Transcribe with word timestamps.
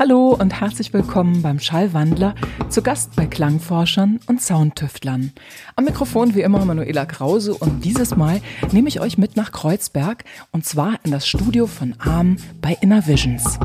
Hallo 0.00 0.30
und 0.30 0.58
herzlich 0.58 0.94
willkommen 0.94 1.42
beim 1.42 1.58
Schallwandler, 1.58 2.34
zu 2.70 2.80
Gast 2.80 3.14
bei 3.16 3.26
Klangforschern 3.26 4.18
und 4.28 4.40
Soundtüftlern. 4.40 5.32
Am 5.76 5.84
Mikrofon 5.84 6.34
wie 6.34 6.40
immer 6.40 6.64
Manuela 6.64 7.04
Krause 7.04 7.52
und 7.52 7.84
dieses 7.84 8.16
Mal 8.16 8.40
nehme 8.72 8.88
ich 8.88 9.00
euch 9.00 9.18
mit 9.18 9.36
nach 9.36 9.52
Kreuzberg 9.52 10.24
und 10.52 10.64
zwar 10.64 10.94
in 11.04 11.10
das 11.10 11.28
Studio 11.28 11.66
von 11.66 11.96
Arm 11.98 12.38
bei 12.62 12.78
Inner 12.80 13.06
Visions. 13.06 13.58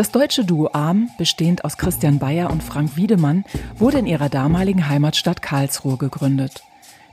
Das 0.00 0.12
deutsche 0.12 0.46
Duo 0.46 0.70
Arm, 0.72 1.10
bestehend 1.18 1.62
aus 1.62 1.76
Christian 1.76 2.18
Bayer 2.18 2.48
und 2.48 2.62
Frank 2.62 2.96
Wiedemann, 2.96 3.44
wurde 3.76 3.98
in 3.98 4.06
ihrer 4.06 4.30
damaligen 4.30 4.88
Heimatstadt 4.88 5.42
Karlsruhe 5.42 5.98
gegründet. 5.98 6.62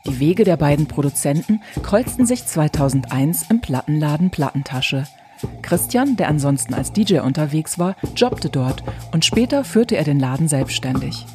Die 0.05 0.21
Wege 0.21 0.45
der 0.45 0.55
beiden 0.55 0.87
Produzenten 0.87 1.59
kreuzten 1.83 2.25
sich 2.25 2.45
2001 2.45 3.47
im 3.49 3.59
Plattenladen 3.59 4.29
Plattentasche. 4.29 5.05
Christian, 5.63 6.15
der 6.15 6.29
ansonsten 6.29 6.73
als 6.73 6.93
DJ 6.93 7.19
unterwegs 7.19 7.77
war, 7.77 7.97
jobbte 8.15 8.47
dort 8.47 8.83
und 9.11 9.25
später 9.25 9.65
führte 9.65 9.97
er 9.97 10.05
den 10.05 10.21
Laden 10.21 10.47
selbstständig. 10.47 11.25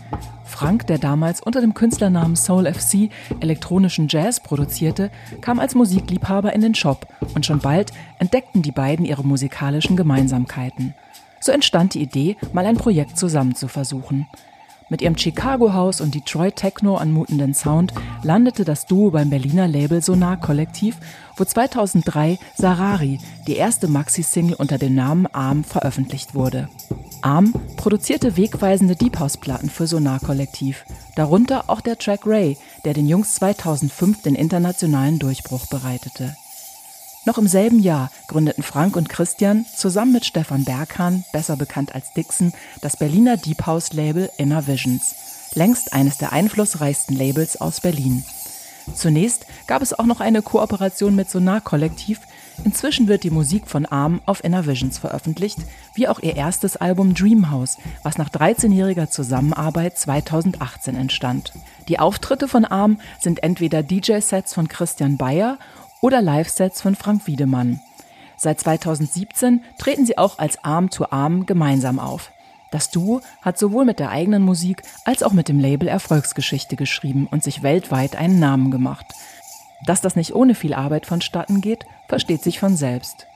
Frank, 0.46 0.86
der 0.86 0.96
damals 0.96 1.42
unter 1.42 1.60
dem 1.60 1.74
Künstlernamen 1.74 2.34
Soul 2.34 2.64
FC 2.64 3.10
elektronischen 3.40 4.08
Jazz 4.08 4.40
produzierte, 4.40 5.10
kam 5.42 5.60
als 5.60 5.74
Musikliebhaber 5.74 6.54
in 6.54 6.62
den 6.62 6.74
Shop 6.74 7.06
und 7.34 7.44
schon 7.44 7.58
bald 7.58 7.92
entdeckten 8.18 8.62
die 8.62 8.72
beiden 8.72 9.04
ihre 9.04 9.22
musikalischen 9.22 9.98
Gemeinsamkeiten. 9.98 10.94
So 11.42 11.50
entstand 11.50 11.94
die 11.94 12.02
Idee, 12.02 12.36
mal 12.52 12.64
ein 12.64 12.76
Projekt 12.76 13.18
zusammen 13.18 13.56
zu 13.56 13.66
versuchen. 13.66 14.28
Mit 14.88 15.02
ihrem 15.02 15.18
Chicago-Haus 15.18 16.00
und 16.00 16.14
Detroit 16.14 16.54
Techno 16.54 16.96
anmutenden 16.96 17.52
Sound 17.52 17.92
landete 18.22 18.64
das 18.64 18.86
Duo 18.86 19.10
beim 19.10 19.30
Berliner 19.30 19.66
Label 19.66 20.02
Sonar 20.02 20.38
Kollektiv, 20.38 20.98
wo 21.36 21.44
2003 21.44 22.38
Sarari, 22.54 23.18
die 23.46 23.56
erste 23.56 23.88
Maxi-Single 23.88 24.54
unter 24.54 24.78
dem 24.78 24.94
Namen 24.94 25.26
Arm, 25.26 25.64
veröffentlicht 25.64 26.34
wurde. 26.34 26.68
Arm 27.22 27.54
produzierte 27.76 28.36
wegweisende 28.36 28.94
Deep 28.94 29.18
House-Platten 29.18 29.70
für 29.70 29.86
Sonar 29.86 30.20
Kollektiv, 30.20 30.84
darunter 31.16 31.64
auch 31.68 31.80
der 31.80 31.98
Track 31.98 32.20
Ray, 32.24 32.56
der 32.84 32.94
den 32.94 33.08
Jungs 33.08 33.34
2005 33.36 34.22
den 34.22 34.34
internationalen 34.36 35.18
Durchbruch 35.18 35.66
bereitete. 35.66 36.36
Noch 37.24 37.38
im 37.38 37.46
selben 37.46 37.78
Jahr 37.78 38.10
gründeten 38.26 38.64
Frank 38.64 38.96
und 38.96 39.08
Christian 39.08 39.64
zusammen 39.76 40.12
mit 40.12 40.24
Stefan 40.24 40.64
Berghahn, 40.64 41.24
besser 41.32 41.56
bekannt 41.56 41.94
als 41.94 42.12
Dixon, 42.12 42.52
das 42.80 42.96
Berliner 42.96 43.36
Deep 43.36 43.64
House 43.64 43.92
Label 43.92 44.28
Inner 44.38 44.66
Visions, 44.66 45.14
längst 45.54 45.92
eines 45.92 46.18
der 46.18 46.32
einflussreichsten 46.32 47.16
Labels 47.16 47.60
aus 47.60 47.80
Berlin. 47.80 48.24
Zunächst 48.92 49.46
gab 49.68 49.82
es 49.82 49.96
auch 49.96 50.06
noch 50.06 50.18
eine 50.18 50.42
Kooperation 50.42 51.14
mit 51.14 51.30
Sonar 51.30 51.60
Kollektiv. 51.60 52.18
Inzwischen 52.64 53.06
wird 53.06 53.22
die 53.22 53.30
Musik 53.30 53.68
von 53.68 53.86
Arm 53.86 54.20
auf 54.26 54.42
Inner 54.42 54.66
Visions 54.66 54.98
veröffentlicht, 54.98 55.58
wie 55.94 56.08
auch 56.08 56.18
ihr 56.18 56.34
erstes 56.34 56.76
Album 56.76 57.14
Dreamhouse, 57.14 57.78
was 58.02 58.18
nach 58.18 58.30
13-jähriger 58.30 59.08
Zusammenarbeit 59.08 59.96
2018 59.96 60.96
entstand. 60.96 61.52
Die 61.86 62.00
Auftritte 62.00 62.48
von 62.48 62.64
Arm 62.64 63.00
sind 63.20 63.44
entweder 63.44 63.84
DJ-Sets 63.84 64.52
von 64.54 64.66
Christian 64.66 65.16
Bayer 65.16 65.58
oder 66.02 66.20
Live-Sets 66.20 66.82
von 66.82 66.94
Frank 66.94 67.26
Wiedemann. 67.26 67.80
Seit 68.36 68.60
2017 68.60 69.62
treten 69.78 70.04
sie 70.04 70.18
auch 70.18 70.38
als 70.38 70.62
Arm 70.62 70.90
to 70.90 71.06
Arm 71.10 71.46
gemeinsam 71.46 71.98
auf. 71.98 72.32
Das 72.72 72.90
Duo 72.90 73.20
hat 73.40 73.58
sowohl 73.58 73.84
mit 73.84 73.98
der 73.98 74.10
eigenen 74.10 74.42
Musik 74.42 74.82
als 75.04 75.22
auch 75.22 75.32
mit 75.32 75.48
dem 75.48 75.60
Label 75.60 75.88
Erfolgsgeschichte 75.88 76.74
geschrieben 76.74 77.28
und 77.30 77.44
sich 77.44 77.62
weltweit 77.62 78.16
einen 78.16 78.40
Namen 78.40 78.70
gemacht. 78.70 79.06
Dass 79.86 80.00
das 80.00 80.16
nicht 80.16 80.34
ohne 80.34 80.54
viel 80.54 80.74
Arbeit 80.74 81.06
vonstatten 81.06 81.60
geht, 81.60 81.86
versteht 82.08 82.42
sich 82.42 82.58
von 82.58 82.76
selbst. 82.76 83.26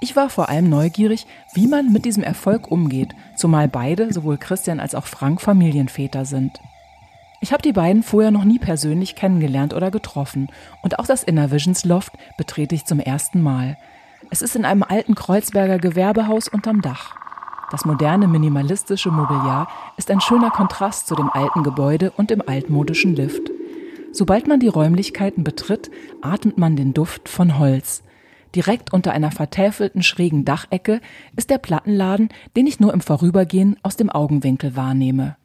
Ich 0.00 0.16
war 0.16 0.30
vor 0.30 0.48
allem 0.48 0.68
neugierig, 0.68 1.26
wie 1.54 1.66
man 1.66 1.92
mit 1.92 2.04
diesem 2.04 2.22
Erfolg 2.22 2.70
umgeht, 2.70 3.14
zumal 3.36 3.68
beide, 3.68 4.12
sowohl 4.12 4.38
Christian 4.38 4.80
als 4.80 4.94
auch 4.94 5.06
Frank, 5.06 5.40
Familienväter 5.40 6.24
sind. 6.24 6.60
Ich 7.40 7.52
habe 7.52 7.62
die 7.62 7.72
beiden 7.72 8.02
vorher 8.02 8.32
noch 8.32 8.44
nie 8.44 8.58
persönlich 8.58 9.14
kennengelernt 9.14 9.72
oder 9.72 9.90
getroffen 9.90 10.48
und 10.82 10.98
auch 10.98 11.06
das 11.06 11.22
Inner 11.22 11.52
Visions 11.52 11.84
Loft 11.84 12.12
betrete 12.36 12.74
ich 12.74 12.84
zum 12.84 12.98
ersten 12.98 13.42
Mal. 13.42 13.76
Es 14.30 14.42
ist 14.42 14.56
in 14.56 14.64
einem 14.64 14.82
alten 14.82 15.14
Kreuzberger 15.14 15.78
Gewerbehaus 15.78 16.48
unterm 16.48 16.82
Dach. 16.82 17.14
Das 17.70 17.84
moderne 17.84 18.26
minimalistische 18.26 19.10
Mobiliar 19.10 19.68
ist 19.96 20.10
ein 20.10 20.20
schöner 20.20 20.50
Kontrast 20.50 21.06
zu 21.06 21.14
dem 21.14 21.30
alten 21.30 21.62
Gebäude 21.62 22.10
und 22.10 22.30
dem 22.30 22.42
altmodischen 22.44 23.14
Lift. 23.14 23.50
Sobald 24.12 24.48
man 24.48 24.58
die 24.58 24.68
Räumlichkeiten 24.68 25.44
betritt, 25.44 25.90
atmet 26.22 26.58
man 26.58 26.74
den 26.74 26.92
Duft 26.92 27.28
von 27.28 27.58
Holz. 27.58 28.02
Direkt 28.54 28.92
unter 28.92 29.12
einer 29.12 29.30
vertäfelten 29.30 30.02
schrägen 30.02 30.44
Dachecke 30.44 31.00
ist 31.36 31.50
der 31.50 31.58
Plattenladen, 31.58 32.30
den 32.56 32.66
ich 32.66 32.80
nur 32.80 32.92
im 32.94 33.00
Vorübergehen 33.00 33.76
aus 33.82 33.96
dem 33.96 34.10
Augenwinkel 34.10 34.74
wahrnehme. 34.74 35.36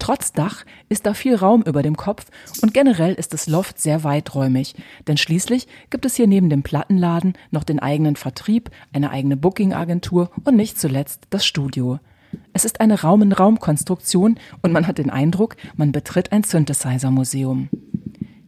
Trotz 0.00 0.32
Dach 0.32 0.64
ist 0.88 1.06
da 1.06 1.14
viel 1.14 1.36
Raum 1.36 1.62
über 1.62 1.82
dem 1.82 1.96
Kopf 1.96 2.26
und 2.62 2.74
generell 2.74 3.14
ist 3.14 3.34
das 3.34 3.46
Loft 3.46 3.78
sehr 3.78 4.02
weiträumig, 4.02 4.74
denn 5.06 5.18
schließlich 5.18 5.68
gibt 5.90 6.06
es 6.06 6.16
hier 6.16 6.26
neben 6.26 6.48
dem 6.50 6.62
Plattenladen 6.62 7.34
noch 7.50 7.62
den 7.62 7.78
eigenen 7.78 8.16
Vertrieb, 8.16 8.70
eine 8.92 9.10
eigene 9.10 9.36
Booking-Agentur 9.36 10.30
und 10.42 10.56
nicht 10.56 10.80
zuletzt 10.80 11.26
das 11.30 11.44
Studio. 11.44 12.00
Es 12.54 12.64
ist 12.64 12.80
eine 12.80 13.02
Raum-in-Raum-Konstruktion 13.02 14.38
und 14.62 14.72
man 14.72 14.86
hat 14.86 14.98
den 14.98 15.10
Eindruck, 15.10 15.56
man 15.76 15.92
betritt 15.92 16.32
ein 16.32 16.44
Synthesizer-Museum. 16.44 17.68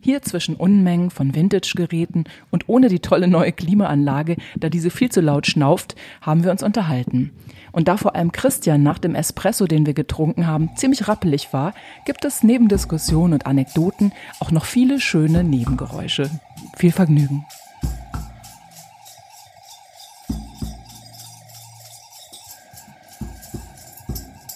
Hier 0.05 0.21
zwischen 0.21 0.57
Unmengen 0.57 1.11
von 1.11 1.33
Vintage-Geräten 1.33 2.25
und 2.51 2.69
ohne 2.69 2.89
die 2.89 2.99
tolle 2.99 3.29
neue 3.29 3.53
Klimaanlage, 3.53 4.35
da 4.57 4.69
diese 4.69 4.91
viel 4.91 5.13
zu 5.13 5.21
laut 5.21 5.47
schnauft, 5.47 5.95
haben 6.21 6.43
wir 6.43 6.51
uns 6.51 6.65
unterhalten. 6.65 7.31
Und 7.71 7.87
da 7.87 7.97
vor 7.97 8.17
allem 8.17 8.33
Christian 8.33 8.83
nach 8.83 8.99
dem 8.99 9.15
Espresso, 9.15 9.69
den 9.69 9.87
wir 9.87 9.95
getrunken 9.95 10.49
haben, 10.49 10.71
ziemlich 10.75 11.07
rappelig 11.07 11.53
war, 11.53 11.73
gibt 12.05 12.25
es 12.25 12.43
neben 12.43 12.67
Diskussionen 12.67 13.35
und 13.35 13.47
Anekdoten 13.47 14.11
auch 14.41 14.51
noch 14.51 14.65
viele 14.65 14.99
schöne 14.99 15.45
Nebengeräusche. 15.45 16.29
Viel 16.77 16.91
Vergnügen. 16.91 17.47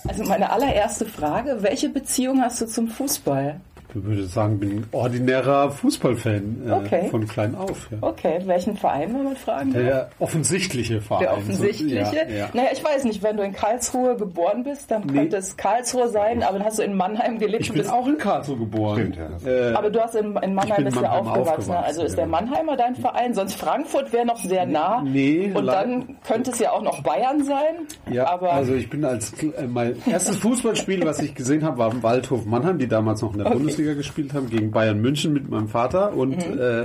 Also 0.08 0.24
meine 0.24 0.50
allererste 0.50 1.06
Frage, 1.06 1.58
welche 1.60 1.88
Beziehung 1.88 2.40
hast 2.40 2.60
du 2.60 2.66
zum 2.66 2.88
Fußball? 2.88 3.60
Ich 3.96 4.04
würde 4.04 4.24
sagen, 4.24 4.58
bin 4.58 4.70
ein 4.70 4.86
ordinärer 4.92 5.70
Fußballfan 5.70 6.62
äh, 6.66 6.70
okay. 6.70 7.08
von 7.10 7.26
klein 7.26 7.54
auf. 7.54 7.88
Ja. 7.90 7.98
Okay, 8.00 8.40
welchen 8.44 8.76
Verein, 8.76 9.14
wenn 9.14 9.24
man 9.24 9.36
fragen 9.36 9.72
Der 9.72 9.90
darf? 9.90 10.08
offensichtliche 10.18 11.00
Verein. 11.00 11.22
Der 11.22 11.36
offensichtliche? 11.36 12.04
So, 12.04 12.14
ja, 12.14 12.22
ja. 12.28 12.48
Naja, 12.52 12.68
ich 12.72 12.84
weiß 12.84 13.04
nicht, 13.04 13.22
wenn 13.22 13.36
du 13.36 13.42
in 13.42 13.52
Karlsruhe 13.52 14.16
geboren 14.16 14.64
bist, 14.64 14.90
dann 14.90 15.04
nee. 15.06 15.20
könnte 15.20 15.38
es 15.38 15.56
Karlsruhe 15.56 16.08
sein, 16.08 16.42
aber 16.42 16.58
dann 16.58 16.66
hast 16.66 16.78
du 16.78 16.82
in 16.82 16.94
Mannheim 16.94 17.38
gelebt. 17.38 17.62
Ich 17.62 17.72
bin 17.72 17.86
auch 17.88 18.06
in 18.06 18.18
Karlsruhe 18.18 18.58
geboren. 18.58 19.14
Stimmt, 19.14 19.16
ja. 19.44 19.50
Äh, 19.50 19.72
aber 19.72 19.90
du 19.90 20.00
hast 20.00 20.14
in, 20.14 20.36
in 20.36 20.54
Mannheim 20.54 20.84
bist 20.84 20.96
ja 21.00 21.10
aufgewachsen. 21.12 21.40
aufgewachsen. 21.40 21.72
Also 21.72 22.02
ist 22.02 22.18
der 22.18 22.26
Mannheimer 22.26 22.76
dein 22.76 22.94
Verein? 22.96 23.34
Sonst 23.34 23.54
Frankfurt 23.54 24.12
wäre 24.12 24.26
noch 24.26 24.42
sehr 24.44 24.66
nah. 24.66 25.02
Nee. 25.02 25.52
Und 25.54 25.66
dann 25.66 26.18
könnte 26.26 26.50
es 26.50 26.58
ja 26.58 26.72
auch 26.72 26.82
noch 26.82 27.02
Bayern 27.02 27.44
sein. 27.44 27.86
Ja, 28.10 28.28
aber 28.28 28.52
also 28.52 28.74
ich 28.74 28.90
bin 28.90 29.04
als 29.04 29.32
äh, 29.42 29.66
mein 29.66 29.96
erstes 30.06 30.36
Fußballspiel, 30.38 31.04
was 31.04 31.20
ich 31.20 31.34
gesehen 31.34 31.64
habe, 31.64 31.78
war 31.78 31.92
im 31.92 32.02
Waldhof 32.02 32.44
Mannheim, 32.44 32.78
die 32.78 32.88
damals 32.88 33.22
noch 33.22 33.32
in 33.32 33.38
der 33.38 33.46
okay. 33.46 33.56
Bundesliga 33.56 33.85
gespielt 33.94 34.34
haben, 34.34 34.50
gegen 34.50 34.70
Bayern 34.70 35.00
München 35.00 35.32
mit 35.32 35.48
meinem 35.48 35.68
Vater 35.68 36.14
und 36.14 36.36
mhm. 36.36 36.58
äh, 36.58 36.82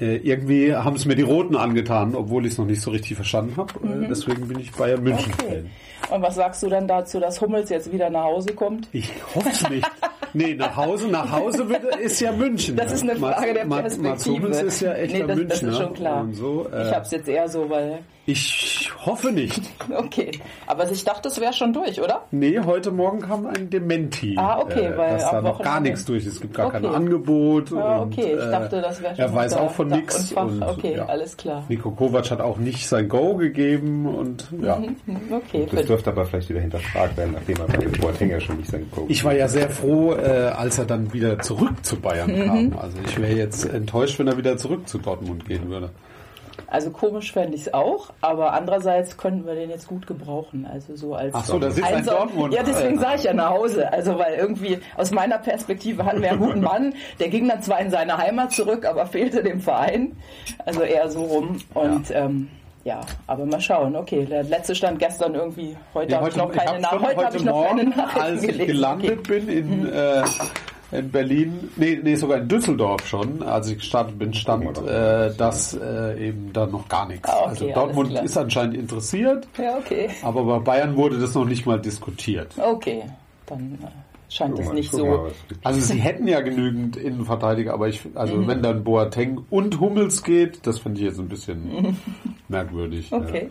äh 0.00 0.16
irgendwie 0.16 0.74
haben 0.74 0.96
es 0.96 1.04
mir 1.04 1.14
die 1.14 1.22
Roten 1.22 1.56
angetan, 1.56 2.14
obwohl 2.14 2.46
ich 2.46 2.52
es 2.52 2.58
noch 2.58 2.66
nicht 2.66 2.82
so 2.82 2.90
richtig 2.90 3.14
verstanden 3.16 3.56
habe. 3.56 3.72
Äh, 3.82 3.86
mhm. 3.86 4.06
Deswegen 4.08 4.48
bin 4.48 4.60
ich 4.60 4.72
Bayern 4.72 5.02
München 5.02 5.32
okay. 5.40 5.64
Und 6.10 6.22
was 6.22 6.34
sagst 6.34 6.62
du 6.62 6.68
dann 6.68 6.86
dazu, 6.86 7.18
dass 7.18 7.40
Hummels 7.40 7.70
jetzt 7.70 7.90
wieder 7.92 8.10
nach 8.10 8.24
Hause 8.24 8.52
kommt? 8.52 8.88
Ich 8.92 9.10
hoffe 9.34 9.48
es 9.50 9.68
nicht. 9.70 9.90
nee, 10.34 10.54
nach 10.54 10.76
Hause, 10.76 11.08
nach 11.08 11.30
Hause 11.30 11.66
ist 12.00 12.20
ja 12.20 12.32
München. 12.32 12.76
Das 12.76 12.92
ist 12.92 13.02
eine 13.02 13.16
Frage 13.16 13.54
der 13.54 13.64
Perspektive. 13.64 14.08
Mats 14.08 14.26
Hummels 14.26 14.62
ist 14.62 14.80
ja 14.80 14.92
echt 14.94 15.14
nee, 15.14 15.24
das, 15.26 15.36
Münchner. 15.36 15.48
Das 15.48 15.62
ist 15.62 15.78
schon 15.78 15.94
klar. 15.94 16.28
So, 16.32 16.68
äh, 16.72 16.88
ich 16.88 16.94
habe 16.94 17.04
es 17.04 17.10
jetzt 17.10 17.28
eher 17.28 17.48
so, 17.48 17.70
weil 17.70 18.00
ich 18.26 18.90
hoffe 19.04 19.32
nicht. 19.32 19.60
Okay, 19.94 20.30
aber 20.66 20.90
ich 20.90 21.04
dachte, 21.04 21.28
es 21.28 21.40
wäre 21.40 21.52
schon 21.52 21.72
durch, 21.72 22.00
oder? 22.00 22.24
Nee, 22.30 22.58
heute 22.60 22.90
Morgen 22.90 23.20
kam 23.20 23.46
ein 23.46 23.68
Dementi. 23.68 24.34
Ah, 24.38 24.58
okay, 24.58 24.86
äh, 24.86 24.96
weil 24.96 25.12
dass 25.12 25.30
da 25.30 25.42
noch 25.42 25.62
gar 25.62 25.80
nichts 25.80 26.04
durch 26.04 26.24
ist. 26.24 26.34
Es 26.34 26.40
gibt 26.40 26.54
gar 26.54 26.68
okay. 26.68 26.80
kein 26.80 26.86
Angebot. 26.86 27.72
Ah, 27.72 28.00
okay, 28.02 28.34
und, 28.34 28.40
ich 28.40 28.50
dachte, 28.50 28.80
das 28.80 29.02
wäre 29.02 29.14
schon 29.14 29.24
Er 29.24 29.34
weiß 29.34 29.54
auch 29.54 29.70
von 29.70 29.88
nichts. 29.88 30.34
Okay, 30.34 30.96
ja. 30.96 31.06
alles 31.06 31.36
klar. 31.36 31.64
Nico 31.68 31.90
Kovac 31.90 32.30
hat 32.30 32.40
auch 32.40 32.56
nicht 32.56 32.88
sein 32.88 33.08
Go 33.08 33.36
gegeben 33.36 34.06
und 34.06 34.48
ja. 34.62 34.76
Mhm, 34.76 34.96
mhm, 35.06 35.20
okay. 35.32 35.66
Das 35.70 35.86
dürfte 35.86 36.10
aber 36.10 36.24
vielleicht 36.24 36.48
wieder 36.48 36.60
hinterfragt 36.60 37.16
werden, 37.16 37.34
nachdem 37.34 37.56
er 37.58 37.66
bei 37.66 37.76
dem 37.76 37.92
Boateng 37.92 38.40
schon 38.40 38.56
nicht 38.56 38.70
sein 38.70 38.86
Go 38.90 39.04
Ich 39.08 39.22
war 39.24 39.34
ja 39.34 39.48
sehr 39.48 39.68
froh, 39.68 40.14
äh, 40.14 40.52
als 40.56 40.78
er 40.78 40.86
dann 40.86 41.12
wieder 41.12 41.38
zurück 41.40 41.84
zu 41.84 41.96
Bayern 41.96 42.30
mhm. 42.30 42.46
kam. 42.46 42.78
Also 42.78 42.96
ich 43.06 43.20
wäre 43.20 43.34
jetzt 43.34 43.66
enttäuscht, 43.66 44.18
wenn 44.18 44.28
er 44.28 44.38
wieder 44.38 44.56
zurück 44.56 44.88
zu 44.88 44.98
Dortmund 44.98 45.46
gehen 45.46 45.68
würde. 45.68 45.90
Also 46.74 46.90
komisch 46.90 47.32
fände 47.32 47.54
ich 47.54 47.68
es 47.68 47.72
auch, 47.72 48.10
aber 48.20 48.52
andererseits 48.52 49.16
könnten 49.16 49.46
wir 49.46 49.54
den 49.54 49.70
jetzt 49.70 49.86
gut 49.86 50.08
gebrauchen. 50.08 50.66
Also 50.66 50.96
so 50.96 51.14
als 51.14 51.32
Ach 51.32 51.44
so, 51.44 51.56
da 51.60 51.70
sitzt 51.70 51.86
ein 51.88 52.04
Dortmund. 52.04 52.52
Ja, 52.52 52.64
deswegen 52.64 52.98
sage 52.98 53.14
ich 53.18 53.22
ja 53.22 53.32
nach 53.32 53.50
Hause. 53.50 53.92
Also 53.92 54.18
weil 54.18 54.34
irgendwie 54.34 54.80
aus 54.96 55.12
meiner 55.12 55.38
Perspektive 55.38 56.04
hatten 56.04 56.20
wir 56.20 56.30
einen 56.32 56.40
guten 56.40 56.60
Mann, 56.62 56.92
der 57.20 57.28
ging 57.28 57.46
dann 57.48 57.62
zwar 57.62 57.78
in 57.78 57.90
seine 57.92 58.18
Heimat 58.18 58.50
zurück, 58.50 58.86
aber 58.86 59.06
fehlte 59.06 59.44
dem 59.44 59.60
Verein. 59.60 60.16
Also 60.66 60.80
eher 60.82 61.08
so 61.12 61.22
rum. 61.22 61.60
Und 61.74 62.08
ja, 62.10 62.24
ähm, 62.24 62.48
ja 62.82 63.02
aber 63.28 63.46
mal 63.46 63.60
schauen. 63.60 63.94
Okay, 63.94 64.24
der 64.24 64.42
letzte 64.42 64.74
stand 64.74 64.98
gestern 64.98 65.36
irgendwie. 65.36 65.76
Heute 65.94 66.10
Ja, 66.10 66.18
habe 66.18 66.28
ich 66.30 66.34
noch 66.36 66.50
keine 66.50 66.80
Nachrichten. 66.80 66.98
schon 67.06 67.16
Heute 67.16 67.24
habe 67.26 67.36
ich 67.36 67.44
noch 67.44 67.64
keine 67.66 67.84
Morgen, 67.84 67.96
Nachrichten 67.96 68.20
als 68.20 68.42
ich 68.42 68.48
gelesen. 68.48 68.66
gelandet 68.66 69.18
Okay. 69.20 69.40
Mhm. 69.40 69.46
bin 69.46 69.58
in, 69.84 69.92
äh, 69.92 70.22
in 70.98 71.10
Berlin, 71.10 71.70
nee, 71.76 71.98
nee, 72.02 72.14
sogar 72.14 72.38
in 72.38 72.48
Düsseldorf 72.48 73.06
schon, 73.06 73.42
als 73.42 73.68
ich 73.68 73.78
gestartet 73.78 74.18
bin, 74.18 74.32
stand, 74.34 74.78
äh, 74.78 75.34
dass 75.36 75.74
äh, 75.74 76.28
eben 76.28 76.52
da 76.52 76.66
noch 76.66 76.88
gar 76.88 77.06
nichts. 77.08 77.28
Ah, 77.28 77.40
okay, 77.42 77.48
also 77.48 77.68
Dortmund 77.72 78.10
klar. 78.10 78.24
ist 78.24 78.36
anscheinend 78.38 78.76
interessiert, 78.76 79.46
Ja, 79.58 79.76
okay. 79.76 80.08
aber 80.22 80.44
bei 80.44 80.58
Bayern 80.58 80.96
wurde 80.96 81.18
das 81.18 81.34
noch 81.34 81.44
nicht 81.44 81.66
mal 81.66 81.80
diskutiert. 81.80 82.52
Okay, 82.58 83.02
dann 83.46 83.78
äh, 83.82 83.86
scheint 84.32 84.58
es 84.58 84.72
nicht 84.72 84.90
so. 84.92 85.28
Also 85.62 85.80
sie 85.80 86.00
hätten 86.00 86.26
ja 86.28 86.40
genügend 86.40 86.96
Innenverteidiger, 86.96 87.74
aber 87.74 87.88
ich, 87.88 88.00
also 88.14 88.36
Mhm. 88.36 88.46
wenn 88.48 88.62
dann 88.62 88.84
Boateng 88.84 89.40
und 89.50 89.80
Hummels 89.80 90.22
geht, 90.22 90.66
das 90.66 90.78
finde 90.78 91.00
ich 91.00 91.06
jetzt 91.06 91.18
ein 91.20 91.28
bisschen 91.28 91.96
merkwürdig. 92.48 93.12
Okay. 93.12 93.50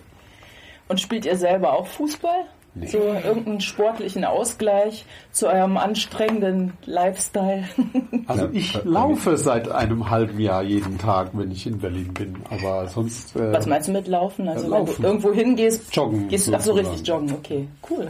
Und 0.89 0.99
spielt 0.99 1.25
ihr 1.25 1.37
selber 1.37 1.73
auch 1.73 1.87
Fußball? 1.87 2.45
Nee. 2.75 2.87
So 2.87 2.97
irgendeinen 2.97 3.61
sportlichen 3.61 4.25
Ausgleich 4.25 5.05
zu 5.31 5.47
eurem 5.47 5.77
anstrengenden 5.77 6.73
Lifestyle? 6.85 7.65
Also 8.27 8.47
ich 8.53 8.73
laufe 8.85 9.37
seit 9.37 9.69
einem 9.69 10.09
halben 10.09 10.39
Jahr 10.39 10.63
jeden 10.63 10.97
Tag, 10.97 11.29
wenn 11.33 11.51
ich 11.51 11.67
in 11.67 11.77
Berlin 11.79 12.13
bin, 12.13 12.35
aber 12.49 12.87
sonst 12.87 13.35
äh, 13.35 13.51
Was 13.53 13.65
meinst 13.67 13.89
du 13.89 13.91
mit 13.91 14.07
Laufen? 14.07 14.47
Also 14.47 14.63
Ja, 14.65 14.71
wenn 14.71 14.77
laufen. 14.79 15.01
du 15.01 15.07
irgendwo 15.07 15.33
hingehst, 15.33 15.93
Joggen 15.95 16.27
gehst 16.29 16.47
du 16.47 16.55
ach 16.55 16.61
so 16.61 16.71
richtig 16.73 17.05
joggen, 17.07 17.31
okay. 17.33 17.67
Cool. 17.89 18.09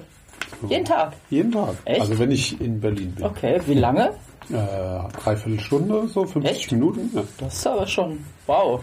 Jeden 0.70 0.86
Tag. 0.86 1.14
jeden 1.30 1.52
Tag. 1.52 1.76
Echt? 1.86 2.02
Also 2.02 2.20
wenn 2.20 2.32
ich 2.32 2.62
in 2.62 2.80
Berlin 2.80 3.12
bin. 3.16 3.26
Okay, 3.26 3.60
wie 3.66 3.74
lange? 3.74 4.12
Äh, 4.50 5.20
dreiviertel 5.24 5.60
Stunde, 5.60 6.08
so 6.08 6.26
50 6.26 6.52
Echt? 6.52 6.72
Minuten. 6.72 7.10
Ja. 7.14 7.24
Das 7.40 7.54
ist 7.56 7.68
aber 7.68 7.88
schon 7.88 8.20
wow. 8.46 8.80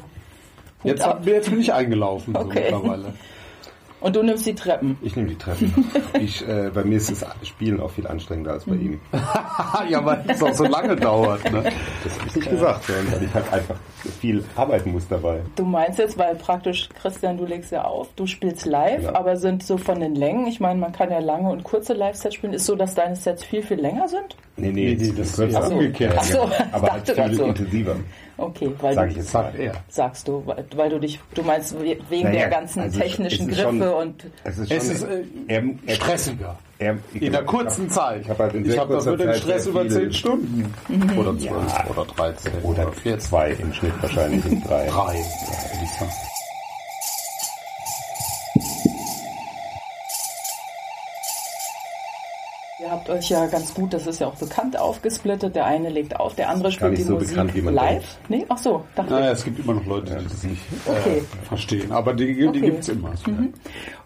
Hut 0.82 0.90
Jetzt, 0.90 1.02
ab. 1.02 1.20
jetzt 1.26 1.48
bin 1.50 1.60
ich 1.60 1.72
eingelaufen 1.72 2.34
so 2.34 2.40
Okay. 2.40 2.60
mittlerweile. 2.72 3.14
Und 4.00 4.16
du 4.16 4.22
nimmst 4.22 4.46
die 4.46 4.54
Treppen. 4.54 4.96
Ich 5.02 5.14
nehme 5.16 5.28
die 5.28 5.36
Treppen. 5.38 5.72
Ich, 6.20 6.46
äh, 6.46 6.70
bei 6.74 6.84
mir 6.84 6.96
ist 6.98 7.10
das 7.10 7.24
Spielen 7.46 7.80
auch 7.80 7.90
viel 7.90 8.06
anstrengender 8.06 8.52
als 8.52 8.64
bei 8.64 8.74
Mhm. 8.74 8.80
ihm. 8.94 9.00
ja, 9.88 10.04
weil 10.04 10.22
es 10.28 10.42
auch 10.42 10.52
so 10.52 10.64
lange 10.64 10.96
dauert. 10.96 11.44
Ne? 11.50 11.62
Das 12.04 12.18
habe 12.18 12.28
ich 12.28 12.36
nicht 12.36 12.50
gesagt, 12.50 12.84
sondern 12.84 13.12
weil 13.12 13.22
ich 13.24 13.34
halt 13.34 13.52
einfach 13.52 13.76
viel 14.20 14.44
arbeiten 14.56 14.92
muss 14.92 15.06
dabei. 15.08 15.40
Du 15.56 15.64
meinst 15.64 15.98
jetzt, 15.98 16.18
weil 16.18 16.34
praktisch, 16.34 16.88
Christian, 17.00 17.38
du 17.38 17.44
legst 17.46 17.72
ja 17.72 17.84
auf, 17.84 18.08
du 18.16 18.26
spielst 18.26 18.66
live, 18.66 19.02
Ja. 19.04 19.14
aber 19.14 19.36
sind 19.36 19.62
so 19.62 19.78
von 19.78 20.00
den 20.00 20.14
Längen, 20.14 20.46
ich 20.46 20.60
meine, 20.60 20.78
man 20.80 20.92
kann 20.92 21.10
ja 21.10 21.20
lange 21.20 21.48
und 21.50 21.64
kurze 21.64 21.92
Live-Sets 21.94 22.34
spielen, 22.34 22.52
ist 22.52 22.66
so, 22.66 22.76
dass 22.76 22.94
deine 22.94 23.16
Sets 23.16 23.44
viel, 23.44 23.62
viel 23.62 23.80
länger 23.80 24.08
sind? 24.08 24.36
Nee, 24.56 24.72
Nee, 24.72 24.94
nee, 24.98 25.12
das 25.16 25.28
ist 25.28 25.36
kürzer. 25.36 25.70
umgekehrt. 25.70 26.14
Ach 26.18 26.24
so, 26.24 26.50
aber 26.72 26.92
halt 26.92 27.08
viel 27.10 27.34
so. 27.34 27.44
intensiver, 27.44 27.96
Okay, 28.40 28.70
weil 28.80 28.94
sage 28.94 29.06
du, 29.08 29.12
ich 29.12 29.16
jetzt 29.18 29.30
Sagt 29.32 29.58
mal. 29.58 29.64
er. 29.64 29.72
sagst 29.88 30.26
du, 30.28 30.42
weil, 30.76 30.88
du 30.90 30.98
dich, 30.98 31.20
du 31.34 31.42
meinst 31.42 31.74
wegen 31.80 31.98
Naja, 32.24 32.30
der 32.30 32.48
ganzen 32.48 32.80
also 32.80 32.98
technischen 32.98 33.48
Griffe 33.48 33.62
schon- 33.62 33.82
und 33.82 34.24
Es 34.44 34.58
ist, 34.58 34.70
Es 34.70 34.84
schon, 34.86 34.94
ist 34.94 35.02
äh, 35.02 35.24
er, 35.48 35.62
er, 35.86 35.94
stressiger. 35.94 36.58
er, 36.78 36.96
In 37.14 37.32
der 37.32 37.44
kurzen 37.44 37.90
Zeit. 37.90 38.22
Ich 38.22 38.28
habe 38.30 38.42
halt 38.44 38.54
in 38.54 38.64
ich 38.70 38.78
habe 38.78 38.92
kurzer 38.94 39.10
nur 39.10 39.18
den 39.18 39.26
Zeit 39.28 39.36
Stress 39.42 39.64
sehr 39.64 39.72
über 39.72 39.88
10 39.88 40.12
Stunden. 40.14 40.74
Oder 41.18 41.38
12 41.38 41.44
Ja. 41.44 41.86
oder 41.90 42.04
13 42.06 42.52
Oder 42.62 42.82
oder 42.84 42.92
14. 42.92 43.20
zwei 43.20 43.50
im 43.50 43.72
Schnitt 43.74 43.92
wahrscheinlich, 44.00 44.44
nicht 44.44 44.68
drei. 44.68 44.86
Drei, 44.86 45.16
ja, 45.16 46.06
ihr 52.90 52.96
habt 52.96 53.08
euch 53.08 53.30
ja 53.30 53.46
ganz 53.46 53.72
gut, 53.72 53.92
das 53.92 54.06
ist 54.06 54.20
ja 54.20 54.26
auch 54.26 54.34
bekannt, 54.34 54.76
aufgesplittet. 54.76 55.54
Der 55.54 55.64
eine 55.64 55.90
legt 55.90 56.18
auf, 56.18 56.34
der 56.34 56.50
andere 56.50 56.72
spielt 56.72 56.90
nicht 56.90 57.02
die 57.02 57.06
so 57.06 57.14
Musik 57.14 57.30
bekannt, 57.30 57.54
wie 57.54 57.62
man 57.62 57.74
live. 57.74 58.18
Nee, 58.28 58.44
ach 58.48 58.58
so, 58.58 58.84
dachte 58.96 59.12
Naja, 59.12 59.30
es 59.30 59.44
gibt 59.44 59.60
immer 59.60 59.74
noch 59.74 59.86
Leute, 59.86 60.16
die 60.16 60.24
das 60.24 60.42
nicht 60.42 60.62
äh, 60.86 60.90
Okay. 60.90 61.22
verstehen. 61.44 61.92
Aber 61.92 62.14
die, 62.14 62.34
die 62.34 62.48
Okay. 62.48 62.58
Mhm. 62.58 62.64
gibt 62.64 62.80
es 62.80 62.88
immer. 62.88 63.12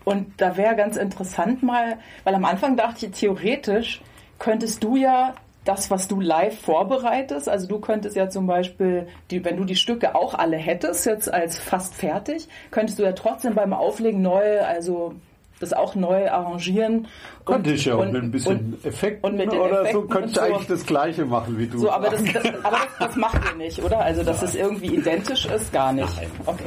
Und 0.04 0.26
da 0.36 0.56
wäre 0.56 0.76
ganz 0.76 0.96
interessant 0.96 1.62
mal, 1.62 1.96
weil 2.24 2.34
am 2.34 2.44
Anfang 2.44 2.76
dachte 2.76 3.06
ich, 3.06 3.12
theoretisch 3.12 4.02
könntest 4.38 4.84
du 4.84 4.96
ja 4.96 5.34
das, 5.64 5.90
was 5.90 6.08
du 6.08 6.20
live 6.20 6.60
vorbereitest, 6.60 7.48
also 7.48 7.66
du 7.66 7.78
könntest 7.78 8.16
ja 8.16 8.28
zum 8.28 8.46
Beispiel, 8.46 9.08
die, 9.30 9.42
wenn 9.46 9.56
du 9.56 9.64
die 9.64 9.76
Stücke 9.76 10.14
auch 10.14 10.34
alle 10.34 10.58
hättest, 10.58 11.06
jetzt 11.06 11.32
als 11.32 11.56
fast 11.58 11.94
fertig, 11.94 12.48
könntest 12.70 12.98
du 12.98 13.02
ja 13.02 13.12
trotzdem 13.12 13.54
beim 13.54 13.72
Auflegen 13.72 14.20
neu, 14.20 14.60
also 14.60 15.14
das 15.60 15.72
auch 15.72 15.94
neu 15.94 16.30
arrangieren. 16.30 17.06
Könnte 17.44 17.72
ich 17.72 17.84
ja 17.84 17.94
auch 17.94 18.00
und- 18.00 18.12
mit 18.12 18.22
ein 18.22 18.30
bisschen 18.30 18.74
und- 18.74 18.84
Effekten 18.84 19.30
und 19.30 19.36
mit 19.36 19.52
den 19.52 19.58
oder 19.60 19.76
so, 19.76 19.80
Effekten 19.82 20.08
könnte 20.08 20.18
und 20.24 20.30
ich 20.30 20.34
so. 20.36 20.40
eigentlich 20.42 20.66
das 20.66 20.86
Gleiche 20.86 21.24
machen 21.24 21.58
wie 21.58 21.66
du. 21.66 21.78
So, 21.78 21.90
aber 21.90 22.10
das, 22.10 22.22
das, 22.24 22.44
aber 22.64 22.76
das, 22.78 23.08
das 23.08 23.16
macht 23.16 23.40
ihr 23.50 23.56
nicht, 23.56 23.82
oder? 23.82 23.98
Also, 24.00 24.22
dass 24.24 24.42
es 24.42 24.54
irgendwie 24.54 24.94
identisch 24.94 25.46
ist, 25.46 25.72
gar 25.72 25.92
nicht. 25.92 26.08
Okay. 26.46 26.64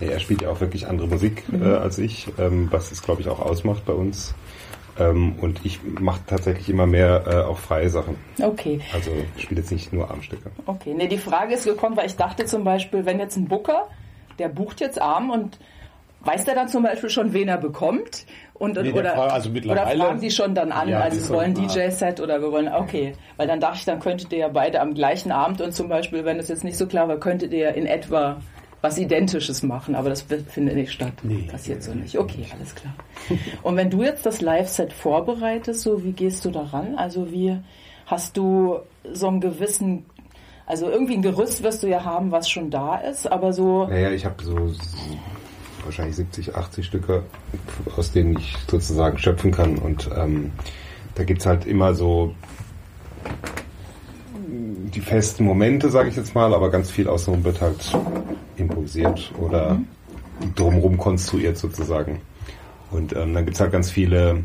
Er 0.00 0.18
spielt 0.20 0.42
ja 0.42 0.50
auch 0.50 0.60
wirklich 0.60 0.86
andere 0.86 1.06
Musik 1.08 1.50
Mhm. 1.50 1.62
äh, 1.64 1.74
als 1.76 1.98
ich, 1.98 2.28
ähm, 2.38 2.68
was 2.70 2.92
es 2.92 3.02
glaube 3.02 3.22
ich 3.22 3.28
auch 3.28 3.40
ausmacht 3.40 3.84
bei 3.86 3.92
uns. 3.94 4.34
Ähm, 4.98 5.34
und 5.40 5.60
ich 5.64 5.80
mache 6.00 6.20
tatsächlich 6.26 6.70
immer 6.70 6.86
mehr 6.86 7.24
äh, 7.26 7.34
auch 7.42 7.58
freie 7.58 7.88
Sachen. 7.90 8.16
Okay. 8.42 8.80
Also 8.94 9.10
ich 9.36 9.42
spiele 9.42 9.60
jetzt 9.60 9.70
nicht 9.70 9.92
nur 9.92 10.10
Armstücke. 10.10 10.50
Okay, 10.64 10.94
nee, 10.96 11.06
die 11.08 11.18
Frage 11.18 11.54
ist 11.54 11.64
gekommen, 11.64 11.96
weil 11.96 12.06
ich 12.06 12.16
dachte 12.16 12.46
zum 12.46 12.64
Beispiel, 12.64 13.04
wenn 13.04 13.18
jetzt 13.18 13.36
ein 13.36 13.46
Booker, 13.46 13.88
der 14.38 14.48
bucht 14.48 14.80
jetzt 14.80 15.00
Arm 15.00 15.30
und 15.30 15.58
weiß 16.26 16.44
der 16.44 16.54
dann 16.54 16.68
zum 16.68 16.82
Beispiel 16.82 17.10
schon, 17.10 17.32
wen 17.32 17.48
er 17.48 17.58
bekommt? 17.58 18.26
Und, 18.54 18.76
Nee, 18.76 18.84
der 18.92 18.94
oder, 18.94 19.10
fra- 19.14 19.26
also 19.28 19.50
oder 19.50 19.86
fragen 19.86 20.20
die 20.20 20.30
schon 20.30 20.54
dann 20.54 20.72
an, 20.72 20.88
Ja, 20.88 21.00
also 21.00 21.28
wir 21.28 21.36
wollen. 21.36 21.54
DJ-Set 21.54 22.20
oder 22.20 22.40
wir 22.40 22.50
wollen, 22.50 22.68
okay. 22.68 23.12
Weil 23.36 23.46
dann 23.46 23.60
dachte 23.60 23.76
ich, 23.78 23.84
dann 23.84 24.00
könntet 24.00 24.32
ihr 24.32 24.38
ja 24.38 24.48
beide 24.48 24.80
am 24.80 24.94
gleichen 24.94 25.30
Abend 25.30 25.60
und 25.60 25.72
zum 25.74 25.88
Beispiel, 25.88 26.24
wenn 26.24 26.38
es 26.38 26.48
jetzt 26.48 26.64
nicht 26.64 26.76
so 26.78 26.86
klar 26.86 27.06
war, 27.08 27.18
könntet 27.18 27.52
ihr 27.52 27.74
in 27.74 27.86
etwa 27.86 28.38
was 28.82 28.98
Identisches 28.98 29.62
machen, 29.62 29.94
aber 29.94 30.10
das 30.10 30.22
findet 30.22 30.76
nicht 30.76 30.92
statt. 30.92 31.12
Nee. 31.22 31.46
Passiert 31.50 31.82
so 31.82 31.92
nicht. 31.92 32.16
Okay, 32.18 32.44
alles 32.54 32.74
klar. 32.74 32.94
Und 33.62 33.76
wenn 33.76 33.90
du 33.90 34.02
jetzt 34.02 34.24
das 34.24 34.40
Live-Set 34.40 34.92
vorbereitest, 34.92 35.80
so 35.80 36.04
wie 36.04 36.12
gehst 36.12 36.44
du 36.44 36.50
daran? 36.50 36.94
Also 36.96 37.30
wie 37.32 37.58
hast 38.06 38.36
du 38.36 38.78
so 39.12 39.28
einen 39.28 39.40
gewissen, 39.40 40.06
also 40.66 40.88
irgendwie 40.88 41.14
ein 41.14 41.22
Gerüst 41.22 41.62
wirst 41.62 41.82
du 41.82 41.88
ja 41.88 42.04
haben, 42.04 42.30
was 42.30 42.48
schon 42.48 42.70
da 42.70 42.96
ist, 42.98 43.26
aber 43.30 43.52
so, 43.52 43.86
Naja, 43.86 44.10
ich 44.10 44.24
habe 44.24 44.42
so 44.44 44.54
wahrscheinlich 45.86 46.16
70, 46.16 46.54
80 46.54 46.86
Stücke, 46.86 47.22
aus 47.96 48.12
denen 48.12 48.38
ich 48.38 48.56
sozusagen 48.68 49.18
schöpfen 49.18 49.50
kann. 49.50 49.78
Und 49.78 50.10
ähm, 50.14 50.52
da 51.14 51.24
gibt's 51.24 51.46
halt 51.46 51.66
immer 51.66 51.94
so 51.94 52.34
die 54.94 55.00
festen 55.00 55.44
Momente, 55.44 55.90
sage 55.90 56.08
ich 56.08 56.16
jetzt 56.16 56.34
mal, 56.34 56.54
aber 56.54 56.70
ganz 56.70 56.90
viel 56.90 57.08
außenrum 57.08 57.44
wird 57.44 57.60
halt 57.60 57.96
improvisiert 58.56 59.32
oder 59.38 59.80
drumherum 60.54 60.98
konstruiert 60.98 61.56
sozusagen. 61.58 62.20
Und 62.90 63.14
ähm, 63.14 63.34
dann 63.34 63.44
gibt's 63.44 63.60
halt 63.60 63.72
ganz 63.72 63.90
viele, 63.90 64.44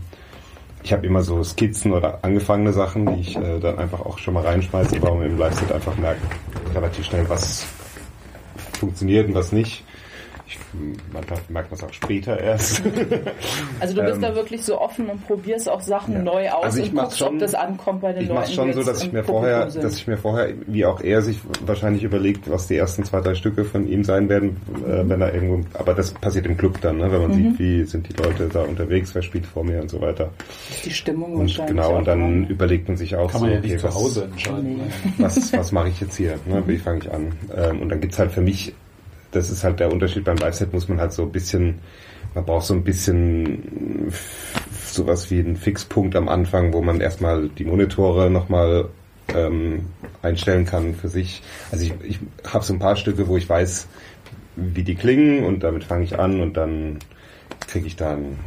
ich 0.84 0.94
habe 0.94 1.06
immer 1.06 1.22
so 1.22 1.44
Skizzen 1.44 1.92
oder 1.94 2.24
angefangene 2.24 2.74
Sachen, 2.74 3.06
die 3.16 3.22
ich 3.22 3.36
äh, 3.38 3.60
dann 3.60 3.78
einfach 3.78 4.00
auch 4.00 4.18
schon 4.18 4.34
mal 4.34 4.44
reinschmeiße, 4.44 5.02
weil 5.02 5.14
man 5.14 5.26
im 5.26 5.38
Live-Set 5.38 5.72
einfach 5.72 5.96
merkt, 5.98 6.22
relativ 6.74 7.06
schnell, 7.06 7.30
was 7.30 7.66
funktioniert 8.80 9.28
und 9.28 9.36
was 9.36 9.52
nicht. 9.52 9.84
Ich, 10.52 10.58
manchmal 11.14 11.40
merkt 11.48 11.72
man 11.72 11.78
es 11.78 11.84
auch 11.86 11.94
später 11.94 12.38
erst. 12.38 12.82
also 13.80 13.96
du 13.96 14.02
bist 14.02 14.16
Ähm, 14.16 14.22
da 14.22 14.36
wirklich 14.36 14.64
so 14.64 14.82
offen 14.82 15.08
und 15.08 15.26
probierst 15.26 15.70
auch 15.70 15.80
Sachen 15.80 16.14
Ja. 16.16 16.22
neu 16.22 16.50
aus 16.50 16.64
Also 16.66 16.82
ich 16.82 16.90
und 16.92 16.98
guckst, 16.98 17.18
schon- 17.20 17.34
ob 17.36 17.40
das 17.40 17.54
ankommt 17.56 18.02
bei 18.02 18.12
den 18.12 18.24
Ich 18.24 18.28
Leuten. 18.28 18.40
mache 18.42 18.50
es 18.50 18.54
schon 18.56 18.74
so, 18.74 18.84
dass 18.84 19.02
ich 19.02 19.12
mir 19.14 19.20
Publikum 19.24 19.42
vorher, 19.44 19.70
sind. 19.72 19.84
dass 19.86 19.96
ich 19.96 20.08
mir 20.08 20.18
vorher, 20.18 20.50
wie 20.68 20.86
auch 20.86 21.00
er 21.00 21.22
sich 21.22 21.40
wahrscheinlich 21.66 22.04
überlegt, 22.04 22.50
was 22.52 22.68
die 22.68 22.76
ersten 22.76 23.06
zwei, 23.06 23.22
drei 23.22 23.34
Stücke 23.36 23.64
von 23.64 23.88
ihm 23.88 24.04
sein 24.04 24.28
werden, 24.28 24.58
äh, 24.86 25.08
wenn 25.08 25.22
er 25.22 25.34
irgendwo, 25.34 25.62
aber 25.74 25.94
das 25.94 26.12
passiert 26.14 26.46
im 26.46 26.58
Club 26.58 26.82
dann, 26.82 26.98
ne, 26.98 27.10
wenn 27.12 27.22
man 27.22 27.32
Mhm. 27.32 27.52
sieht, 27.52 27.60
wie 27.60 27.84
sind 27.86 28.10
die 28.10 28.22
Leute 28.22 28.50
da 28.52 28.64
unterwegs, 28.64 29.16
wer 29.16 29.22
spielt 29.22 29.46
vor 29.46 29.64
mir 29.64 29.80
und 29.82 29.90
so 29.90 30.02
weiter. 30.02 30.30
die 30.84 30.92
Stimmung 30.92 31.34
Und 31.36 31.62
genau, 31.68 31.96
und 31.98 32.06
dann 32.08 32.46
überlegt 32.48 32.90
man 32.90 32.98
sich 32.98 33.16
auch 33.16 33.32
Kann 33.32 33.42
man 33.42 33.50
so, 33.52 33.56
ja 33.56 33.62
nicht 33.62 33.72
okay, 33.72 33.80
zu 33.82 33.88
was, 33.88 33.96
Hause 33.96 34.24
entscheiden. 34.26 34.78
ne? 34.80 34.84
was, 35.20 35.54
was 35.54 35.72
mache 35.72 35.88
ich 35.90 36.02
jetzt 36.02 36.18
hier, 36.18 36.38
ne? 36.46 36.62
wie 36.66 36.78
fange 36.78 37.00
ich 37.00 37.12
an? 37.14 37.32
Ähm, 37.56 37.82
und 37.82 37.90
dann 37.90 38.02
gibt's 38.02 38.20
halt 38.20 38.32
für 38.32 38.42
mich, 38.42 38.74
das 39.32 39.50
ist 39.50 39.64
halt 39.64 39.80
der 39.80 39.92
Unterschied 39.92 40.24
beim 40.24 40.38
Live-Set, 40.38 40.74
muss 40.74 40.88
man 40.88 41.00
halt 41.00 41.14
so 41.14 41.24
ein 41.24 41.32
bisschen, 41.32 41.80
man 42.36 42.46
braucht 42.46 42.66
so 42.66 42.74
ein 42.74 42.84
bisschen 42.84 44.12
sowas 44.86 45.32
wie 45.32 45.40
einen 45.40 45.56
Fixpunkt 45.56 46.16
am 46.16 46.28
Anfang, 46.28 46.74
wo 46.74 46.82
man 46.82 47.02
erstmal 47.02 47.50
die 47.50 47.66
Monitore 47.66 48.30
nochmal 48.30 48.90
ähm, 49.34 49.86
einstellen 50.22 50.66
kann 50.66 50.96
für 50.96 51.08
sich. 51.08 51.42
Also 51.72 51.86
ich, 51.86 51.94
ich 52.04 52.20
habe 52.48 52.66
so 52.66 52.74
ein 52.74 52.80
paar 52.80 52.96
Stücke, 52.96 53.28
wo 53.28 53.38
ich 53.38 53.48
weiß, 53.48 53.88
wie 54.56 54.84
die 54.84 54.96
klingen 54.96 55.46
und 55.46 55.64
damit 55.64 55.86
fange 55.86 56.04
ich 56.04 56.20
an 56.20 56.42
und 56.42 56.58
dann 56.58 57.00
kriege 57.68 57.88
ich 57.88 57.96
dann 57.96 58.12
dann 58.12 58.38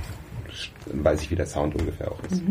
weiß 0.93 1.23
ich, 1.23 1.31
wie 1.31 1.37
der 1.37 1.47
Sound 1.47 1.75
ungefähr 1.75 2.11
auch 2.11 2.19
ist. 2.31 2.43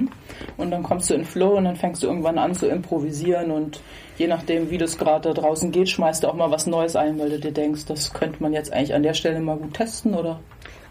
Und 0.58 0.72
dann 0.72 0.84
kommst 0.84 1.10
du 1.10 1.14
in 1.14 1.26
Flow 1.26 1.58
und 1.58 1.66
dann 1.66 1.76
fängst 1.76 2.04
du 2.04 2.08
irgendwann 2.08 2.38
an 2.38 2.54
zu 2.54 2.68
improvisieren 2.68 3.52
und 3.52 3.82
je 4.18 4.28
nachdem, 4.28 4.70
wie 4.70 4.78
das 4.78 4.98
gerade 4.98 5.30
da 5.30 5.34
draußen 5.34 5.72
geht, 5.72 5.90
schmeißt 5.90 6.24
du 6.24 6.28
auch 6.28 6.36
mal 6.36 6.52
was 6.52 6.68
Neues 6.68 6.96
ein, 6.96 7.20
weil 7.20 7.30
du 7.30 7.40
dir 7.40 7.52
denkst, 7.52 7.86
das 7.86 8.14
könnte 8.14 8.42
man 8.42 8.54
jetzt 8.54 8.72
eigentlich 8.72 8.94
an 8.94 9.04
der 9.04 9.14
Stelle 9.14 9.40
mal 9.40 9.58
gut 9.58 9.74
testen, 9.74 10.14
oder? 10.14 10.40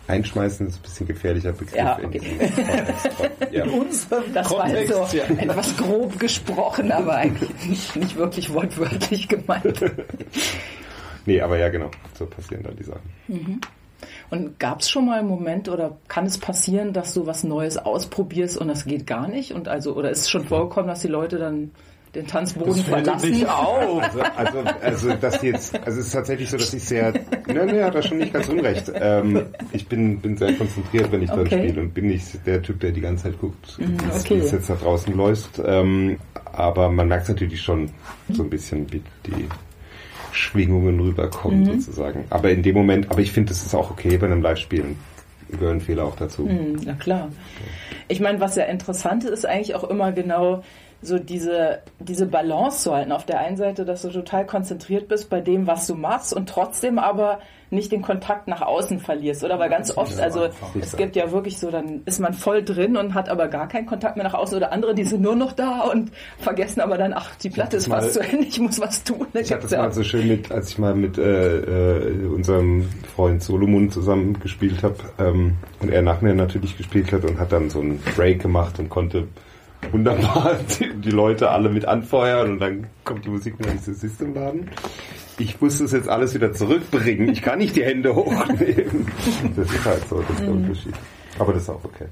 Einschmeißen 0.09 0.67
ist 0.67 0.79
ein 0.79 0.83
bisschen 0.83 1.07
gefährlicher 1.07 1.53
Begriff. 1.53 1.77
Ja, 1.77 1.95
in 1.95 2.07
okay. 2.07 2.19
Kontext. 2.19 3.11
Ja. 3.53 3.67
Das 3.67 4.11
war 4.11 4.65
Kontext, 4.65 4.95
also 4.95 5.17
ja. 5.17 5.25
etwas 5.25 5.77
grob 5.77 6.19
gesprochen, 6.19 6.91
aber 6.91 7.17
eigentlich 7.17 7.51
nicht, 7.69 7.97
nicht 7.97 8.17
wirklich 8.17 8.53
wortwörtlich 8.53 9.29
gemeint. 9.29 9.85
Nee, 11.25 11.41
aber 11.41 11.57
ja, 11.57 11.69
genau. 11.69 11.89
So 12.19 12.27
passieren 12.27 12.65
dann 12.65 12.75
die 12.75 12.83
Sachen. 12.83 13.61
Und 14.31 14.59
gab 14.59 14.81
es 14.81 14.91
schon 14.91 15.07
mal 15.07 15.19
einen 15.21 15.29
Moment 15.29 15.69
oder 15.69 15.97
kann 16.09 16.27
es 16.27 16.39
passieren, 16.39 16.93
dass 16.93 17.15
du 17.15 17.27
was 17.27 17.45
Neues 17.45 17.77
ausprobierst 17.79 18.57
und 18.59 18.69
das 18.69 18.85
geht 18.85 19.07
gar 19.07 19.29
nicht? 19.29 19.53
Und 19.53 19.69
also, 19.69 19.95
oder 19.95 20.11
ist 20.11 20.21
es 20.23 20.31
schon 20.31 20.45
vorgekommen, 20.45 20.89
dass 20.89 21.01
die 21.01 21.09
Leute 21.09 21.39
dann 21.39 21.71
den 22.15 22.27
Tanzboden 22.27 22.75
dir 22.75 22.83
verlassen? 22.85 23.31
nicht 23.31 23.49
auf. 23.49 24.03
Also, 24.37 24.59
also, 24.83 25.15
das 25.19 25.41
jetzt, 25.43 25.75
also 25.77 25.99
es 26.01 26.07
ist 26.09 26.13
tatsächlich 26.13 26.51
so, 26.51 26.59
dass 26.59 26.75
ich 26.75 26.85
sehr, 26.85 27.13
ne, 27.47 27.65
ne, 27.67 27.85
hat 27.85 27.95
er 27.95 28.03
schon 28.03 28.19
nicht 28.19 28.35
ganz 28.35 28.49
unrecht. 28.49 28.93
Ähm, 28.95 29.47
ich 29.73 29.89
bin, 29.89 30.21
bin 30.21 30.37
sehr 30.37 30.53
konzentriert, 30.55 31.11
wenn 31.11 31.23
ich 31.23 31.31
dann 31.31 31.41
Okay. 31.41 31.63
spiele 31.69 31.81
und 31.81 31.95
bin 31.95 32.09
nicht 32.09 32.47
der 32.47 32.61
Typ, 32.61 32.81
der 32.81 32.91
die 32.91 33.01
ganze 33.01 33.25
Zeit 33.25 33.41
guckt, 33.41 33.79
wie 33.79 33.85
es- 34.15 34.25
okay. 34.25 34.37
wie 34.37 34.41
es 34.45 34.51
jetzt 34.53 34.69
nach 34.69 34.81
draußen 34.81 35.17
läuft. 35.17 35.61
Ähm, 35.65 36.19
aber 36.53 36.91
man 36.91 37.09
merkt 37.09 37.31
natürlich 37.31 37.63
schon 37.63 37.89
so 38.31 38.43
ein 38.43 38.51
bisschen, 38.51 38.93
wie 38.93 39.03
die 39.27 39.49
Schwingungen 40.35 40.99
rüberkommen 41.01 41.65
sozusagen. 41.65 42.25
Aber 42.31 42.51
in 42.51 42.63
dem 42.63 42.75
Moment, 42.75 43.11
aber 43.11 43.21
ich 43.21 43.33
finde, 43.33 43.53
es 43.53 43.65
ist 43.65 43.75
auch 43.75 43.91
okay 43.91 44.17
bei 44.19 44.27
einem 44.27 44.43
Live-Spielen. 44.43 44.97
Gehören 45.51 45.81
Fehler 45.81 46.05
auch 46.05 46.17
dazu. 46.17 46.49
Hm, 46.49 46.81
Na 46.85 46.95
klar. 46.95 47.29
Ich 48.09 48.21
meine, 48.21 48.41
was 48.41 48.57
ja 48.57 48.65
interessant 48.65 49.25
ist, 49.25 49.31
ist 49.31 49.47
eigentlich 49.47 49.75
auch 49.75 49.85
immer 49.85 50.13
genau 50.13 50.63
so 51.03 51.19
diese, 51.19 51.81
diese 51.99 52.27
Balance 52.27 52.85
zu 52.85 52.95
halten. 52.95 53.13
Auf 53.13 53.27
der 53.27 53.41
einen 53.41 53.57
Seite, 53.57 53.85
dass 53.85 54.03
du 54.03 54.11
total 54.11 54.47
konzentriert 54.47 55.09
bist 55.09 55.29
bei 55.29 55.41
dem, 55.41 55.67
was 55.67 55.87
du 55.87 55.95
machst 55.95 56.33
und 56.33 56.49
trotzdem 56.49 56.99
aber 56.99 57.41
nicht 57.71 57.91
den 57.91 58.03
Kontakt 58.03 58.49
nach 58.49 58.61
außen 58.61 59.01
verlierst, 59.01 59.43
oder? 59.43 59.59
Weil 59.59 59.71
ganz 59.71 59.97
oft, 59.97 60.21
also 60.21 60.49
es 60.79 60.95
gibt 60.95 61.17
ja 61.17 61.33
wirklich 61.33 61.59
so, 61.59 61.71
dann 61.71 62.03
ist 62.05 62.21
man 62.21 62.35
voll 62.35 62.63
drin 62.63 62.99
und 62.99 63.15
hat 63.15 63.31
aber 63.31 63.49
gar 63.49 63.67
keinen 63.67 63.87
Kontakt 63.87 64.17
mehr 64.17 64.25
nach 64.25 64.35
außen 64.35 64.59
oder 64.59 64.73
andere, 64.73 64.95
die 64.95 65.05
sind 65.05 65.23
nur 65.23 65.35
noch 65.35 65.53
da 65.53 65.81
und 65.91 66.13
vergessen 66.39 66.83
aber 66.83 66.99
dann, 66.99 67.15
ach, 67.15 67.35
die 67.37 67.49
Platte 67.49 67.79
ist 67.79 67.89
fast 67.89 68.13
zu 68.13 68.21
Ende, 68.21 68.45
ich 68.45 68.61
muss 68.61 68.79
was 68.79 69.03
tun. 69.03 69.27
Da 69.33 69.41
Ich 69.41 69.51
hatte 69.51 69.63
das 69.63 69.71
ja 69.71 69.79
mal 69.79 69.93
so 69.93 70.05
schön 70.05 70.29
mit, 70.29 70.53
als 70.53 70.69
ich 70.69 70.79
mal 70.79 70.95
mit 70.95 71.17
äh, 71.17 71.99
äh, 71.99 72.27
unserem 72.27 72.91
Freund 73.17 73.43
Solomon 73.43 73.91
zusammen 73.91 74.39
gespielt 74.39 74.83
habe 74.83 74.97
ähm, 75.19 75.55
und 75.81 75.91
er 75.91 76.03
nach 76.03 76.21
mir 76.21 76.35
natürlich 76.35 76.77
gespielt 76.77 77.11
hat 77.11 77.25
und 77.25 77.41
hat 77.41 77.53
dann 77.53 77.71
so 77.71 77.81
einen 77.81 78.03
Break 78.15 78.43
gemacht 78.43 78.79
und 78.79 78.91
konnte 78.91 79.29
wunderbar 79.91 80.57
die, 80.81 80.95
die 80.95 81.11
Leute 81.11 81.51
alle 81.51 81.69
mit 81.69 81.85
anfeuern 81.87 82.53
und 82.53 82.59
dann 82.61 82.87
kommt 83.05 83.25
die 83.25 83.31
Musik 83.31 83.59
mit 83.59 83.73
dieses 83.73 84.01
Systemladen. 84.01 84.69
Ich 85.39 85.61
muss 85.61 85.79
das 85.79 85.93
jetzt 85.93 86.09
alles 86.09 86.35
wieder 86.35 86.53
zurückbringen. 86.53 87.31
Ich 87.31 87.43
kann 87.43 87.59
nicht 87.59 87.75
die 87.77 87.85
Hände 87.85 88.15
hochnehmen. 88.15 89.07
Das 89.57 89.71
ist 89.73 89.85
halt 89.85 90.09
so, 90.09 90.21
das 90.21 90.31
ist 90.31 90.41
der 90.41 90.51
Unterschied. 90.51 90.95
Aber 91.39 91.53
das 91.53 91.63
ist 91.63 91.71
auch 91.71 91.85
okay. 91.85 92.07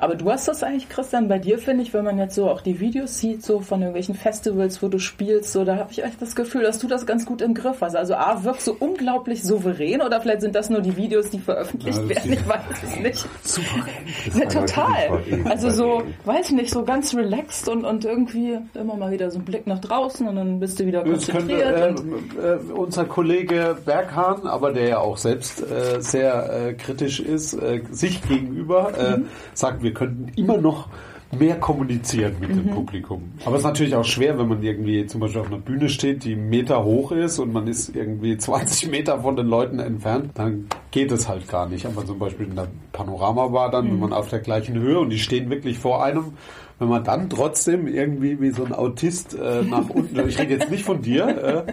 Aber 0.00 0.14
du 0.14 0.30
hast 0.30 0.48
das 0.48 0.62
eigentlich, 0.62 0.88
Christian, 0.88 1.28
bei 1.28 1.38
dir 1.38 1.58
finde 1.58 1.82
ich, 1.82 1.92
wenn 1.92 2.04
man 2.04 2.18
jetzt 2.18 2.34
so 2.34 2.48
auch 2.48 2.62
die 2.62 2.80
Videos 2.80 3.18
sieht, 3.18 3.44
so 3.44 3.60
von 3.60 3.80
irgendwelchen 3.80 4.14
Festivals, 4.14 4.82
wo 4.82 4.88
du 4.88 4.98
spielst, 4.98 5.52
so, 5.52 5.64
da 5.64 5.76
habe 5.76 5.90
ich 5.92 6.02
echt 6.02 6.20
das 6.20 6.34
Gefühl, 6.34 6.62
dass 6.62 6.78
du 6.78 6.86
das 6.88 7.06
ganz 7.06 7.26
gut 7.26 7.42
im 7.42 7.54
Griff 7.54 7.80
hast. 7.80 7.94
Also 7.94 8.14
A, 8.14 8.42
wirkst 8.44 8.66
du 8.66 8.76
unglaublich 8.78 9.42
souverän 9.42 10.00
oder 10.00 10.20
vielleicht 10.20 10.40
sind 10.40 10.54
das 10.54 10.70
nur 10.70 10.80
die 10.80 10.96
Videos, 10.96 11.30
die 11.30 11.38
veröffentlicht 11.38 11.98
Ja, 11.98 12.08
werden, 12.08 12.32
ich 12.32 12.48
weiß 12.48 12.60
es 12.88 12.96
nicht. 13.00 13.28
Souverän. 13.42 14.38
Ja, 14.38 14.46
total. 14.46 15.20
Also 15.44 15.70
so, 15.70 16.02
weiß 16.24 16.50
nicht, 16.52 16.70
so 16.70 16.82
ganz 16.84 17.14
relaxed 17.14 17.68
und, 17.68 17.84
und 17.84 18.04
irgendwie 18.04 18.58
immer 18.74 18.96
mal 18.96 19.10
wieder 19.10 19.30
so 19.30 19.38
ein 19.38 19.44
Blick 19.44 19.66
nach 19.66 19.80
draußen 19.80 20.26
und 20.26 20.36
dann 20.36 20.60
bist 20.60 20.80
du 20.80 20.86
wieder 20.86 21.04
Das 21.04 21.26
könnte 21.26 21.56
konzentriert. 21.56 22.00
äh, 22.42 22.54
äh, 22.54 22.72
unser 22.72 23.04
Kollege 23.04 23.76
Berghahn, 23.84 24.46
aber 24.46 24.72
der 24.72 24.88
ja 24.88 24.98
auch 24.98 25.16
selbst 25.18 25.62
äh, 25.62 26.00
sehr 26.00 26.68
äh, 26.68 26.72
kritisch 26.74 27.20
ist, 27.20 27.52
äh, 27.54 27.82
sich 27.90 28.26
gegenüber, 28.26 28.92
äh, 28.98 29.18
sagt, 29.54 29.82
wir 29.90 29.94
könnten 29.94 30.28
immer 30.36 30.56
noch 30.56 30.88
mehr 31.36 31.56
kommunizieren 31.56 32.36
mit 32.40 32.50
dem 32.50 32.70
Publikum. 32.70 33.32
Aber 33.44 33.56
es 33.56 33.62
ist 33.62 33.66
natürlich 33.66 33.94
auch 33.94 34.04
schwer, 34.04 34.38
wenn 34.38 34.48
man 34.48 34.62
irgendwie 34.62 35.06
zum 35.06 35.20
Beispiel 35.20 35.40
auf 35.40 35.48
einer 35.48 35.58
Bühne 35.58 35.88
steht, 35.88 36.24
die 36.24 36.36
Meter 36.36 36.84
hoch 36.84 37.12
ist 37.12 37.38
und 37.38 37.52
man 37.52 37.66
ist 37.66 37.94
irgendwie 37.94 38.36
20 38.38 38.90
Meter 38.90 39.20
von 39.20 39.36
den 39.36 39.46
Leuten 39.46 39.80
entfernt, 39.80 40.30
dann 40.34 40.66
geht 40.90 41.10
es 41.12 41.28
halt 41.28 41.48
gar 41.48 41.68
nicht. 41.68 41.86
Aber 41.86 42.04
zum 42.04 42.18
Beispiel 42.18 42.46
in 42.46 42.56
der 42.56 42.68
Panoramabar 42.92 43.70
dann, 43.70 43.90
wenn 43.90 43.98
man 43.98 44.12
auf 44.12 44.28
der 44.28 44.40
gleichen 44.40 44.78
Höhe 44.78 44.98
und 44.98 45.10
die 45.10 45.18
stehen 45.18 45.50
wirklich 45.50 45.78
vor 45.78 46.04
einem, 46.04 46.32
wenn 46.78 46.88
man 46.88 47.04
dann 47.04 47.28
trotzdem 47.28 47.86
irgendwie 47.86 48.40
wie 48.40 48.50
so 48.50 48.64
ein 48.64 48.72
Autist 48.72 49.34
äh, 49.34 49.62
nach 49.62 49.90
unten, 49.90 50.26
ich 50.26 50.38
rede 50.38 50.54
jetzt 50.54 50.70
nicht 50.70 50.84
von 50.84 51.02
dir, 51.02 51.66
äh, 51.68 51.72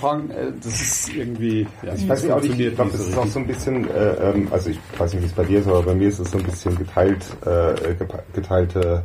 Frank, 0.00 0.30
äh, 0.30 0.52
das 0.62 0.80
ist 0.80 1.14
irgendwie, 1.14 1.66
ja, 1.82 1.94
Ich 1.94 2.08
weiß 2.08 2.22
nicht, 2.22 2.32
auch 2.32 2.40
nicht, 2.40 2.58
ich 2.58 2.74
glaube, 2.74 2.90
das 2.90 3.06
ist 3.06 3.16
auch 3.16 3.26
so 3.26 3.40
ein 3.40 3.46
bisschen, 3.46 3.88
äh, 3.90 4.30
ähm, 4.30 4.48
also 4.50 4.70
ich 4.70 4.78
weiß 4.96 5.12
nicht, 5.12 5.22
wie 5.22 5.26
es 5.26 5.32
bei 5.34 5.44
dir 5.44 5.60
ist, 5.60 5.68
aber 5.68 5.82
bei 5.82 5.94
mir 5.94 6.08
ist 6.08 6.18
es 6.18 6.30
so 6.30 6.38
ein 6.38 6.44
bisschen 6.44 6.76
geteilt, 6.78 7.26
äh, 7.44 7.94
geteilte 8.32 9.04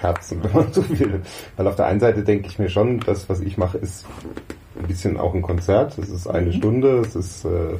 Herzen, 0.00 0.40
wenn 0.44 0.52
man 0.52 0.72
so 0.72 0.88
will. 0.88 1.20
Weil 1.56 1.66
auf 1.66 1.74
der 1.74 1.86
einen 1.86 2.00
Seite 2.00 2.22
denke 2.22 2.46
ich 2.46 2.58
mir 2.58 2.68
schon, 2.68 3.00
das, 3.00 3.28
was 3.28 3.40
ich 3.40 3.58
mache, 3.58 3.78
ist 3.78 4.06
ein 4.78 4.86
bisschen 4.86 5.16
auch 5.16 5.34
ein 5.34 5.42
Konzert. 5.42 5.98
Es 5.98 6.10
ist 6.10 6.28
eine 6.28 6.52
Stunde, 6.52 6.98
es 6.98 7.16
ist, 7.16 7.44
äh, 7.44 7.74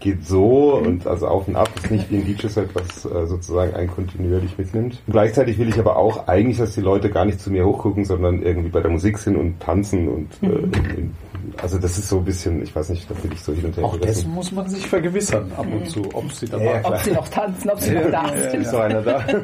geht 0.00 0.24
so 0.26 0.74
und 0.74 1.06
also 1.06 1.26
auf 1.26 1.48
und 1.48 1.56
ab 1.56 1.68
ist 1.82 1.90
nicht 1.90 2.10
wie 2.10 2.16
ein 2.18 2.24
DJ-Set, 2.24 2.68
was 2.74 3.04
äh, 3.04 3.26
sozusagen 3.26 3.74
einen 3.74 3.88
kontinuierlich 3.90 4.56
mitnimmt. 4.56 5.02
Und 5.06 5.12
gleichzeitig 5.12 5.58
will 5.58 5.68
ich 5.68 5.78
aber 5.78 5.96
auch 5.96 6.28
eigentlich, 6.28 6.58
dass 6.58 6.74
die 6.74 6.80
Leute 6.80 7.10
gar 7.10 7.24
nicht 7.24 7.40
zu 7.40 7.50
mir 7.50 7.66
hochgucken, 7.66 8.04
sondern 8.04 8.42
irgendwie 8.42 8.68
bei 8.68 8.80
der 8.80 8.90
Musik 8.90 9.18
sind 9.18 9.36
und 9.36 9.58
tanzen 9.60 10.08
und 10.08 10.28
äh, 10.42 10.46
in, 10.46 10.72
in, 10.96 11.14
also 11.62 11.78
das 11.78 11.98
ist 11.98 12.08
so 12.08 12.18
ein 12.18 12.24
bisschen, 12.24 12.62
ich 12.62 12.74
weiß 12.76 12.90
nicht, 12.90 13.10
da 13.10 13.14
bin 13.14 13.32
ich 13.32 13.40
so 13.40 13.52
hin 13.52 13.64
und 13.64 13.76
her 13.76 13.84
Auch 13.84 13.92
gerissen. 13.92 14.06
dessen 14.06 14.34
muss 14.34 14.52
man 14.52 14.68
sich 14.68 14.86
vergewissern 14.86 15.50
ab 15.56 15.66
und 15.72 15.88
zu, 15.88 16.02
ob 16.12 16.30
sie 16.32 16.46
dabei 16.46 16.64
Ja, 16.64 16.80
ob 16.84 16.98
sie 16.98 17.10
noch 17.12 17.28
tanzen, 17.28 17.70
ob 17.70 17.80
sie 17.80 17.94
noch 17.94 18.10
da 18.10 18.28
Ist 18.28 18.50
sind. 18.52 18.66
so 18.66 18.76
einer 18.78 19.02
da? 19.02 19.24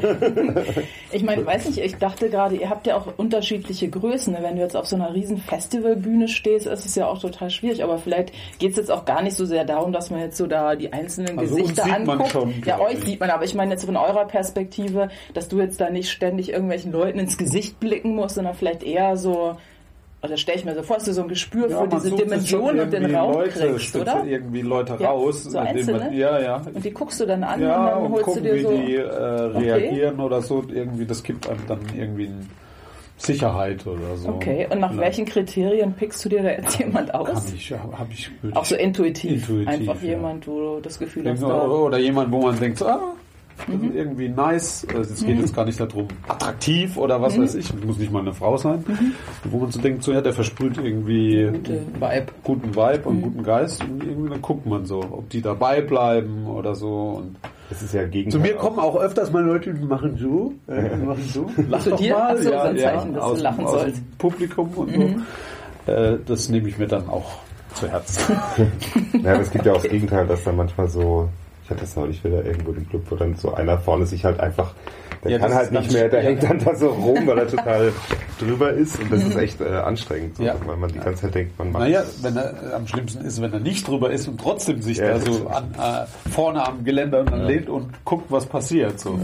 Ich 1.11 1.23
meine, 1.23 1.47
weiß 1.47 1.67
nicht, 1.67 1.79
ich 1.79 1.97
dachte 1.97 2.29
gerade, 2.29 2.57
ihr 2.57 2.69
habt 2.69 2.87
ja 2.89 2.97
auch 2.97 3.07
unterschiedliche 3.17 3.89
Größen. 3.89 4.33
ne? 4.33 4.41
Wenn 4.43 4.57
du 4.57 4.63
jetzt 4.63 4.77
auf 4.77 4.87
so 4.87 4.97
einer 4.97 5.15
riesen 5.15 5.39
Festivalbühne 5.39 6.27
stehst, 6.29 6.67
ist 6.67 6.85
es 6.85 6.95
ja 6.97 7.07
auch 7.07 7.21
total 7.21 7.51
schwierig. 7.51 7.85
Aber 7.85 7.99
vielleicht 7.99 8.33
geht 8.59 8.73
es 8.73 8.77
jetzt 8.79 8.91
auch 8.91 9.05
gar 9.05 9.23
nicht 9.23 9.37
so 9.37 9.45
sehr 9.47 9.65
darum, 9.65 9.93
dass 9.93 10.11
man 10.11 10.19
jetzt 10.21 10.37
so 10.37 10.44
da 10.47 10.75
die 10.77 10.93
einzelnen 10.93 11.39
Also 11.39 11.57
Gesichter 11.57 11.85
anguckt. 11.85 12.31
schon, 12.31 12.55
ja, 12.67 12.79
euch 12.81 12.99
sieht 13.05 13.21
man, 13.21 13.31
aber 13.31 13.45
ich 13.45 13.55
meine 13.55 13.73
jetzt 13.73 13.85
von 13.85 13.97
eurer 13.97 14.27
Perspektive, 14.27 15.09
dass 15.35 15.49
du 15.49 15.59
jetzt 15.61 15.81
da 15.81 15.91
nicht 15.91 16.11
ständig 16.11 16.51
irgendwelchen 16.53 16.93
Leuten 16.93 17.19
ins 17.19 17.37
Gesicht 17.39 17.81
blicken 17.81 18.15
musst, 18.15 18.35
sondern 18.37 18.55
vielleicht 18.55 18.83
eher 18.83 19.17
so, 19.17 19.57
oder 20.23 20.37
stelle 20.39 20.59
ich 20.59 20.65
mir 20.65 20.75
so 20.75 20.83
vor, 20.83 20.97
dass 20.97 21.05
du 21.05 21.13
so 21.13 21.21
ein 21.23 21.29
Gespür 21.29 21.69
für 21.69 21.81
man 21.81 21.91
diese 21.91 22.11
Dimension 22.13 22.81
und 22.81 22.91
den 22.93 23.15
Raum 23.15 23.35
Leute, 23.35 23.51
kriegst, 23.51 23.95
oder? 23.95 24.25
irgendwie 24.27 24.63
Leute 24.63 24.97
Ja, 24.99 25.11
raus. 25.11 25.45
so 25.45 25.59
indem 25.59 25.87
man- 25.87 25.95
einzelne? 26.01 26.17
ja, 26.17 26.39
ja. 26.41 26.63
Und 26.73 26.83
die 26.85 26.91
guckst 26.93 27.21
du 27.21 27.27
dann 27.27 27.45
an 27.45 27.61
Ja, 27.61 27.79
und 27.79 27.87
dann 27.87 28.03
und 28.05 28.13
holst 28.13 28.25
gucken, 28.25 28.43
du 28.43 28.49
dir 28.49 28.55
wie 28.57 28.63
so. 28.63 28.71
die 28.71 28.97
äh, 28.97 29.03
reagieren 29.05 30.21
oder 30.21 30.41
so. 30.41 30.65
Irgendwie, 30.73 31.05
das 31.05 31.23
gibt 31.23 31.47
einem 31.47 31.61
dann 31.69 31.81
irgendwie 31.95 32.27
eine 32.29 32.41
Sicherheit 33.17 33.87
oder 33.87 34.17
so. 34.17 34.29
Okay, 34.29 34.67
und 34.71 34.81
nach 34.81 34.93
Ja. 34.93 34.99
welchen 35.01 35.25
Kriterien 35.25 35.93
pickst 35.93 36.25
du 36.25 36.29
dir 36.29 36.43
da 36.43 36.51
jetzt 36.51 36.79
jemand 36.79 37.15
aus? 37.15 37.29
Kann 37.29 37.55
ich, 37.55 37.73
habe 37.73 38.13
ich, 38.13 38.31
Auch 38.55 38.65
so 38.65 38.75
intuitiv. 38.75 39.49
Intuitiv, 39.49 39.69
Einfach 39.69 40.03
ja. 40.03 40.11
jemand, 40.11 40.47
wo 40.49 40.61
du 40.77 40.81
das 40.83 40.99
Gefühl 40.99 41.31
hast, 41.31 41.43
Oder, 41.43 41.55
da. 41.55 41.67
oder 41.69 41.99
jemand, 41.99 42.33
wo 42.33 42.43
man 42.43 42.59
denkt, 42.59 42.83
ah, 42.83 43.01
das 43.57 43.69
Mhm. 43.69 43.89
ist 43.91 43.95
irgendwie 43.95 44.29
nice. 44.29 44.85
Also 44.93 45.13
Es 45.15 45.25
geht 45.25 45.39
jetzt 45.39 45.55
gar 45.55 45.65
nicht 45.65 45.79
darum, 45.79 46.09
attraktiv 46.27 46.97
oder 46.97 47.23
was 47.23 47.37
Mhm. 47.39 47.43
weiß 47.45 47.55
ich. 47.55 47.73
Muss 47.85 47.99
nicht 47.99 48.11
mal 48.11 48.19
eine 48.19 48.33
Frau 48.35 48.57
sein. 48.57 48.85
Wo 49.45 49.59
man 49.59 49.71
so 49.71 49.81
denkt, 49.81 50.03
so 50.03 50.13
ja, 50.13 50.21
der 50.21 50.33
versprüht 50.33 50.77
irgendwie 50.77 51.47
Gute 51.53 51.83
Vibe. 52.01 52.27
guten 52.43 52.75
Vibe 52.75 52.99
Mhm. 53.05 53.07
und 53.07 53.23
guten 53.23 53.43
Geist. 53.45 53.81
Und 53.85 54.03
irgendwie 54.03 54.31
dann 54.31 54.43
guckt 54.43 54.67
man 54.67 54.85
so, 54.87 54.99
ob 54.99 55.31
die 55.31 55.41
dabei 55.41 55.81
bleiben 55.83 56.49
oder 56.49 56.75
so. 56.75 57.23
Und 57.23 57.37
Das 57.71 57.83
ist 57.83 57.95
ja 57.95 58.05
Gegenteil. 58.07 58.33
zu 58.41 58.47
mir 58.47 58.55
kommen 58.57 58.79
auch 58.79 58.97
öfters 58.97 59.33
mal 59.33 59.43
Leute, 59.43 59.73
die 59.75 59.85
machen 59.85 60.17
so, 60.19 60.53
äh, 60.67 60.91
die 60.97 61.05
machen 61.07 61.25
so. 61.33 61.51
Lach 61.69 61.83
doch 61.85 61.97
dir? 61.99 62.15
mal. 62.15 62.37
So, 62.37 62.51
so 62.51 62.57
ein 62.59 62.79
Zeichen, 62.79 63.15
dass 63.15 63.25
du 63.25 63.31
aus, 63.31 63.41
lachen 63.41 63.65
aus 63.65 63.73
sollst. 63.73 64.19
Publikum 64.19 64.69
und 64.77 64.97
Mhm. 64.97 65.23
so. 65.87 65.93
Äh, 65.93 66.19
das 66.27 66.49
nehme 66.49 66.69
ich 66.69 66.79
mir 66.79 66.87
dann 66.87 67.09
auch 67.09 67.39
zu 67.75 67.89
Herzen. 67.89 68.37
Ja, 69.23 69.33
aber 69.33 69.43
es 69.43 69.51
gibt 69.51 69.65
ja 69.67 69.73
auch 69.73 69.81
das 69.83 69.91
Gegenteil, 69.91 70.27
dass 70.27 70.45
dann 70.45 70.57
manchmal 70.57 70.89
so, 70.89 71.29
ich 71.65 71.71
hatte 71.71 71.81
das 71.81 71.97
neulich 71.97 72.23
wieder 72.23 72.45
irgendwo 72.45 72.73
im 72.73 72.89
Club, 72.89 73.03
wo 73.11 73.17
dann 73.17 73.35
so 73.37 73.55
einer 73.55 73.79
vorne 73.79 74.05
sich 74.07 74.25
halt 74.25 74.39
einfach, 74.39 74.73
der 75.25 75.31
Ja, 75.33 75.39
kann 75.39 75.55
halt 75.55 75.73
nicht 75.73 75.91
mehr, 75.93 76.09
der 76.11 76.21
ja. 76.23 76.29
hängt 76.29 76.43
dann 76.43 76.59
da 76.63 76.75
so 76.75 76.89
rum, 76.91 77.27
weil 77.27 77.39
er 77.39 77.49
total 77.49 77.93
drüber 78.39 78.71
ist 78.73 79.01
und 79.01 79.11
das 79.11 79.23
ist 79.23 79.37
echt 79.37 79.61
äh, 79.63 79.69
anstrengend, 79.69 80.37
so, 80.37 80.43
Ja. 80.43 80.55
weil 80.67 80.77
man 80.77 80.93
die 80.93 80.99
ganze 80.99 81.23
Zeit 81.23 81.35
denkt, 81.35 81.59
man 81.59 81.73
macht 81.73 81.85
Naja, 81.85 82.03
wenn 82.21 82.37
er 82.37 82.53
äh, 82.71 82.75
am 82.75 82.87
schlimmsten 82.87 83.25
ist, 83.25 83.41
wenn 83.41 83.53
er 83.53 83.61
nicht 83.61 83.89
drüber 83.89 84.11
ist 84.11 84.29
und 84.29 84.39
trotzdem 84.39 84.83
sich 84.83 84.99
da 84.99 85.19
so 85.19 85.47
an, 85.49 85.75
äh, 85.81 86.31
vorne 86.31 86.67
am 86.67 86.85
Geländer 86.85 87.21
und 87.21 87.31
dann 87.31 87.47
lehnt 87.47 87.71
und 87.71 87.87
guckt, 88.05 88.27
was 88.31 88.45
passiert. 88.45 89.01
So. 89.01 89.19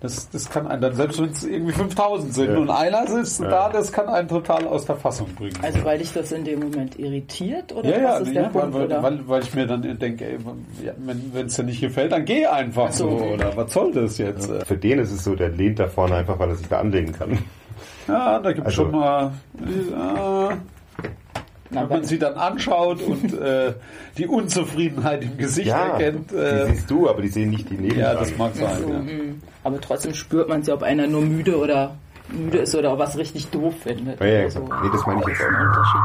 Das, 0.00 0.28
das 0.28 0.50
kann 0.50 0.66
einen 0.66 0.82
dann, 0.82 0.94
selbst 0.94 1.18
wenn 1.22 1.30
es 1.30 1.42
irgendwie 1.42 1.72
5000 1.72 2.34
sind 2.34 2.50
Ja. 2.52 2.58
und 2.58 2.68
einer 2.70 3.06
sitzt 3.06 3.40
Ja. 3.40 3.48
da, 3.48 3.68
das 3.70 3.90
kann 3.90 4.08
einen 4.08 4.28
total 4.28 4.66
aus 4.66 4.84
der 4.84 4.96
Fassung 4.96 5.26
bringen. 5.34 5.54
Also 5.62 5.82
weil 5.84 5.98
dich 5.98 6.12
das 6.12 6.32
in 6.32 6.44
dem 6.44 6.60
Moment 6.60 6.98
irritiert 6.98 7.74
oder 7.74 7.88
ja, 7.88 7.98
ja, 7.98 8.12
was 8.12 8.20
ist 8.20 8.26
nee, 8.28 8.34
der 8.34 8.42
ja 8.42 8.48
Punkt? 8.50 8.74
weil, 8.74 8.84
oder? 8.84 9.02
weil, 9.02 9.26
weil 9.26 9.42
ich 9.42 9.54
mir 9.54 9.66
dann 9.66 9.80
denke, 9.98 10.26
ey, 10.26 10.38
ja, 10.84 10.92
wenn 10.98 11.46
es 11.46 11.56
dir 11.56 11.62
nicht 11.62 11.80
gefällt, 11.80 12.12
dann 12.12 12.26
geh 12.26 12.44
einfach 12.46 12.92
so. 12.92 13.18
so. 13.18 13.24
Oder 13.24 13.56
was 13.56 13.72
soll 13.72 13.90
das 13.92 14.18
jetzt? 14.18 14.50
Ja, 14.50 14.64
Für 14.66 14.76
den 14.76 14.98
ist 14.98 15.12
es 15.12 15.24
so, 15.24 15.34
der 15.34 15.48
lehnt 15.48 15.78
da 15.78 15.88
vorne 15.88 16.16
einfach, 16.16 16.38
weil 16.38 16.50
er 16.50 16.56
sich 16.56 16.68
da 16.68 16.78
anlehnen 16.80 17.12
kann. 17.12 17.38
da 18.06 18.38
gibt 18.44 18.58
es 18.58 18.64
Also- 18.66 18.82
schon 18.82 18.90
mal, 18.90 19.32
ja, 19.90 20.58
Na, 21.70 21.82
wenn 21.82 21.88
man 21.88 22.04
sie 22.04 22.18
dann 22.18 22.34
anschaut 22.34 23.02
und 23.02 23.32
äh, 23.40 23.74
die 24.16 24.26
Unzufriedenheit 24.26 25.22
im 25.22 25.36
Gesicht 25.36 25.68
erkennt. 25.68 26.30
die 26.30 26.36
Äh, 26.36 26.66
siehst 26.68 26.90
du, 26.90 27.08
aber 27.08 27.22
die 27.22 27.28
sehen 27.28 27.50
nicht 27.50 27.68
die 27.70 27.76
neben 27.76 27.98
ja, 27.98 28.14
das 28.14 28.36
mag 28.36 28.54
sein. 28.54 28.82
so, 28.82 28.88
ja. 28.88 28.98
mm. 28.98 29.42
Aber 29.64 29.80
trotzdem 29.80 30.14
spürt 30.14 30.48
man 30.48 30.60
es 30.60 30.68
ja, 30.68 30.74
ob 30.74 30.82
einer 30.82 31.06
nur 31.06 31.22
müde 31.22 31.58
oder 31.58 31.96
müde 32.28 32.58
ist 32.58 32.74
oder 32.74 32.98
was 32.98 33.16
richtig 33.18 33.48
doof 33.48 33.74
findet. 33.82 34.20
Ja, 34.20 34.26
ja, 34.26 34.50
so. 34.50 34.60
nee, 34.60 34.88
das 34.92 35.06
meine 35.06 35.20
ich 35.20 35.26
jetzt 35.28 35.40
Das 35.40 35.48
ist 35.48 35.54
ein 35.54 35.56
auch. 35.56 35.68
Unterschied. 35.68 36.00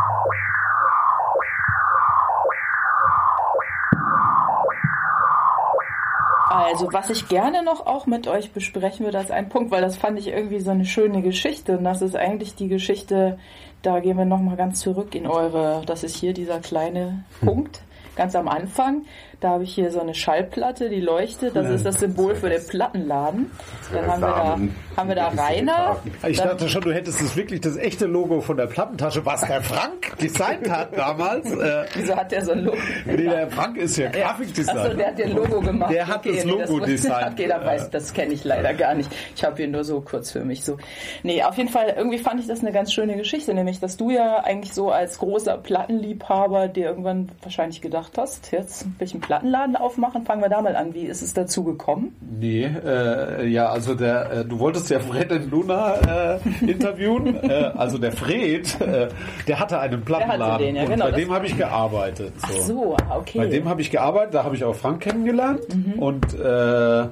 Also, 6.49 6.91
was 6.91 7.09
ich 7.09 7.29
gerne 7.29 7.63
noch 7.63 7.85
auch 7.85 8.07
mit 8.07 8.27
euch 8.27 8.51
besprechen 8.51 9.05
würde, 9.05 9.17
als 9.17 9.31
ein 9.31 9.47
Punkt, 9.47 9.71
weil 9.71 9.81
das 9.81 9.95
fand 9.95 10.19
ich 10.19 10.27
irgendwie 10.27 10.59
so 10.59 10.71
eine 10.71 10.85
schöne 10.85 11.21
Geschichte. 11.21 11.77
Und 11.77 11.85
das 11.85 12.01
ist 12.01 12.15
eigentlich 12.15 12.55
die 12.55 12.67
Geschichte, 12.67 13.37
da 13.81 13.99
gehen 13.99 14.17
wir 14.17 14.25
nochmal 14.25 14.55
ganz 14.55 14.79
zurück 14.79 15.15
in 15.15 15.27
eure, 15.27 15.83
das 15.85 16.03
ist 16.03 16.15
hier 16.15 16.33
dieser 16.33 16.59
kleine 16.59 17.23
Punkt, 17.43 17.81
ganz 18.15 18.35
am 18.35 18.47
Anfang. 18.47 19.05
Da 19.41 19.49
habe 19.49 19.63
ich 19.63 19.73
hier 19.73 19.91
so 19.91 19.99
eine 19.99 20.13
Schallplatte, 20.13 20.87
die 20.87 21.01
leuchtet. 21.01 21.55
Das 21.55 21.67
ist 21.67 21.83
das 21.83 21.99
Symbol 21.99 22.35
für 22.35 22.47
den 22.49 22.63
Plattenladen. 22.65 23.49
Dann 23.91 24.05
haben 24.07 24.21
wir 24.21 24.27
da, 24.27 24.59
haben 24.97 25.09
wir 25.09 25.15
da 25.15 25.27
Rainer. 25.29 25.97
Ich 26.27 26.37
dachte 26.39 26.69
schon, 26.69 26.81
du 26.83 26.93
hättest 26.93 27.19
das 27.21 27.35
wirklich 27.35 27.59
das 27.59 27.75
echte 27.75 28.05
Logo 28.05 28.41
von 28.41 28.55
der 28.55 28.67
Plattentasche, 28.67 29.25
was 29.25 29.41
der 29.41 29.63
Frank 29.63 30.15
designt 30.21 30.69
hat 30.69 30.95
damals. 30.95 31.51
Äh, 31.51 31.85
Wieso 31.95 32.15
hat 32.15 32.31
der 32.31 32.45
so 32.45 32.51
ein 32.51 32.65
Logo? 32.65 32.77
nee, 33.05 33.17
der 33.17 33.49
Frank 33.49 33.77
ist 33.77 33.97
ja 33.97 34.09
Achso, 34.09 34.19
Grafikdesigner. 34.19 34.89
der 34.93 35.07
hat 35.07 35.17
den 35.17 35.35
Logo 35.35 35.59
gemacht. 35.59 35.91
Der 35.91 36.05
hat 36.07 36.23
das 36.23 36.45
nee, 36.45 36.51
Logo 36.51 36.73
wusste- 36.73 36.85
designt. 36.85 37.31
Okay, 37.33 37.47
dann 37.47 37.65
weiß, 37.65 37.89
das 37.89 38.13
kenne 38.13 38.33
ich 38.35 38.43
leider 38.43 38.75
gar 38.75 38.93
nicht. 38.93 39.09
Ich 39.35 39.43
habe 39.43 39.57
hier 39.57 39.67
nur 39.69 39.83
so 39.83 40.01
kurz 40.01 40.29
für 40.31 40.45
mich 40.45 40.63
so. 40.63 40.77
Nee, 41.23 41.41
auf 41.43 41.57
jeden 41.57 41.69
Fall, 41.69 41.95
irgendwie 41.97 42.19
fand 42.19 42.39
ich 42.39 42.45
das 42.47 42.59
eine 42.59 42.71
ganz 42.71 42.93
schöne 42.93 43.17
Geschichte, 43.17 43.55
nämlich, 43.55 43.79
dass 43.79 43.97
du 43.97 44.11
ja 44.11 44.43
eigentlich 44.43 44.75
so 44.75 44.91
als 44.91 45.17
großer 45.17 45.57
Plattenliebhaber 45.57 46.67
dir 46.67 46.85
irgendwann 46.85 47.29
wahrscheinlich 47.41 47.81
gedacht 47.81 48.19
hast, 48.19 48.51
jetzt 48.51 48.85
will 48.85 49.07
ich 49.07 49.13
einen 49.13 49.21
Plattenladen 49.31 49.77
aufmachen. 49.77 50.25
Fangen 50.25 50.41
wir 50.41 50.49
da 50.49 50.61
mal 50.61 50.75
an. 50.75 50.93
Wie 50.93 51.05
ist 51.05 51.21
es 51.21 51.33
dazu 51.33 51.63
gekommen? 51.63 52.13
Nee, 52.19 52.65
äh, 52.65 53.47
ja, 53.47 53.69
also 53.69 53.95
der, 53.95 54.29
äh, 54.29 54.45
du 54.45 54.59
wolltest 54.59 54.89
ja 54.89 54.99
Fred 54.99 55.31
und 55.31 55.49
Luna 55.49 55.93
äh, 55.95 56.39
interviewen. 56.69 57.41
äh, 57.49 57.71
also 57.77 57.97
der 57.97 58.11
Fred, 58.11 58.81
äh, 58.81 59.07
der 59.47 59.59
hatte 59.61 59.79
einen 59.79 60.03
Plattenladen. 60.03 60.65
den, 60.65 60.75
ja, 60.75 60.83
und 60.83 60.89
genau, 60.89 61.05
bei 61.05 61.11
dem 61.11 61.31
habe 61.31 61.45
ich 61.45 61.57
gearbeitet. 61.57 62.33
So. 62.41 62.45
Ach 62.45 62.61
so, 62.61 62.97
ah, 63.09 63.17
okay. 63.19 63.37
Bei 63.37 63.45
dem 63.45 63.69
habe 63.69 63.79
ich 63.79 63.89
gearbeitet, 63.89 64.33
da 64.33 64.43
habe 64.43 64.57
ich 64.57 64.65
auch 64.65 64.75
Frank 64.75 64.99
kennengelernt. 64.99 65.61
Mhm. 65.73 65.93
Und 65.93 66.37
äh, 66.37 67.07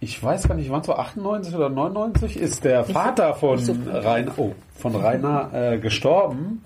ich 0.00 0.22
weiß 0.22 0.48
gar 0.48 0.54
nicht, 0.54 0.70
wann 0.70 0.82
so 0.82 0.94
98 0.94 1.54
oder 1.54 1.68
99 1.68 2.38
ist 2.38 2.64
der 2.64 2.84
Vater 2.84 3.34
von 3.34 3.58
so. 3.58 3.76
Rainer, 3.92 4.32
oh, 4.38 4.54
von 4.74 4.96
Rainer 4.96 5.76
gestorben. 5.82 6.64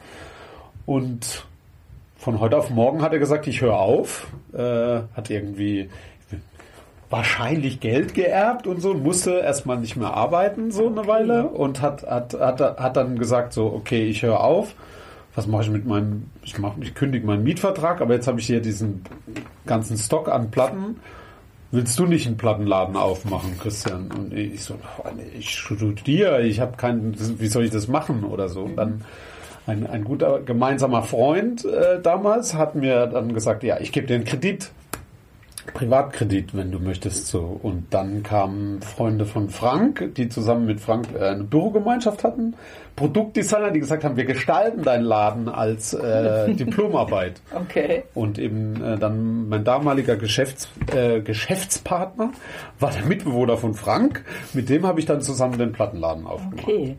Und 0.86 1.44
von 2.22 2.38
heute 2.38 2.56
auf 2.56 2.70
morgen 2.70 3.02
hat 3.02 3.12
er 3.12 3.18
gesagt, 3.18 3.48
ich 3.48 3.62
höre 3.62 3.76
auf. 3.76 4.28
Äh, 4.54 5.00
hat 5.16 5.28
irgendwie 5.28 5.90
wahrscheinlich 7.10 7.80
Geld 7.80 8.14
geerbt 8.14 8.68
und 8.68 8.80
so 8.80 8.92
und 8.92 9.02
musste 9.02 9.32
erstmal 9.40 9.78
nicht 9.78 9.96
mehr 9.96 10.14
arbeiten 10.14 10.70
so 10.70 10.86
eine 10.86 11.08
Weile 11.08 11.48
und 11.48 11.82
hat, 11.82 12.04
hat, 12.04 12.34
hat, 12.34 12.60
hat 12.60 12.96
dann 12.96 13.18
gesagt 13.18 13.52
so, 13.52 13.66
okay, 13.66 14.04
ich 14.04 14.22
höre 14.22 14.40
auf. 14.40 14.74
Was 15.34 15.48
mache 15.48 15.64
ich 15.64 15.70
mit 15.70 15.84
meinem, 15.84 16.30
ich 16.44 16.58
mache, 16.58 16.76
ich 16.80 16.94
kündige 16.94 17.26
meinen 17.26 17.42
Mietvertrag, 17.42 18.00
aber 18.00 18.14
jetzt 18.14 18.28
habe 18.28 18.38
ich 18.38 18.46
hier 18.46 18.60
diesen 18.60 19.02
ganzen 19.66 19.98
Stock 19.98 20.28
an 20.28 20.52
Platten. 20.52 21.00
Willst 21.72 21.98
du 21.98 22.06
nicht 22.06 22.28
einen 22.28 22.36
Plattenladen 22.36 22.96
aufmachen, 22.96 23.58
Christian? 23.58 24.12
Und 24.12 24.32
ich 24.32 24.62
so, 24.62 24.78
ich 25.36 25.50
studiere, 25.50 26.42
ich 26.42 26.60
habe 26.60 26.76
keinen, 26.76 27.16
wie 27.40 27.48
soll 27.48 27.64
ich 27.64 27.72
das 27.72 27.88
machen 27.88 28.22
oder 28.22 28.48
so? 28.48 28.62
Und 28.62 28.76
dann 28.76 29.04
ein, 29.66 29.86
ein 29.86 30.04
guter 30.04 30.40
gemeinsamer 30.40 31.02
Freund 31.02 31.64
äh, 31.64 32.00
damals 32.02 32.54
hat 32.54 32.74
mir 32.74 33.06
dann 33.06 33.34
gesagt, 33.34 33.62
ja, 33.62 33.78
ich 33.80 33.92
gebe 33.92 34.06
dir 34.06 34.14
einen 34.14 34.24
Kredit, 34.24 34.70
Privatkredit, 35.74 36.56
wenn 36.56 36.72
du 36.72 36.80
möchtest. 36.80 37.28
So. 37.28 37.58
Und 37.62 37.94
dann 37.94 38.22
kamen 38.22 38.82
Freunde 38.82 39.26
von 39.26 39.48
Frank, 39.48 40.14
die 40.16 40.28
zusammen 40.28 40.66
mit 40.66 40.80
Frank 40.80 41.08
äh, 41.14 41.28
eine 41.28 41.44
Bürogemeinschaft 41.44 42.24
hatten, 42.24 42.54
Produktdesigner, 42.96 43.70
die 43.70 43.80
gesagt 43.80 44.04
haben, 44.04 44.16
wir 44.16 44.24
gestalten 44.24 44.82
deinen 44.82 45.04
Laden 45.04 45.48
als 45.48 45.94
äh, 45.94 46.52
Diplomarbeit. 46.54 47.40
Okay. 47.54 48.02
Und 48.14 48.38
eben 48.38 48.82
äh, 48.82 48.98
dann 48.98 49.48
mein 49.48 49.64
damaliger 49.64 50.16
Geschäfts, 50.16 50.68
äh, 50.94 51.20
Geschäftspartner 51.20 52.32
war 52.80 52.90
der 52.90 53.04
Mitbewohner 53.04 53.56
von 53.56 53.74
Frank. 53.74 54.24
Mit 54.52 54.68
dem 54.68 54.86
habe 54.86 55.00
ich 55.00 55.06
dann 55.06 55.22
zusammen 55.22 55.58
den 55.58 55.72
Plattenladen 55.72 56.26
aufgemacht. 56.26 56.68
Okay. 56.68 56.96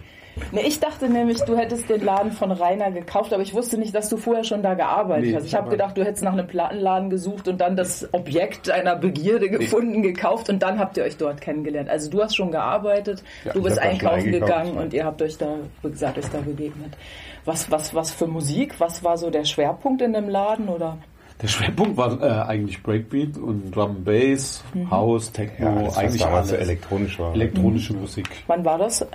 Ne, 0.51 0.61
ich 0.61 0.79
dachte 0.79 1.09
nämlich, 1.09 1.39
du 1.41 1.55
hättest 1.55 1.89
den 1.89 2.03
Laden 2.03 2.31
von 2.31 2.51
Rainer 2.51 2.91
gekauft, 2.91 3.33
aber 3.33 3.43
ich 3.43 3.53
wusste 3.53 3.77
nicht, 3.77 3.93
dass 3.93 4.09
du 4.09 4.17
vorher 4.17 4.43
schon 4.43 4.63
da 4.63 4.73
gearbeitet 4.73 5.25
Nee, 5.29 5.35
hast. 5.35 5.45
Ich 5.45 5.53
habe 5.55 5.69
gedacht, 5.69 5.95
du 5.97 6.03
hättest 6.03 6.23
nach 6.23 6.33
einem 6.33 6.47
Plattenladen 6.47 7.09
gesucht 7.11 7.47
und 7.47 7.61
dann 7.61 7.75
das 7.75 8.07
Objekt 8.13 8.69
einer 8.71 8.95
Begierde 8.95 9.49
gefunden, 9.49 10.01
gekauft 10.01 10.49
und 10.49 10.63
dann 10.63 10.79
habt 10.79 10.97
ihr 10.97 11.03
euch 11.03 11.17
dort 11.17 11.39
kennengelernt. 11.41 11.89
Also 11.89 12.09
du 12.09 12.21
hast 12.23 12.35
schon 12.35 12.51
gearbeitet, 12.51 13.23
Ja, 13.45 13.53
du 13.53 13.61
bist 13.61 13.77
einkaufen 13.77 14.31
gegangen 14.31 14.77
und 14.77 14.93
ihr 14.93 15.05
habt 15.05 15.21
euch 15.21 15.37
da, 15.37 15.55
wie 15.83 15.91
gesagt, 15.91 16.17
euch 16.17 16.29
da 16.31 16.39
begegnet. 16.39 16.97
Was, 17.45 17.69
was, 17.69 17.93
was 17.93 18.11
für 18.11 18.25
Musik? 18.27 18.79
Was 18.79 19.03
war 19.03 19.17
so 19.17 19.29
der 19.29 19.45
Schwerpunkt 19.45 20.01
in 20.01 20.13
dem 20.13 20.29
Laden 20.29 20.67
oder? 20.67 20.97
Der 21.41 21.47
Schwerpunkt 21.47 21.97
war 21.97 22.21
äh, 22.21 22.47
eigentlich 22.47 22.81
Breakbeat 22.81 23.37
und 23.37 23.71
Drum 23.75 23.89
and 23.97 24.05
Bass, 24.05 24.63
House, 24.89 25.31
Techno, 25.31 25.81
Ja, 25.83 25.97
eigentlich 25.97 26.25
alles. 26.25 26.51
elektronisch 26.53 27.19
war. 27.19 27.33
Elektronische 27.33 27.93
Musik. 27.93 28.29
Wann 28.47 28.63
war 28.63 28.77
das? 28.77 29.05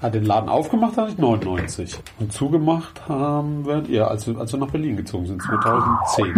Hat 0.00 0.14
den 0.14 0.24
Laden 0.24 0.48
aufgemacht 0.48 0.96
habe 0.96 1.10
ich 1.10 1.18
99 1.18 1.98
und 2.20 2.32
zugemacht 2.32 3.06
haben 3.06 3.66
wir, 3.66 3.82
ja, 3.88 4.06
als 4.06 4.26
wir, 4.26 4.38
als 4.38 4.52
wir 4.52 4.58
nach 4.58 4.70
Berlin 4.70 4.96
gezogen 4.96 5.26
sind, 5.26 5.42
2010. 5.42 6.34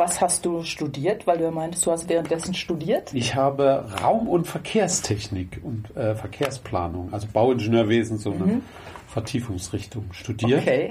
was 0.00 0.20
hast 0.20 0.44
du 0.44 0.64
studiert? 0.64 1.28
Weil 1.28 1.38
du 1.38 1.44
ja 1.44 1.50
meintest, 1.52 1.86
du 1.86 1.92
hast 1.92 2.08
währenddessen 2.08 2.54
studiert. 2.54 3.14
Ich 3.14 3.36
habe 3.36 3.84
Raum- 4.02 4.28
und 4.28 4.48
Verkehrstechnik 4.48 5.60
und 5.62 5.96
äh, 5.96 6.16
Verkehrsplanung, 6.16 7.12
also 7.12 7.28
Bauingenieurwesen, 7.32 8.18
so 8.18 8.32
eine 8.32 8.62
Vertiefungsrichtung 9.06 10.06
studiert. 10.12 10.62
Okay. 10.62 10.90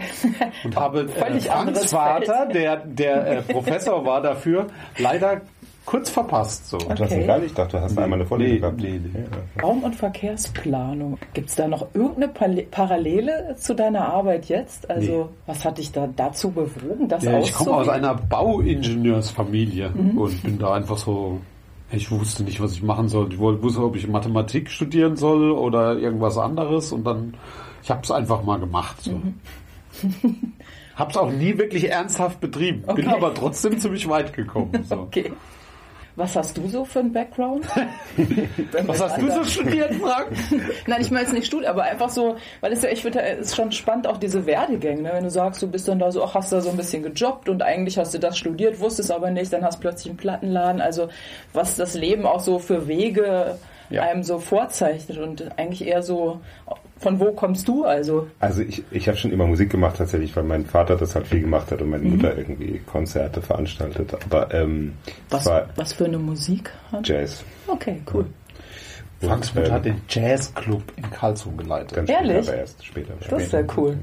Und 0.63 0.75
habe 0.75 1.01
äh, 1.15 1.39
Franks 1.41 1.91
Vater, 1.91 2.45
der, 2.45 2.77
der 2.77 3.27
äh, 3.27 3.41
Professor 3.41 4.05
war 4.05 4.21
dafür, 4.21 4.67
leider 4.97 5.41
kurz 5.89 6.09
verpasst. 6.11 6.69
So. 6.69 6.77
Ach, 6.87 6.89
das 6.95 7.07
ist 7.07 7.13
Okay. 7.15 7.23
egal, 7.23 7.43
ich 7.43 7.53
dachte, 7.53 7.77
du 7.77 7.83
hast 7.83 7.97
einmal 7.97 8.19
eine 8.19 8.25
Vorlesung 8.27 8.53
Nee, 8.53 8.59
gehabt. 8.59 8.77
nee, 8.79 9.01
nee. 9.03 9.61
Raum- 9.63 9.81
und 9.83 9.95
Verkehrsplanung. 9.95 11.17
Gibt 11.33 11.49
es 11.49 11.55
da 11.55 11.67
noch 11.67 11.87
irgendeine 11.95 12.63
Parallele 12.69 13.55
zu 13.57 13.73
deiner 13.73 14.07
Arbeit 14.13 14.45
jetzt? 14.49 14.87
Also, 14.89 15.11
Nee. 15.11 15.25
was 15.47 15.65
hat 15.65 15.79
dich 15.79 15.91
da 15.91 16.07
dazu 16.15 16.51
bewogen, 16.51 17.07
das 17.07 17.23
Ja, 17.23 17.39
ich 17.39 17.51
komme 17.53 17.71
aus 17.73 17.89
einer 17.89 18.13
Bauingenieursfamilie 18.13 19.89
Mhm. 19.89 20.17
und 20.17 20.43
bin 20.43 20.59
da 20.59 20.73
einfach 20.75 20.97
so. 20.97 21.39
Ich 21.91 22.11
wusste 22.11 22.43
nicht, 22.43 22.61
was 22.61 22.73
ich 22.73 22.83
machen 22.83 23.09
soll. 23.09 23.33
Ich 23.33 23.39
wollte- 23.39 23.63
wusste, 23.63 23.81
ob 23.83 23.95
ich 23.95 24.07
Mathematik 24.07 24.69
studieren 24.69 25.15
soll 25.15 25.49
oder 25.51 25.97
irgendwas 25.97 26.37
anderes 26.37 26.91
und 26.91 27.03
dann, 27.03 27.33
ich 27.81 27.89
habe 27.89 28.01
es 28.03 28.11
einfach 28.11 28.43
mal 28.43 28.59
gemacht. 28.59 29.01
So. 29.01 29.13
Mhm. 29.13 29.33
Hab's 30.95 31.17
auch 31.17 31.31
nie 31.31 31.57
wirklich 31.57 31.89
ernsthaft 31.89 32.39
betrieben, 32.41 32.81
bin 32.81 33.07
Okay. 33.07 33.15
aber 33.15 33.33
trotzdem 33.33 33.79
ziemlich 33.79 34.07
weit 34.07 34.33
gekommen. 34.33 34.69
So. 34.87 34.95
Okay. 35.01 35.31
Was 36.19 36.35
hast 36.35 36.57
du 36.57 36.67
so 36.67 36.83
für 36.83 36.99
einen 36.99 37.13
Background? 37.13 37.65
Was 38.85 39.01
hast 39.01 39.21
du 39.21 39.31
so 39.31 39.41
studiert, 39.45 39.93
Frank? 39.95 40.27
Nein, 40.87 40.99
ich 40.99 41.11
meine 41.11 41.23
jetzt 41.23 41.33
nicht 41.33 41.47
Studium, 41.47 41.71
aber 41.71 41.83
einfach 41.83 42.09
so, 42.09 42.35
weil 42.59 42.73
es 42.73 42.81
ja, 42.81 42.89
ich 42.89 43.01
finde, 43.03 43.21
es 43.21 43.47
ist 43.47 43.55
schon 43.55 43.71
spannend, 43.71 44.05
auch 44.05 44.17
diese 44.17 44.45
Werdegänge, 44.45 45.01
ne? 45.01 45.11
wenn 45.13 45.23
du 45.23 45.29
sagst, 45.29 45.61
du 45.61 45.67
bist 45.67 45.87
dann 45.87 45.97
da 45.97 46.11
so, 46.11 46.21
ach, 46.21 46.33
hast 46.35 46.51
da 46.51 46.59
so 46.59 46.71
ein 46.71 46.75
bisschen 46.75 47.03
gejobbt 47.03 47.47
und 47.47 47.61
eigentlich 47.63 47.97
hast 47.97 48.13
du 48.13 48.19
das 48.19 48.37
studiert, 48.37 48.81
wusstest 48.81 49.11
aber 49.13 49.31
nicht, 49.31 49.53
dann 49.53 49.63
hast 49.63 49.77
du 49.77 49.81
plötzlich 49.81 50.09
einen 50.09 50.17
Plattenladen, 50.17 50.81
also 50.81 51.07
was 51.53 51.77
das 51.77 51.93
Leben 51.93 52.25
auch 52.25 52.41
so 52.41 52.59
für 52.59 52.89
Wege 52.89 53.57
Ja. 53.89 54.01
einem 54.01 54.23
so 54.23 54.39
vorzeichnet 54.39 55.19
und 55.19 55.57
eigentlich 55.57 55.87
eher 55.87 56.03
so, 56.03 56.41
von 56.99 57.19
wo 57.19 57.31
kommst 57.31 57.67
du 57.67 57.85
also? 57.85 58.27
Also 58.39 58.61
ich, 58.61 58.83
ich 58.91 59.07
habe 59.07 59.17
schon 59.17 59.31
immer 59.31 59.47
Musik 59.47 59.69
gemacht 59.69 59.95
tatsächlich, 59.97 60.35
weil 60.35 60.43
mein 60.43 60.65
Vater 60.65 60.95
das 60.97 61.15
halt 61.15 61.27
viel 61.27 61.41
gemacht 61.41 61.71
hat 61.71 61.81
und 61.81 61.89
meine 61.89 62.03
Mhm. 62.03 62.11
Mutter 62.17 62.37
irgendwie 62.37 62.79
Konzerte 62.85 63.41
veranstaltet. 63.41 64.13
Aber 64.25 64.53
ähm, 64.53 64.93
Was, 65.29 65.49
was 65.75 65.93
für 65.93 66.05
eine 66.05 66.17
Musik? 66.19 66.71
hat? 66.91 67.07
Jazz. 67.07 67.43
Okay, 67.67 68.01
cool. 68.13 68.25
Franks 69.21 69.53
Mutter 69.53 69.71
hat 69.73 69.85
den 69.85 70.01
Jazzclub 70.07 70.81
in 70.95 71.09
Karlsruhe 71.11 71.53
geleitet. 71.55 71.93
Ganz 71.93 72.09
Ehrlich? 72.09 72.37
später 72.37 72.51
aber 72.51 72.57
erst 72.61 72.85
später. 72.85 73.13
Das 73.29 73.41
ist 73.43 73.51
ja 73.53 73.63
cool. 73.75 73.97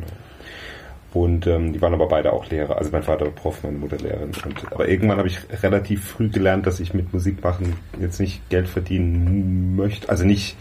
Und 1.15 1.47
ähm, 1.47 1.73
die 1.73 1.81
waren 1.81 1.95
aber 1.95 2.09
beide 2.09 2.33
auch 2.35 2.49
Lehrer. 2.51 2.77
Also 2.77 2.91
mein 2.93 3.03
Vater 3.03 3.25
war 3.25 3.33
Prof, 3.33 3.63
meine 3.63 3.79
Mutter 3.79 3.97
Lehrerin. 3.97 4.33
Und, 4.45 4.73
aber 4.73 4.87
irgendwann 4.89 5.17
habe 5.17 5.29
ich 5.29 5.39
relativ 5.63 6.05
früh 6.05 6.29
gelernt, 6.29 6.67
dass 6.67 6.79
ich 6.81 6.93
mit 6.93 7.11
Musik 7.15 7.43
machen 7.43 7.77
jetzt 7.99 8.21
nicht 8.21 8.47
Geld 8.51 8.69
verdienen 8.69 9.77
möchte. 9.77 10.09
Also 10.11 10.25
nicht 10.25 10.57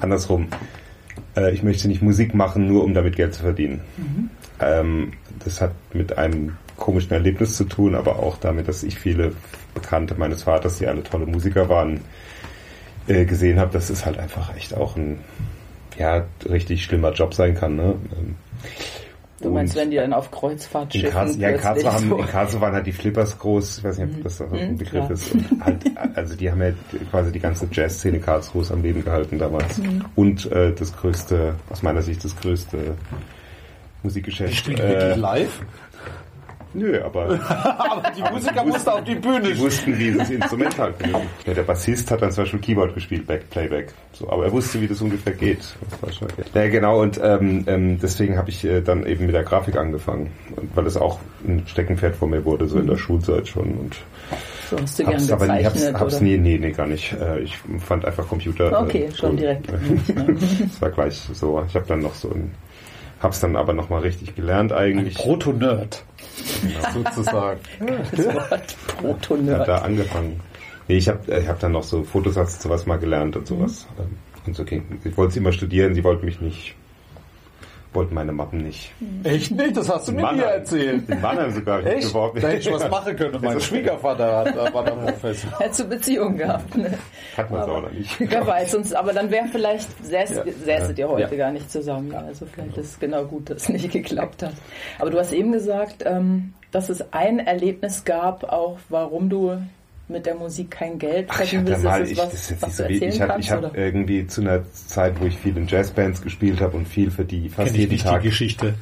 andersrum. 0.00 0.48
Äh, 1.38 1.52
ich 1.52 1.62
möchte 1.62 1.88
nicht 1.88 2.02
Musik 2.02 2.34
machen, 2.34 2.66
nur 2.66 2.84
um 2.84 2.94
damit 2.94 3.16
Geld 3.16 3.34
zu 3.34 3.42
verdienen. 3.42 3.80
Mhm. 3.96 4.30
Ähm, 4.60 5.12
das 5.44 5.60
hat 5.60 5.72
mit 5.92 6.18
einem 6.18 6.56
komischen 6.76 7.12
Erlebnis 7.12 7.56
zu 7.56 7.64
tun, 7.64 7.94
aber 7.94 8.18
auch 8.18 8.36
damit, 8.36 8.68
dass 8.68 8.82
ich 8.82 8.98
viele 8.98 9.32
Bekannte 9.74 10.14
meines 10.16 10.44
Vaters, 10.44 10.78
die 10.78 10.86
alle 10.86 11.02
tolle 11.02 11.26
Musiker 11.26 11.68
waren, 11.68 12.00
äh, 13.06 13.24
gesehen 13.24 13.58
habe, 13.58 13.72
dass 13.72 13.90
es 13.90 14.04
halt 14.04 14.18
einfach 14.18 14.54
echt 14.56 14.74
auch 14.74 14.96
ein 14.96 15.20
ja, 15.98 16.24
richtig 16.48 16.84
schlimmer 16.84 17.12
Job 17.12 17.34
sein 17.34 17.54
kann. 17.54 17.76
Ne? 17.76 17.94
Ähm, 18.16 18.36
Du 19.40 19.50
meinst, 19.50 19.76
wenn 19.76 19.90
die 19.90 19.96
dann 19.96 20.12
auf 20.12 20.30
Kreuzfahrtschiffen 20.30 21.08
in 21.08 21.14
Karls 21.14 21.36
Ja, 21.36 21.50
in 21.50 21.60
Karlsruhe, 21.60 21.92
haben, 21.92 22.18
in 22.18 22.26
Karlsruhe 22.26 22.60
waren 22.60 22.74
halt 22.74 22.86
die 22.86 22.92
Flippers 22.92 23.38
groß, 23.38 23.78
ich 23.78 23.84
weiß 23.84 23.98
nicht, 23.98 24.16
ob 24.16 24.22
das 24.24 24.42
auch 24.42 24.52
ein 24.52 24.72
mhm, 24.72 24.78
Begriff 24.78 25.06
klar. 25.06 25.10
ist. 25.12 25.32
Und 25.32 25.64
halt, 25.64 25.84
also 26.14 26.34
die 26.34 26.50
haben 26.50 26.60
ja 26.60 26.72
quasi 27.10 27.30
die 27.30 27.38
ganze 27.38 27.68
Jazzszene 27.70 28.18
Karlsruhe 28.18 28.64
am 28.70 28.82
Leben 28.82 29.04
gehalten 29.04 29.38
damals. 29.38 29.78
Mhm. 29.78 30.04
Und 30.16 30.50
äh, 30.50 30.72
das 30.72 30.96
größte, 30.96 31.54
aus 31.70 31.82
meiner 31.82 32.02
Sicht 32.02 32.24
das 32.24 32.36
größte 32.36 32.96
Musikgeschäft. 34.02 34.52
Die 34.52 34.56
spielen 34.56 34.78
äh, 34.78 34.88
wirklich 34.88 35.16
live? 35.16 35.62
Nö, 36.74 37.00
aber. 37.02 37.40
aber 37.48 38.12
die 38.16 38.22
Musiker 38.22 38.64
mussten 38.64 38.90
auf 38.90 39.04
die 39.04 39.14
Bühne. 39.14 39.52
Die 39.52 39.58
wussten, 39.58 39.98
wie 39.98 40.12
das 40.12 40.30
Instrument 40.30 40.78
halt 40.78 40.98
benutzt. 40.98 41.26
Ja, 41.46 41.54
der 41.54 41.62
Bassist 41.62 42.10
hat 42.10 42.22
dann 42.22 42.30
zum 42.30 42.44
Beispiel 42.44 42.60
Keyboard 42.60 42.94
gespielt, 42.94 43.26
Back, 43.26 43.48
Playback. 43.50 43.92
So, 44.12 44.30
aber 44.30 44.44
er 44.44 44.52
wusste, 44.52 44.80
wie 44.80 44.86
das 44.86 45.00
ungefähr 45.00 45.32
geht. 45.32 45.60
Das 45.90 46.02
war 46.02 46.12
schon 46.12 46.28
okay. 46.30 46.44
Ja, 46.54 46.68
genau, 46.68 47.00
und 47.00 47.18
ähm, 47.22 47.64
ähm, 47.66 47.98
deswegen 48.00 48.36
habe 48.36 48.50
ich 48.50 48.64
äh, 48.64 48.82
dann 48.82 49.06
eben 49.06 49.26
mit 49.26 49.34
der 49.34 49.44
Grafik 49.44 49.76
angefangen. 49.76 50.30
Und 50.56 50.76
weil 50.76 50.86
es 50.86 50.96
auch 50.96 51.18
ein 51.46 51.64
Steckenpferd 51.66 52.16
von 52.16 52.30
mir 52.30 52.44
wurde, 52.44 52.66
so 52.66 52.78
in 52.78 52.86
der 52.86 52.96
mhm. 52.96 53.00
Schulzeit 53.00 53.48
schon. 53.48 53.70
Und 53.78 53.96
so 54.68 54.78
hast 54.78 54.98
du 54.98 55.06
hab's, 55.06 55.26
gern 55.26 55.40
aber 55.40 55.60
ich 55.60 55.66
hab's, 55.66 55.92
hab's 55.94 56.20
nee, 56.20 56.36
nee, 56.36 56.58
nee, 56.58 56.72
gar 56.72 56.86
nicht. 56.86 57.14
Äh, 57.14 57.40
ich 57.40 57.56
fand 57.78 58.04
einfach 58.04 58.28
Computer. 58.28 58.70
Äh, 58.70 58.74
okay, 58.74 59.08
schon 59.14 59.30
cool. 59.30 59.36
direkt. 59.36 59.68
das 60.60 60.82
war 60.82 60.90
gleich 60.90 61.28
so. 61.32 61.64
Ich 61.66 61.74
habe 61.74 61.86
dann 61.86 62.02
noch 62.02 62.14
so 62.14 62.30
ein 62.30 62.52
Hab's 63.20 63.40
dann 63.40 63.56
aber 63.56 63.72
nochmal 63.72 64.02
richtig 64.02 64.36
gelernt 64.36 64.72
eigentlich. 64.72 65.14
Proto-Nerd. 65.16 66.04
sozusagen. 66.94 67.60
Proto-Nerd. 69.00 69.60
Hat 69.60 69.68
da 69.68 69.78
angefangen. 69.78 70.40
Nee, 70.86 70.98
ich 70.98 71.08
habe 71.08 71.40
ich 71.40 71.48
hab 71.48 71.58
dann 71.60 71.72
noch 71.72 71.82
so 71.82 72.02
Fotosatz 72.04 72.60
zu 72.60 72.70
was 72.70 72.86
mal 72.86 72.98
gelernt 72.98 73.36
und 73.36 73.46
sowas. 73.46 73.86
Mhm. 73.96 74.16
Und 74.46 74.56
so 74.56 74.64
ging. 74.64 75.00
Ich 75.04 75.16
wollte 75.16 75.38
immer 75.38 75.52
studieren, 75.52 75.94
sie 75.94 76.04
wollten 76.04 76.24
mich 76.24 76.40
nicht 76.40 76.74
wollten 77.92 78.14
meine 78.14 78.32
Mappen 78.32 78.62
nicht. 78.62 78.92
Echt 79.24 79.50
nicht? 79.50 79.76
Das 79.76 79.88
hast 79.88 80.08
du 80.08 80.12
mir 80.12 80.32
nie 80.32 80.40
erzählt. 80.40 81.08
In 81.08 81.20
Mannheim 81.20 81.50
sogar. 81.50 81.84
Echt? 81.84 82.14
Da 82.14 82.28
hätte 82.28 82.56
ich 82.56 82.72
was 82.72 82.88
machen 82.88 83.16
können. 83.16 83.38
Mein 83.42 83.60
Schwiegervater 83.60 84.38
hat, 84.38 84.74
war 84.74 84.84
da 84.84 84.90
Professor. 84.90 85.50
Hättest 85.58 85.80
du 85.80 85.84
Beziehungen 85.84 86.36
gehabt. 86.36 86.76
Ne? 86.76 86.98
Hat 87.36 87.50
man 87.50 87.62
es 87.62 87.68
auch 87.68 87.82
noch 87.82 87.92
nicht. 87.92 88.20
Wer 88.30 88.46
weiß, 88.46 88.72
sonst, 88.72 88.94
aber 88.94 89.12
dann 89.12 89.30
wäre 89.30 89.46
vielleicht, 89.48 89.88
säß, 90.04 90.30
ja. 90.30 90.44
säßet 90.64 90.98
ihr 90.98 91.08
heute 91.08 91.34
ja. 91.34 91.36
gar 91.36 91.52
nicht 91.52 91.70
zusammen. 91.70 92.14
Also 92.14 92.46
vielleicht 92.46 92.76
ist 92.76 92.90
es 92.92 93.00
genau 93.00 93.24
gut, 93.24 93.50
dass 93.50 93.62
es 93.62 93.68
nicht 93.68 93.90
geklappt 93.90 94.42
hat. 94.42 94.54
Aber 94.98 95.10
du 95.10 95.18
hast 95.18 95.32
eben 95.32 95.52
gesagt, 95.52 96.04
ähm, 96.04 96.52
dass 96.70 96.90
es 96.90 97.12
ein 97.12 97.38
Erlebnis 97.38 98.04
gab, 98.04 98.44
auch 98.44 98.78
warum 98.88 99.30
du 99.30 99.58
mit 100.08 100.24
der 100.24 100.34
Musik 100.34 100.70
kein 100.70 100.98
Geld 100.98 101.32
verdienen 101.32 101.66
willst. 101.66 101.84
Mal, 101.84 102.08
ich, 102.08 102.16
was, 102.16 102.30
das 102.30 102.62
was 102.62 102.76
so 102.78 102.84
ich 102.84 103.20
habe 103.20 103.42
hab 103.42 103.76
irgendwie 103.76 104.26
zu 104.26 104.40
einer 104.40 104.62
Zeit, 104.72 105.20
wo 105.20 105.26
ich 105.26 105.36
viel 105.36 105.56
in 105.56 105.66
Jazzbands 105.66 106.22
gespielt 106.22 106.60
habe 106.60 106.76
und 106.76 106.88
viel 106.88 107.10
für 107.10 107.24
die 107.24 107.48
fast 107.48 107.72
Kenn 107.72 107.80
jeden 107.80 107.98
Tag 107.98 108.22
Geschichte. 108.22 108.74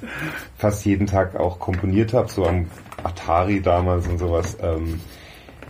fast 0.56 0.84
jeden 0.84 1.06
Tag 1.06 1.36
auch 1.36 1.58
komponiert 1.58 2.12
habe, 2.12 2.30
so 2.30 2.46
am 2.46 2.66
Atari 3.02 3.60
damals 3.60 4.06
und 4.06 4.18
sowas. 4.18 4.56
Ähm, 4.62 5.00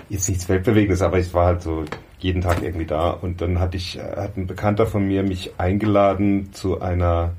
jetzt 0.09 0.29
nichts 0.29 0.49
Weltbewegendes, 0.49 1.03
aber 1.03 1.19
ich 1.19 1.33
war 1.33 1.47
halt 1.47 1.62
so 1.62 1.85
jeden 2.19 2.42
Tag 2.42 2.62
irgendwie 2.62 2.87
da 2.87 3.11
und 3.11 3.40
dann 3.40 3.59
hatte 3.59 3.77
ich, 3.77 3.99
äh, 3.99 4.03
hat 4.03 4.37
ein 4.37 4.47
Bekannter 4.47 4.87
von 4.87 5.07
mir 5.07 5.23
mich 5.23 5.53
eingeladen 5.59 6.53
zu 6.53 6.81
einer 6.81 7.33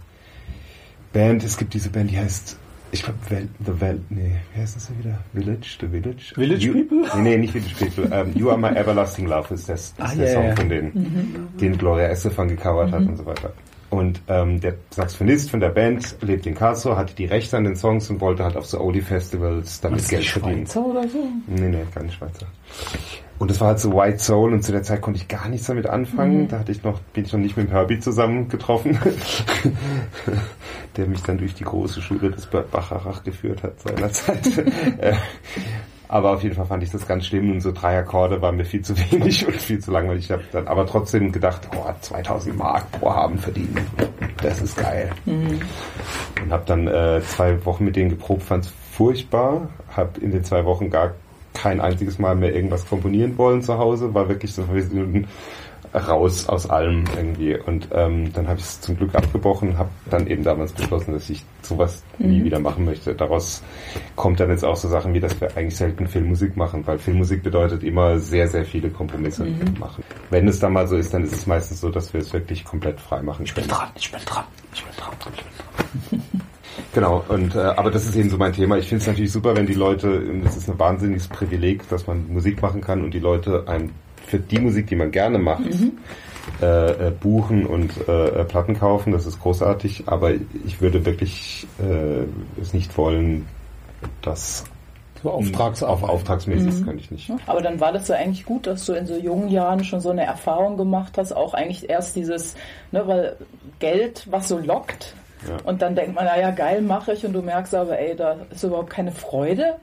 Band. 1.13 1.43
Es 1.43 1.57
gibt 1.57 1.73
diese 1.73 1.89
Band, 1.89 2.11
die 2.11 2.17
heißt 2.17 2.57
ich 2.91 3.03
glaube, 3.03 3.19
The 3.29 3.81
Val, 3.81 3.99
nee, 4.09 4.35
wie 4.53 4.61
heißt 4.61 4.75
das 4.75 4.91
wieder? 4.97 5.19
Village, 5.33 5.77
The 5.79 5.87
Village? 5.87 6.33
Village 6.35 6.65
you, 6.65 6.73
People? 6.73 7.21
Nee, 7.21 7.29
nee, 7.29 7.37
nicht 7.37 7.53
Village 7.53 7.75
People. 7.77 8.21
Um, 8.21 8.33
you 8.35 8.49
Are 8.49 8.57
My 8.57 8.69
Everlasting 8.69 9.27
Love 9.27 9.53
ist, 9.53 9.67
das, 9.67 9.81
ist 9.81 9.95
ah, 9.99 10.13
der 10.15 10.25
yeah, 10.25 10.33
Song, 10.33 10.43
yeah. 10.43 10.55
von 10.55 10.69
denen, 10.69 10.91
mhm. 10.93 11.57
den 11.57 11.77
Gloria 11.77 12.07
Estefan 12.07 12.47
gecovert 12.47 12.91
mhm. 12.91 12.95
hat 12.95 13.07
und 13.07 13.17
so 13.17 13.25
weiter. 13.25 13.53
Und 13.89 14.21
ähm, 14.27 14.59
der 14.59 14.75
Saxophonist 14.89 15.49
von 15.49 15.61
der 15.61 15.69
Band 15.69 16.17
lebt 16.21 16.45
in 16.45 16.55
Karlsruhe, 16.55 16.97
hatte 16.97 17.15
die 17.15 17.25
Rechte 17.25 17.55
an 17.55 17.63
den 17.63 17.75
Songs 17.75 18.09
und 18.09 18.19
wollte 18.19 18.43
halt 18.43 18.57
auf 18.57 18.65
so 18.65 18.81
Oldie 18.81 19.01
Festivals 19.01 19.79
damit 19.79 20.07
Geld 20.09 20.25
verdienen. 20.25 20.65
Schweizer 20.65 20.85
oder 20.85 21.07
so? 21.07 21.29
Nee, 21.47 21.69
nee, 21.69 21.85
keine 21.93 22.11
Schweizer. 22.11 22.47
Und 23.39 23.51
das 23.51 23.61
war 23.61 23.69
halt 23.69 23.79
so 23.79 23.93
White 23.93 24.19
Soul 24.19 24.53
und 24.53 24.63
zu 24.63 24.71
der 24.71 24.83
Zeit 24.83 25.01
konnte 25.01 25.19
ich 25.19 25.27
gar 25.27 25.47
nichts 25.47 25.67
damit 25.67 25.87
anfangen. 25.87 26.43
Mhm. 26.43 26.47
Da 26.47 26.59
hatte 26.59 26.71
ich 26.71 26.83
noch, 26.83 26.99
bin 27.13 27.25
ich 27.25 27.33
noch 27.33 27.39
nicht 27.39 27.55
mit 27.55 27.69
Herbie 27.69 27.99
zusammen 27.99 28.49
getroffen, 28.49 28.97
der 30.97 31.07
mich 31.07 31.21
dann 31.21 31.37
durch 31.37 31.53
die 31.53 31.63
große 31.63 32.01
Schule 32.01 32.31
des 32.31 32.47
Bacharach 32.47 33.23
geführt 33.23 33.63
hat 33.63 33.79
seinerzeit. 33.79 34.47
Äh, 34.99 35.13
aber 36.07 36.31
auf 36.31 36.43
jeden 36.43 36.55
Fall 36.55 36.65
fand 36.65 36.83
ich 36.83 36.91
das 36.91 37.05
ganz 37.05 37.25
schlimm 37.25 37.51
und 37.51 37.61
so 37.61 37.71
drei 37.71 37.97
Akkorde 37.97 38.41
waren 38.41 38.55
mir 38.55 38.65
viel 38.65 38.81
zu 38.81 38.97
wenig 38.97 39.43
und 39.47 39.55
viel 39.55 39.79
zu 39.79 39.91
langweilig. 39.91 40.25
Ich 40.25 40.31
habe 40.31 40.43
dann 40.51 40.67
aber 40.67 40.85
trotzdem 40.85 41.31
gedacht, 41.31 41.67
oh, 41.75 41.89
2000 42.01 42.57
Mark 42.57 42.91
pro 42.91 43.09
Abend 43.09 43.41
verdienen, 43.41 43.85
das 44.41 44.61
ist 44.61 44.77
geil. 44.77 45.11
Mhm. 45.25 45.59
Und 46.41 46.51
habe 46.51 46.63
dann 46.65 46.87
äh, 46.87 47.21
zwei 47.25 47.63
Wochen 47.65 47.85
mit 47.85 47.95
denen 47.95 48.09
geprobt, 48.09 48.43
fand 48.43 48.65
es 48.65 48.73
furchtbar, 48.91 49.69
habe 49.95 50.19
in 50.21 50.31
den 50.31 50.43
zwei 50.43 50.65
Wochen 50.65 50.89
gar 50.89 51.13
kein 51.57 51.81
einziges 51.81 52.19
Mal 52.19 52.35
mehr 52.35 52.55
irgendwas 52.55 52.87
komponieren 52.87 53.37
wollen 53.37 53.61
zu 53.61 53.77
Hause, 53.77 54.13
war 54.13 54.29
wirklich 54.29 54.53
so 54.53 54.63
raus 55.93 56.47
aus 56.47 56.69
allem 56.69 57.05
irgendwie. 57.15 57.57
Und 57.57 57.87
ähm, 57.91 58.31
dann 58.33 58.47
habe 58.47 58.59
ich 58.59 58.65
es 58.65 58.81
zum 58.81 58.97
Glück 58.97 59.15
abgebrochen, 59.15 59.77
habe 59.77 59.89
dann 60.09 60.27
eben 60.27 60.43
damals 60.43 60.71
beschlossen, 60.73 61.13
dass 61.13 61.29
ich 61.29 61.43
sowas 61.61 62.03
mhm. 62.17 62.29
nie 62.29 62.43
wieder 62.43 62.59
machen 62.59 62.85
möchte. 62.85 63.15
Daraus 63.15 63.63
kommt 64.15 64.39
dann 64.39 64.49
jetzt 64.49 64.63
auch 64.63 64.75
so 64.75 64.87
Sachen 64.87 65.13
wie, 65.13 65.19
dass 65.19 65.39
wir 65.39 65.55
eigentlich 65.55 65.77
selten 65.77 66.07
Filmmusik 66.07 66.55
machen, 66.55 66.85
weil 66.85 66.99
Filmmusik 66.99 67.43
bedeutet 67.43 67.83
immer 67.83 68.19
sehr, 68.19 68.47
sehr 68.47 68.65
viele 68.65 68.89
Kompromisse 68.89 69.45
mhm. 69.45 69.75
machen. 69.79 70.03
Wenn 70.29 70.47
es 70.47 70.59
dann 70.59 70.73
mal 70.73 70.87
so 70.87 70.95
ist, 70.95 71.13
dann 71.13 71.23
ist 71.23 71.33
es 71.33 71.47
meistens 71.47 71.81
so, 71.81 71.89
dass 71.89 72.13
wir 72.13 72.21
es 72.21 72.31
wirklich 72.33 72.63
komplett 72.63 72.99
frei 72.99 73.21
machen. 73.21 73.43
Ich 73.45 73.53
bin 73.53 73.67
dran, 73.67 73.89
ich 73.95 74.11
bin 74.11 74.21
dran, 74.25 74.43
ich 74.73 74.83
bin 74.83 74.95
dran, 74.97 75.13
ich 75.35 75.43
bin 75.43 76.19
dran. 76.19 76.41
Genau, 76.93 77.23
und 77.27 77.55
äh, 77.55 77.59
aber 77.59 77.91
das 77.91 78.05
ist 78.05 78.15
eben 78.15 78.29
so 78.29 78.37
mein 78.37 78.53
Thema. 78.53 78.77
Ich 78.77 78.87
finde 78.87 79.01
es 79.01 79.07
natürlich 79.07 79.31
super, 79.31 79.55
wenn 79.55 79.65
die 79.65 79.73
Leute, 79.73 80.09
es 80.45 80.57
ist 80.57 80.69
ein 80.69 80.79
wahnsinniges 80.79 81.27
Privileg, 81.27 81.87
dass 81.89 82.07
man 82.07 82.27
Musik 82.31 82.61
machen 82.61 82.81
kann 82.81 83.03
und 83.03 83.13
die 83.13 83.19
Leute 83.19 83.67
einem 83.67 83.91
für 84.25 84.39
die 84.39 84.59
Musik, 84.59 84.87
die 84.87 84.95
man 84.95 85.11
gerne 85.11 85.39
macht, 85.39 85.65
mhm. 85.65 85.97
äh, 86.61 87.07
äh, 87.07 87.11
buchen 87.11 87.65
und 87.65 87.91
äh, 88.07 88.43
Platten 88.43 88.77
kaufen. 88.77 89.13
Das 89.13 89.25
ist 89.25 89.39
großartig, 89.39 90.03
aber 90.07 90.31
ich 90.65 90.81
würde 90.81 91.05
wirklich 91.05 91.65
äh, 91.79 92.61
es 92.61 92.73
nicht 92.73 92.97
wollen, 92.97 93.47
dass 94.21 94.65
so 95.23 95.31
Auftrags 95.31 95.81
auf 95.81 96.03
auftragsmäßig 96.03 96.81
mhm. 96.81 96.85
kann 96.85 96.99
ich 96.99 97.09
nicht. 97.09 97.31
Aber 97.47 97.61
dann 97.61 97.79
war 97.79 97.91
das 97.91 98.07
ja 98.07 98.17
eigentlich 98.17 98.45
gut, 98.45 98.67
dass 98.67 98.85
du 98.85 98.93
in 98.93 99.07
so 99.07 99.17
jungen 99.17 99.49
Jahren 99.49 99.83
schon 99.83 99.99
so 99.99 100.11
eine 100.11 100.23
Erfahrung 100.23 100.77
gemacht 100.77 101.17
hast, 101.17 101.31
auch 101.31 101.53
eigentlich 101.53 101.89
erst 101.89 102.15
dieses, 102.15 102.55
ne, 102.91 103.07
weil 103.07 103.35
Geld, 103.79 104.27
was 104.29 104.47
so 104.47 104.59
lockt, 104.59 105.15
ja. 105.47 105.57
Und 105.63 105.81
dann 105.81 105.95
denkt 105.95 106.15
man, 106.15 106.25
naja, 106.25 106.51
geil 106.51 106.81
mache 106.81 107.13
ich 107.13 107.25
und 107.25 107.33
du 107.33 107.41
merkst 107.41 107.75
aber, 107.75 107.99
ey, 107.99 108.15
da 108.15 108.37
ist 108.49 108.63
überhaupt 108.63 108.89
keine 108.89 109.11
Freude. 109.11 109.75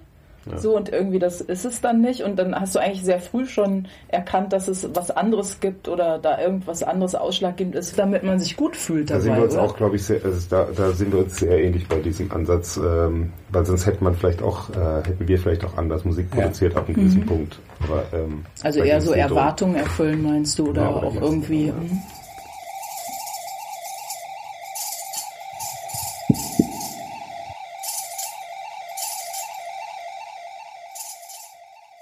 Ja. 0.51 0.59
So 0.59 0.77
und 0.77 0.91
irgendwie 0.91 1.19
das 1.19 1.41
ist 1.41 1.65
es 1.65 1.81
dann 1.81 2.03
nicht 2.03 2.23
und 2.23 2.39
dann 2.39 2.55
hast 2.55 2.75
du 2.75 2.79
eigentlich 2.79 3.03
sehr 3.03 3.19
früh 3.19 3.47
schon 3.47 3.89
erkannt, 4.09 4.53
dass 4.53 4.69
es 4.69 4.87
was 4.95 5.11
anderes 5.11 5.61
gibt 5.61 5.89
oder 5.89 6.19
da 6.19 6.39
irgendwas 6.39 6.83
anderes 6.83 7.15
ausschlaggebend 7.15 7.75
ist, 7.75 7.99
damit 7.99 8.25
man 8.25 8.39
sich 8.39 8.57
gut 8.57 8.77
fühlt. 8.77 9.09
Dabei, 9.09 9.19
da 9.19 9.23
sind 9.23 9.37
wir 9.37 9.43
uns 9.45 9.55
oder? 9.55 9.63
auch, 9.63 9.77
glaube 9.77 9.97
ich, 9.97 10.05
sehr, 10.05 10.23
also 10.23 10.47
da, 10.51 10.67
da 10.77 10.93
sind 10.93 11.13
wir 11.13 11.21
uns 11.21 11.37
sehr 11.37 11.63
ähnlich 11.63 11.89
bei 11.89 11.99
diesem 11.99 12.31
Ansatz, 12.31 12.77
ähm, 12.77 13.33
weil 13.51 13.65
sonst 13.65 13.87
hätte 13.87 14.05
man 14.05 14.15
vielleicht 14.15 14.43
auch, 14.43 14.69
äh, 14.71 15.07
hätten 15.07 15.27
wir 15.27 15.39
vielleicht 15.39 15.65
auch 15.65 15.79
anders 15.79 16.05
Musik 16.05 16.31
produziert 16.31 16.75
ja. 16.75 16.79
ab 16.79 16.89
einem 16.89 16.97
gewissen 16.97 17.21
mhm. 17.21 17.27
Punkt. 17.27 17.59
Aber, 17.83 18.03
ähm, 18.13 18.45
also 18.63 18.83
eher 18.83 19.01
so 19.01 19.13
Erwartungen 19.13 19.77
erfüllen 19.77 20.23
meinst 20.23 20.59
du 20.59 20.69
oder 20.69 20.83
ja, 20.83 20.89
auch 20.91 21.15
irgendwie. 21.15 21.73
Mhm. 21.73 22.03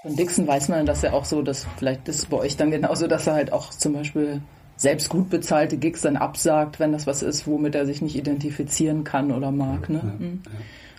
Von 0.03 0.17
Dixon 0.17 0.45
weiß 0.45 0.67
man, 0.67 0.85
dass 0.85 1.01
er 1.03 1.13
auch 1.13 1.23
so, 1.23 1.41
dass 1.41 1.65
vielleicht 1.77 2.09
ist 2.09 2.29
bei 2.29 2.37
euch 2.37 2.57
dann 2.57 2.71
genauso, 2.71 3.07
dass 3.07 3.25
er 3.25 3.35
halt 3.35 3.53
auch 3.53 3.69
zum 3.69 3.93
Beispiel 3.93 4.41
selbst 4.75 5.07
gut 5.07 5.29
bezahlte 5.29 5.77
Gigs 5.77 6.01
dann 6.01 6.17
absagt, 6.17 6.79
wenn 6.81 6.91
das 6.91 7.07
was 7.07 7.23
ist, 7.23 7.47
womit 7.47 7.73
er 7.73 7.85
sich 7.85 8.01
nicht 8.01 8.17
identifizieren 8.17 9.05
kann 9.05 9.31
oder 9.31 9.49
mag. 9.51 9.89
Ne? 9.89 10.01
Ja, 10.03 10.25
mhm. 10.25 10.41
ja. 10.45 10.51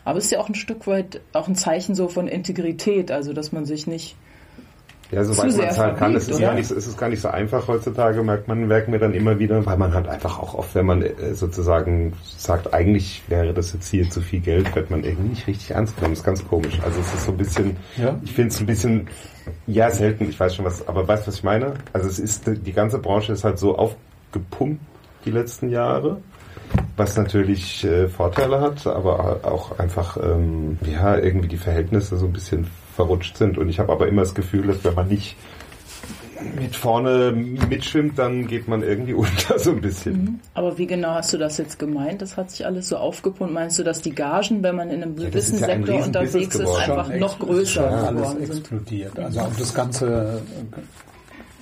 Aber 0.06 0.18
es 0.18 0.24
ist 0.24 0.30
ja 0.30 0.40
auch 0.40 0.48
ein 0.48 0.54
Stück 0.54 0.86
weit 0.86 1.20
auch 1.34 1.48
ein 1.48 1.54
Zeichen 1.54 1.94
so 1.94 2.08
von 2.08 2.28
Integrität, 2.28 3.10
also 3.10 3.34
dass 3.34 3.52
man 3.52 3.66
sich 3.66 3.86
nicht 3.86 4.16
Ja, 5.14 5.24
soweit 5.24 5.56
man 5.56 5.66
es 5.68 5.78
halt 5.78 5.96
kann. 5.96 6.12
Verbiegt, 6.12 6.28
ist, 6.30 6.40
gar 6.40 6.54
nicht, 6.54 6.66
so- 6.68 6.74
es 6.74 6.86
ist 6.86 6.98
gar 6.98 7.08
nicht 7.08 7.20
so 7.22 7.28
einfach 7.28 7.68
heutzutage, 7.68 8.22
merkt 8.22 8.48
man, 8.48 8.66
merken 8.66 8.92
wir 8.92 8.98
dann 8.98 9.14
immer 9.14 9.38
wieder, 9.38 9.64
weil 9.64 9.76
man 9.76 9.94
halt 9.94 10.08
einfach 10.08 10.38
auch 10.40 10.54
oft, 10.54 10.74
wenn 10.74 10.86
man 10.86 11.02
äh, 11.02 11.34
sozusagen 11.34 12.12
sagt, 12.36 12.74
eigentlich 12.74 13.22
wäre 13.28 13.54
das 13.54 13.72
jetzt 13.72 13.88
hier 13.88 14.08
zu 14.10 14.20
viel 14.20 14.40
Geld, 14.40 14.74
wird 14.74 14.90
man 14.90 15.04
irgendwie 15.04 15.28
nicht 15.30 15.46
richtig 15.46 15.70
ernst 15.70 15.94
genommen. 15.96 16.14
Das 16.14 16.20
ist 16.20 16.26
ganz 16.26 16.48
komisch. 16.48 16.80
Also 16.84 17.00
es 17.00 17.14
ist 17.14 17.24
so 17.26 17.30
ein 17.32 17.36
bisschen, 17.36 17.76
Ja. 17.96 18.18
ich 18.24 18.32
finde 18.32 18.48
es 18.48 18.60
ein 18.60 18.66
bisschen, 18.66 19.08
ja, 19.66 19.90
selten, 19.90 20.28
ich 20.28 20.38
weiß 20.40 20.54
schon 20.56 20.64
was, 20.64 20.86
aber 20.88 21.06
weißt 21.06 21.24
du, 21.26 21.28
was 21.28 21.36
ich 21.36 21.44
meine? 21.44 21.74
Also 21.92 22.08
es 22.08 22.18
ist, 22.18 22.44
die 22.46 22.72
ganze 22.72 22.98
Branche 22.98 23.32
ist 23.32 23.44
halt 23.44 23.58
so 23.58 23.76
aufgepumpt 23.78 24.80
die 25.24 25.30
letzten 25.30 25.68
Jahre. 25.70 26.18
Was 26.96 27.16
natürlich 27.16 27.84
äh, 27.84 28.08
Vorteile 28.08 28.60
hat, 28.60 28.86
aber 28.86 29.40
auch 29.42 29.78
einfach 29.78 30.16
ähm, 30.16 30.78
ja 30.90 31.16
irgendwie 31.16 31.46
die 31.48 31.56
Verhältnisse 31.58 32.16
so 32.16 32.26
ein 32.26 32.32
bisschen 32.32 32.66
verrutscht 32.94 33.36
sind. 33.36 33.58
Und 33.58 33.68
ich 33.68 33.78
habe 33.78 33.92
aber 33.92 34.08
immer 34.08 34.22
das 34.22 34.34
Gefühl, 34.34 34.66
dass 34.66 34.84
wenn 34.84 34.94
man 34.94 35.08
nicht 35.08 35.36
mit 36.58 36.76
vorne 36.76 37.32
mitschwimmt, 37.32 38.18
dann 38.18 38.46
geht 38.46 38.68
man 38.68 38.82
irgendwie 38.82 39.14
unter 39.14 39.58
so 39.58 39.70
ein 39.70 39.80
bisschen. 39.80 40.40
Aber 40.54 40.76
wie 40.78 40.86
genau 40.86 41.14
hast 41.14 41.32
du 41.32 41.38
das 41.38 41.58
jetzt 41.58 41.78
gemeint? 41.78 42.22
Das 42.22 42.36
hat 42.36 42.50
sich 42.50 42.66
alles 42.66 42.88
so 42.88 42.96
aufgepumpt. 42.96 43.52
Meinst 43.52 43.78
du, 43.78 43.82
dass 43.82 44.02
die 44.02 44.14
Gagen, 44.14 44.62
wenn 44.62 44.76
man 44.76 44.90
in 44.90 45.02
einem 45.02 45.16
das 45.16 45.26
gewissen 45.26 45.54
ist 45.54 45.60
ja 45.60 45.68
ein 45.68 45.84
Sektor 45.84 45.96
riesen 45.96 46.06
unterwegs 46.08 46.54
ist, 46.56 46.76
einfach 46.76 47.14
noch 47.14 47.38
größer 47.38 47.66
schon 47.66 47.84
alles 47.84 48.10
geworden 48.10 48.46
sind? 48.46 48.58
explodiert. 48.58 49.18
Also 49.18 49.40
auch 49.40 49.56
das 49.58 49.74
ganze, 49.74 50.42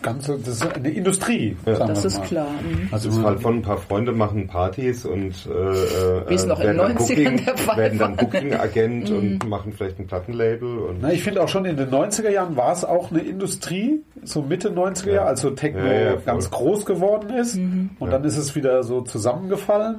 ganze, 0.02 0.38
das 0.38 0.48
ist 0.56 0.74
eine 0.74 0.90
Industrie. 0.90 1.56
Ja. 1.64 1.76
sagen 1.76 1.88
Das 1.88 2.02
wir 2.02 2.08
ist 2.08 2.18
mal. 2.18 2.26
klar. 2.26 2.46
Mhm. 2.62 2.88
Also 2.90 3.08
Das 3.08 3.18
ist 3.18 3.24
halt 3.24 3.40
von 3.40 3.54
ein 3.56 3.62
paar 3.62 3.78
Freunde 3.78 4.12
machen 4.12 4.46
Partys 4.46 5.04
und 5.06 5.30
äh, 5.46 6.28
Wie 6.28 6.34
es 6.34 6.46
noch 6.46 6.58
in 6.60 6.66
werden 6.66 6.78
dann 6.78 6.96
90ern 6.96 6.98
Booking, 6.98 7.44
der 7.44 7.56
Fall 7.56 7.76
werden 7.76 7.98
dann. 7.98 8.16
Booking-Agent 8.16 9.10
und 9.10 9.48
machen 9.48 9.72
vielleicht 9.72 9.98
ein 9.98 10.06
Plattenlabel 10.06 10.78
und 10.78 10.98
Na, 11.00 11.12
ich 11.12 11.22
finde 11.22 11.42
auch 11.42 11.48
schon 11.48 11.64
in 11.64 11.76
den 11.76 11.90
90er 11.90 12.30
Jahren 12.30 12.56
war 12.56 12.72
es 12.72 12.84
auch 12.84 13.10
eine 13.10 13.20
Industrie, 13.20 14.02
so 14.22 14.42
Mitte 14.42 14.70
90er 14.70 15.12
Jahre, 15.12 15.28
als 15.28 15.40
so 15.40 15.50
Techno 15.50 15.84
Ja, 15.86 15.92
ja, 16.00 16.16
ganz 16.16 16.50
groß 16.50 16.84
geworden 16.86 17.30
ist. 17.30 17.56
Und 17.98 18.10
dann 18.10 18.24
ist 18.24 18.36
es 18.36 18.54
wieder 18.54 18.82
so 18.82 19.00
zusammengefallen. 19.02 19.96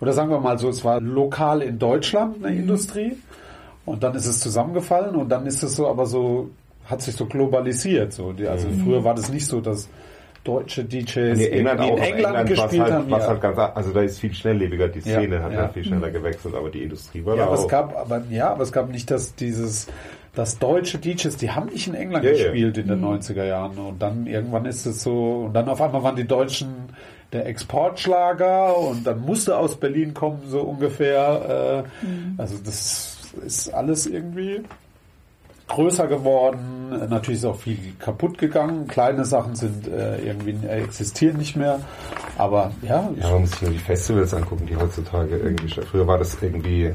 Oder 0.00 0.12
sagen 0.12 0.30
wir 0.30 0.40
mal 0.40 0.58
so, 0.58 0.68
es 0.68 0.84
war 0.84 1.00
lokal 1.00 1.62
in 1.62 1.78
Deutschland 1.78 2.44
eine 2.44 2.54
Industrie. 2.54 3.16
Und 3.84 4.02
dann 4.02 4.14
ist 4.14 4.26
es 4.26 4.40
zusammengefallen 4.40 5.14
und 5.14 5.28
dann 5.28 5.46
ist 5.46 5.62
es 5.62 5.76
so, 5.76 5.86
aber 5.86 6.06
so, 6.06 6.50
hat 6.86 7.02
sich 7.02 7.14
so 7.16 7.26
globalisiert. 7.26 8.12
So. 8.12 8.32
Die, 8.32 8.46
also 8.48 8.68
früher 8.84 9.04
war 9.04 9.14
das 9.14 9.30
nicht 9.32 9.46
so, 9.46 9.60
dass 9.60 9.88
deutsche 10.44 10.84
DJs 10.84 11.36
Nee, 11.38 11.46
England 11.48 11.80
in 11.80 11.98
England, 11.98 12.34
war's 12.36 12.48
gespielt 12.48 12.82
halt, 12.82 12.92
haben. 12.92 13.10
war's 13.10 13.22
ja. 13.24 13.28
halt 13.30 13.40
ganz, 13.40 13.58
also 13.58 13.92
da 13.92 14.02
ist 14.02 14.20
viel 14.20 14.32
schnelllebiger, 14.32 14.86
die 14.88 15.00
Ja, 15.00 15.18
Szene 15.18 15.42
hat 15.42 15.52
ja. 15.52 15.58
halt 15.62 15.72
viel 15.72 15.84
schneller 15.84 16.10
gewechselt, 16.10 16.54
aber 16.54 16.70
die 16.70 16.82
Industrie 16.84 17.24
war 17.24 17.34
Ja, 17.34 17.42
da 17.42 17.46
aber 17.48 17.58
auch. 17.58 17.62
es 17.64 17.68
gab, 17.68 17.96
aber 17.96 18.22
ja, 18.30 18.50
aber 18.52 18.62
es 18.62 18.70
gab 18.70 18.88
nicht 18.88 19.10
das 19.10 19.34
dieses, 19.34 19.88
das 20.36 20.58
deutsche 20.60 20.98
DJs, 20.98 21.36
die 21.38 21.50
haben 21.50 21.66
nicht 21.70 21.88
in 21.88 21.94
England 21.94 22.24
Ja, 22.24 22.30
ja. 22.30 22.36
gespielt 22.44 22.78
in 22.78 22.86
den 22.86 23.04
90er 23.04 23.44
Jahren 23.44 23.76
und 23.78 24.00
dann 24.00 24.28
irgendwann 24.28 24.66
ist 24.66 24.86
es 24.86 25.02
so 25.02 25.46
und 25.46 25.52
dann 25.54 25.68
auf 25.68 25.80
einmal 25.82 26.04
waren 26.04 26.14
die 26.14 26.26
Deutschen 26.28 26.68
der 27.32 27.46
Exportschlager 27.46 28.76
und 28.78 29.04
dann 29.04 29.20
musste 29.20 29.56
aus 29.58 29.74
Berlin 29.76 30.14
kommen 30.14 30.42
so 30.48 30.60
ungefähr. 30.60 31.84
Äh, 31.84 32.40
Also 32.40 32.56
das 32.64 33.16
ist 33.44 33.74
alles 33.74 34.06
irgendwie 34.06 34.60
größer 35.68 36.06
geworden. 36.06 36.90
Natürlich 37.10 37.40
ist 37.40 37.44
auch 37.44 37.58
viel 37.58 37.78
kaputt 37.98 38.38
gegangen. 38.38 38.86
Kleine 38.86 39.24
Sachen 39.24 39.56
sind 39.56 39.88
äh, 39.88 40.18
irgendwie 40.18 40.56
äh, 40.66 40.82
existieren 40.84 41.36
nicht 41.38 41.56
mehr. 41.56 41.80
Aber 42.38 42.72
ja, 42.82 43.10
Ja, 43.20 43.30
man 43.30 43.42
muss 43.42 43.50
sich 43.52 43.62
nur 43.62 43.70
die 43.72 43.78
Festivals 43.78 44.32
angucken, 44.32 44.66
die 44.66 44.76
heutzutage 44.76 45.36
irgendwie. 45.36 45.68
Früher 45.82 46.06
war 46.06 46.18
das 46.18 46.38
irgendwie, 46.40 46.92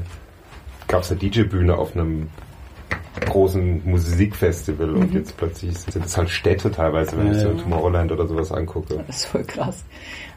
gab 0.88 1.02
es 1.02 1.10
eine 1.10 1.20
DJ-Bühne 1.20 1.76
auf 1.76 1.94
einem 1.94 2.28
großen 3.26 3.82
Musikfestival 3.88 4.90
und 4.90 5.12
jetzt 5.12 5.36
plötzlich 5.36 5.78
sind 5.78 6.06
es 6.06 6.16
halt 6.16 6.30
Städte 6.30 6.70
teilweise, 6.70 7.16
wenn 7.18 7.30
ich 7.30 7.38
so 7.38 7.48
Ja. 7.48 7.54
Tomorrowland 7.54 8.10
oder 8.10 8.26
sowas 8.26 8.50
angucke. 8.52 9.04
Das 9.06 9.16
ist 9.16 9.24
voll 9.26 9.44
krass. 9.44 9.84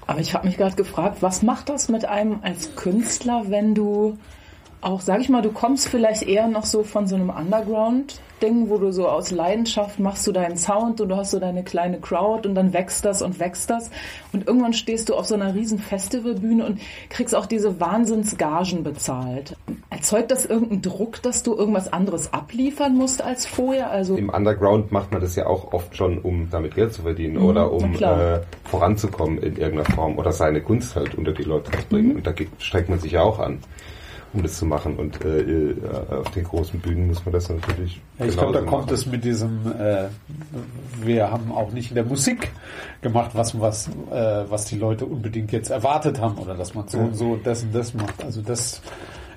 Aber 0.07 0.19
ich 0.19 0.33
habe 0.35 0.45
mich 0.45 0.57
gerade 0.57 0.75
gefragt, 0.75 1.17
was 1.21 1.41
macht 1.41 1.69
das 1.69 1.87
mit 1.89 2.05
einem 2.05 2.39
als 2.43 2.75
Künstler, 2.75 3.43
wenn 3.47 3.73
du 3.73 4.17
auch, 4.81 5.01
sag 5.01 5.21
ich 5.21 5.29
mal, 5.29 5.41
du 5.41 5.51
kommst 5.51 5.89
vielleicht 5.89 6.23
eher 6.23 6.47
noch 6.47 6.65
so 6.65 6.83
von 6.83 7.07
so 7.07 7.15
einem 7.15 7.29
Underground-Ding, 7.29 8.69
wo 8.69 8.77
du 8.77 8.91
so 8.91 9.07
aus 9.07 9.31
Leidenschaft 9.31 9.99
machst 9.99 10.27
du 10.27 10.31
deinen 10.31 10.57
Sound 10.57 11.01
und 11.01 11.09
du 11.09 11.15
hast 11.15 11.31
so 11.31 11.39
deine 11.39 11.63
kleine 11.63 11.99
Crowd 11.99 12.47
und 12.47 12.53
dann 12.53 12.71
wächst 12.71 13.03
das 13.03 13.21
und 13.23 13.39
wächst 13.39 13.69
das 13.69 13.89
und 14.31 14.47
irgendwann 14.47 14.73
stehst 14.73 15.09
du 15.09 15.15
auf 15.15 15.25
so 15.25 15.33
einer 15.33 15.55
riesen 15.55 15.79
Festivalbühne 15.79 16.65
und 16.65 16.79
kriegst 17.09 17.33
auch 17.33 17.47
diese 17.47 17.79
Wahnsinnsgagen 17.79 18.83
bezahlt. 18.83 19.55
Erzeugt 19.89 20.29
das 20.29 20.45
irgendeinen 20.45 20.83
Druck, 20.83 21.21
dass 21.23 21.41
du 21.41 21.55
irgendwas 21.55 21.91
anderes 21.91 22.31
abliefern 22.31 22.95
musst 22.95 23.23
als 23.23 23.47
vorher? 23.47 23.89
Also 23.89 24.15
Im 24.15 24.29
Underground 24.29 24.91
macht 24.91 25.11
man 25.11 25.21
das 25.21 25.35
ja 25.35 25.47
auch 25.47 25.73
oft 25.73 25.95
schon, 25.95 26.19
um 26.19 26.49
damit 26.51 26.75
Geld 26.75 26.93
zu 26.93 27.01
verdienen 27.01 27.37
oder 27.37 27.71
um 27.71 27.95
äh, 27.95 28.41
voranzukommen 28.65 29.39
in 29.39 29.57
irgendeiner 29.57 29.95
Form 29.95 30.19
oder 30.19 30.31
seine 30.31 30.61
Kunst 30.61 30.95
halt 30.95 31.15
unter 31.15 31.31
die 31.31 31.43
Leute 31.43 31.71
zu 31.71 31.87
bringen. 31.89 32.17
Und 32.17 32.27
da 32.27 32.33
strengt 32.59 32.89
man 32.89 32.99
sich 32.99 33.13
ja 33.13 33.23
auch 33.23 33.39
an, 33.39 33.59
um 34.35 34.43
das 34.43 34.57
zu 34.57 34.65
machen. 34.65 34.97
Und 34.97 35.23
äh, 35.23 35.41
äh, 35.41 35.75
auf 36.11 36.29
den 36.31 36.43
großen 36.43 36.79
Bühnen 36.79 37.07
muss 37.07 37.25
man 37.25 37.33
das 37.33 37.49
natürlich. 37.49 38.01
Ja, 38.19 38.25
ich 38.25 38.33
glaube, 38.33 38.53
da 38.53 38.59
genauso 38.59 38.75
kommt 38.75 38.85
machen. 38.87 38.93
es 38.93 39.05
mit 39.05 39.23
diesem, 39.23 39.71
äh, 39.79 40.07
wir 41.01 41.31
haben 41.31 41.51
auch 41.51 41.71
nicht 41.71 41.89
in 41.89 41.95
der 41.95 42.05
Musik 42.05 42.51
gemacht, 43.01 43.31
was, 43.33 43.59
was, 43.59 43.87
äh, 44.11 44.43
was 44.49 44.65
die 44.65 44.77
Leute 44.77 45.05
unbedingt 45.05 45.51
jetzt 45.51 45.69
erwartet 45.69 46.19
haben 46.19 46.37
oder 46.37 46.55
dass 46.55 46.75
man 46.75 46.87
so 46.87 46.99
und 46.99 47.15
so 47.15 47.39
das 47.43 47.63
und 47.63 47.73
das 47.73 47.93
macht. 47.93 48.23
Also 48.23 48.41
das 48.41 48.81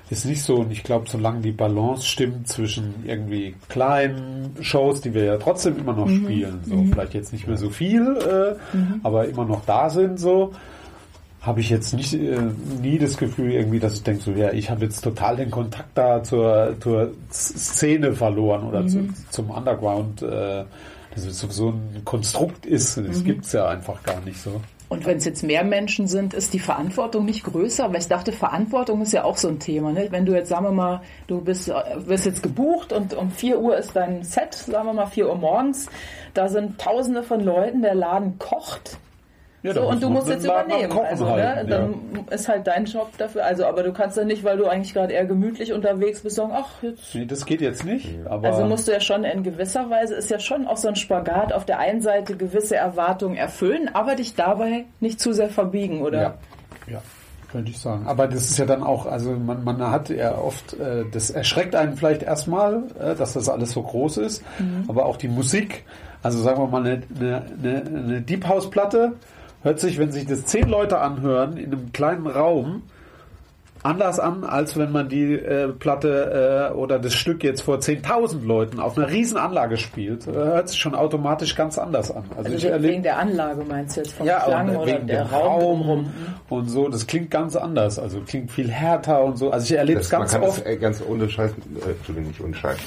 ist 0.09 0.25
nicht 0.25 0.41
so 0.41 0.55
und 0.55 0.71
ich 0.71 0.83
glaube, 0.83 1.07
solange 1.07 1.41
die 1.41 1.51
Balance 1.51 2.05
stimmt 2.05 2.47
zwischen 2.47 3.05
irgendwie 3.05 3.55
kleinen 3.67 4.55
Shows, 4.61 5.01
die 5.01 5.13
wir 5.13 5.23
ja 5.23 5.37
trotzdem 5.37 5.77
immer 5.77 5.93
noch 5.93 6.09
spielen, 6.09 6.61
so 6.65 6.83
vielleicht 6.91 7.13
jetzt 7.13 7.31
nicht 7.31 7.47
mehr 7.47 7.57
so 7.57 7.69
viel, 7.69 8.17
äh, 8.17 8.55
aber 9.03 9.27
immer 9.27 9.45
noch 9.45 9.65
da 9.65 9.89
sind, 9.89 10.19
so 10.19 10.53
habe 11.41 11.61
ich 11.61 11.69
jetzt 11.69 11.93
nicht 11.93 12.13
äh, 12.13 12.37
nie 12.81 12.97
das 12.97 13.17
Gefühl 13.17 13.51
irgendwie, 13.51 13.79
dass 13.79 13.93
ich 13.93 14.03
denke 14.03 14.21
so, 14.21 14.31
ja, 14.31 14.51
ich 14.51 14.69
habe 14.69 14.83
jetzt 14.85 15.01
total 15.01 15.37
den 15.37 15.51
Kontakt 15.51 15.97
da 15.97 16.21
zur, 16.21 16.75
zur 16.81 17.11
Szene 17.31 18.13
verloren 18.13 18.63
oder 18.67 18.85
zu, 18.87 19.07
zum 19.29 19.49
Underground, 19.49 20.21
äh, 20.21 20.65
dass 21.15 21.25
es 21.25 21.39
so 21.39 21.69
ein 21.69 22.01
Konstrukt 22.03 22.65
ist. 22.65 22.97
Das 22.97 23.23
gibt's 23.23 23.53
ja 23.53 23.67
einfach 23.67 24.03
gar 24.03 24.19
nicht 24.21 24.39
so. 24.39 24.61
Und 24.89 25.05
wenn 25.05 25.17
es 25.17 25.25
jetzt 25.25 25.43
mehr 25.43 25.63
Menschen 25.63 26.07
sind, 26.07 26.33
ist 26.33 26.53
die 26.53 26.59
Verantwortung 26.59 27.23
nicht 27.23 27.43
größer? 27.43 27.91
Weil 27.93 27.99
ich 27.99 28.07
dachte, 28.07 28.31
Verantwortung 28.31 29.03
ist 29.03 29.13
ja 29.13 29.23
auch 29.23 29.37
so 29.37 29.47
ein 29.47 29.59
Thema. 29.59 29.91
Ne? 29.91 30.07
Wenn 30.09 30.25
du 30.25 30.33
jetzt, 30.33 30.49
sagen 30.49 30.65
wir 30.65 30.71
mal, 30.71 31.01
du 31.27 31.41
bist, 31.41 31.69
äh, 31.69 31.73
wirst 32.07 32.25
jetzt 32.25 32.41
gebucht 32.41 32.91
und 32.91 33.13
um 33.13 33.31
4 33.31 33.59
Uhr 33.59 33.77
ist 33.77 33.95
dein 33.95 34.23
Set, 34.23 34.55
sagen 34.55 34.87
wir 34.87 34.93
mal 34.93 35.05
4 35.05 35.29
Uhr 35.29 35.35
morgens, 35.35 35.85
da 36.33 36.49
sind 36.49 36.81
tausende 36.81 37.21
von 37.21 37.39
Leuten, 37.39 37.83
der 37.83 37.95
Laden 37.95 38.39
kocht. 38.39 38.97
Ja, 39.61 39.73
so, 39.73 39.81
und 39.81 40.01
du 40.01 40.09
musst 40.09 40.29
jetzt 40.29 40.45
übernehmen. 40.45 40.97
Also, 40.97 41.27
halten, 41.27 41.69
ne, 41.69 41.75
dann 41.75 42.27
ist 42.31 42.47
halt 42.47 42.65
dein 42.65 42.85
Job 42.85 43.09
dafür. 43.17 43.45
Also, 43.45 43.65
aber 43.65 43.83
du 43.83 43.91
kannst 43.91 44.15
ja 44.15 44.23
nicht, 44.23 44.43
weil 44.45 44.57
du 44.57 44.67
eigentlich 44.67 44.93
gerade 44.93 45.13
eher 45.13 45.25
gemütlich 45.25 45.73
unterwegs 45.73 46.21
bist, 46.21 46.37
sagen, 46.37 46.51
ach, 46.53 46.81
jetzt 46.81 47.13
Nee, 47.13 47.25
das 47.25 47.45
geht 47.45 47.59
jetzt 47.59 47.83
nicht. 47.83 48.07
Aber 48.25 48.47
also 48.47 48.63
musst 48.65 48.87
du 48.87 48.93
ja 48.93 49.01
schon 49.01 49.25
in 49.25 49.43
gewisser 49.43 49.89
Weise, 49.89 50.15
ist 50.15 50.29
ja 50.29 50.39
schon 50.39 50.65
auch 50.65 50.77
so 50.77 50.87
ein 50.87 50.95
Spagat, 50.95 51.51
auf 51.51 51.65
der 51.65 51.79
einen 51.79 52.01
Seite 52.01 52.37
gewisse 52.37 52.77
Erwartungen 52.77 53.35
erfüllen, 53.35 53.89
aber 53.93 54.15
dich 54.15 54.35
dabei 54.35 54.85
nicht 55.01 55.19
zu 55.19 55.33
sehr 55.33 55.49
verbiegen, 55.49 56.01
oder? 56.01 56.21
Ja, 56.21 56.33
ja, 56.87 57.01
könnte 57.51 57.71
ich 57.71 57.79
sagen. 57.79 58.07
Aber 58.07 58.27
das 58.27 58.49
ist 58.49 58.57
ja 58.59 58.65
dann 58.65 58.81
auch, 58.81 59.05
also 59.07 59.31
man, 59.31 59.65
man 59.65 59.91
hat 59.91 60.07
ja 60.09 60.37
oft, 60.37 60.73
äh, 60.79 61.03
das 61.11 61.31
erschreckt 61.31 61.75
einen 61.75 61.97
vielleicht 61.97 62.23
erstmal, 62.23 62.83
äh, 62.97 63.13
dass 63.15 63.33
das 63.33 63.49
alles 63.49 63.71
so 63.71 63.83
groß 63.83 64.17
ist, 64.17 64.41
aber 64.87 65.05
auch 65.05 65.17
die 65.17 65.27
Musik, 65.27 65.83
also 66.23 66.39
sagen 66.39 66.61
wir 66.61 66.67
mal 66.67 66.85
eine, 66.85 67.01
eine, 67.17 67.45
eine, 67.61 67.83
eine 67.85 68.21
Deep 68.21 68.47
House 68.47 68.69
Platte, 68.69 69.13
hört 69.63 69.79
sich, 69.79 69.97
wenn 69.97 70.11
sich 70.11 70.25
das 70.25 70.45
zehn 70.45 70.69
Leute 70.69 70.99
anhören 70.99 71.57
in 71.57 71.71
einem 71.71 71.91
kleinen 71.91 72.27
Raum, 72.27 72.83
anders 73.83 74.19
an, 74.19 74.43
als 74.43 74.77
wenn 74.77 74.91
man 74.91 75.09
die 75.09 75.33
äh, 75.33 75.69
Platte 75.69 76.69
äh, 76.71 76.73
oder 76.73 76.99
das 76.99 77.13
Stück 77.13 77.43
jetzt 77.43 77.61
vor 77.61 77.77
10.000 77.77 78.45
Leuten 78.45 78.79
auf 78.79 78.97
einer 78.97 79.09
riesen 79.09 79.37
Anlage 79.37 79.77
spielt. 79.77 80.27
Äh, 80.27 80.33
hört 80.33 80.69
sich 80.69 80.79
schon 80.79 80.95
automatisch 80.95 81.55
ganz 81.55 81.77
anders 81.77 82.11
an. 82.11 82.23
Also, 82.31 82.43
Also 82.43 82.57
ich 82.57 82.63
wegen 82.63 82.73
erlebe 82.73 83.01
der 83.03 83.19
Anlage 83.19 83.63
meinst 83.63 83.95
du 83.95 84.01
jetzt 84.01 84.13
vom 84.13 84.27
ja, 84.27 84.39
Klang 84.41 84.75
oder 84.75 84.85
wegen 84.85 85.07
der 85.07 85.23
dem 85.25 85.33
Raum, 85.33 85.81
Raum 85.81 86.13
und 86.49 86.69
so, 86.69 86.89
das 86.89 87.07
klingt 87.07 87.31
ganz 87.31 87.55
anders. 87.55 87.99
Also 87.99 88.19
klingt 88.21 88.51
viel 88.51 88.69
härter 88.69 89.23
und 89.23 89.37
so. 89.37 89.51
Also 89.51 89.65
ich 89.65 89.77
erlebe 89.77 89.99
es 89.99 90.09
Das, 90.09 90.11
man 90.11 90.21
ganz 90.21 90.33
kann 90.33 90.43
oft. 90.43 90.59
das 90.59 90.65
äh, 90.65 90.77
ganz 90.77 91.01
ohne 91.07 91.29
Scheiß, 91.29 91.51
äh, 91.51 91.91
Entschuldigung, 91.91 92.29
nicht 92.29 92.41
ohne 92.41 92.55
Scheiß. 92.55 92.77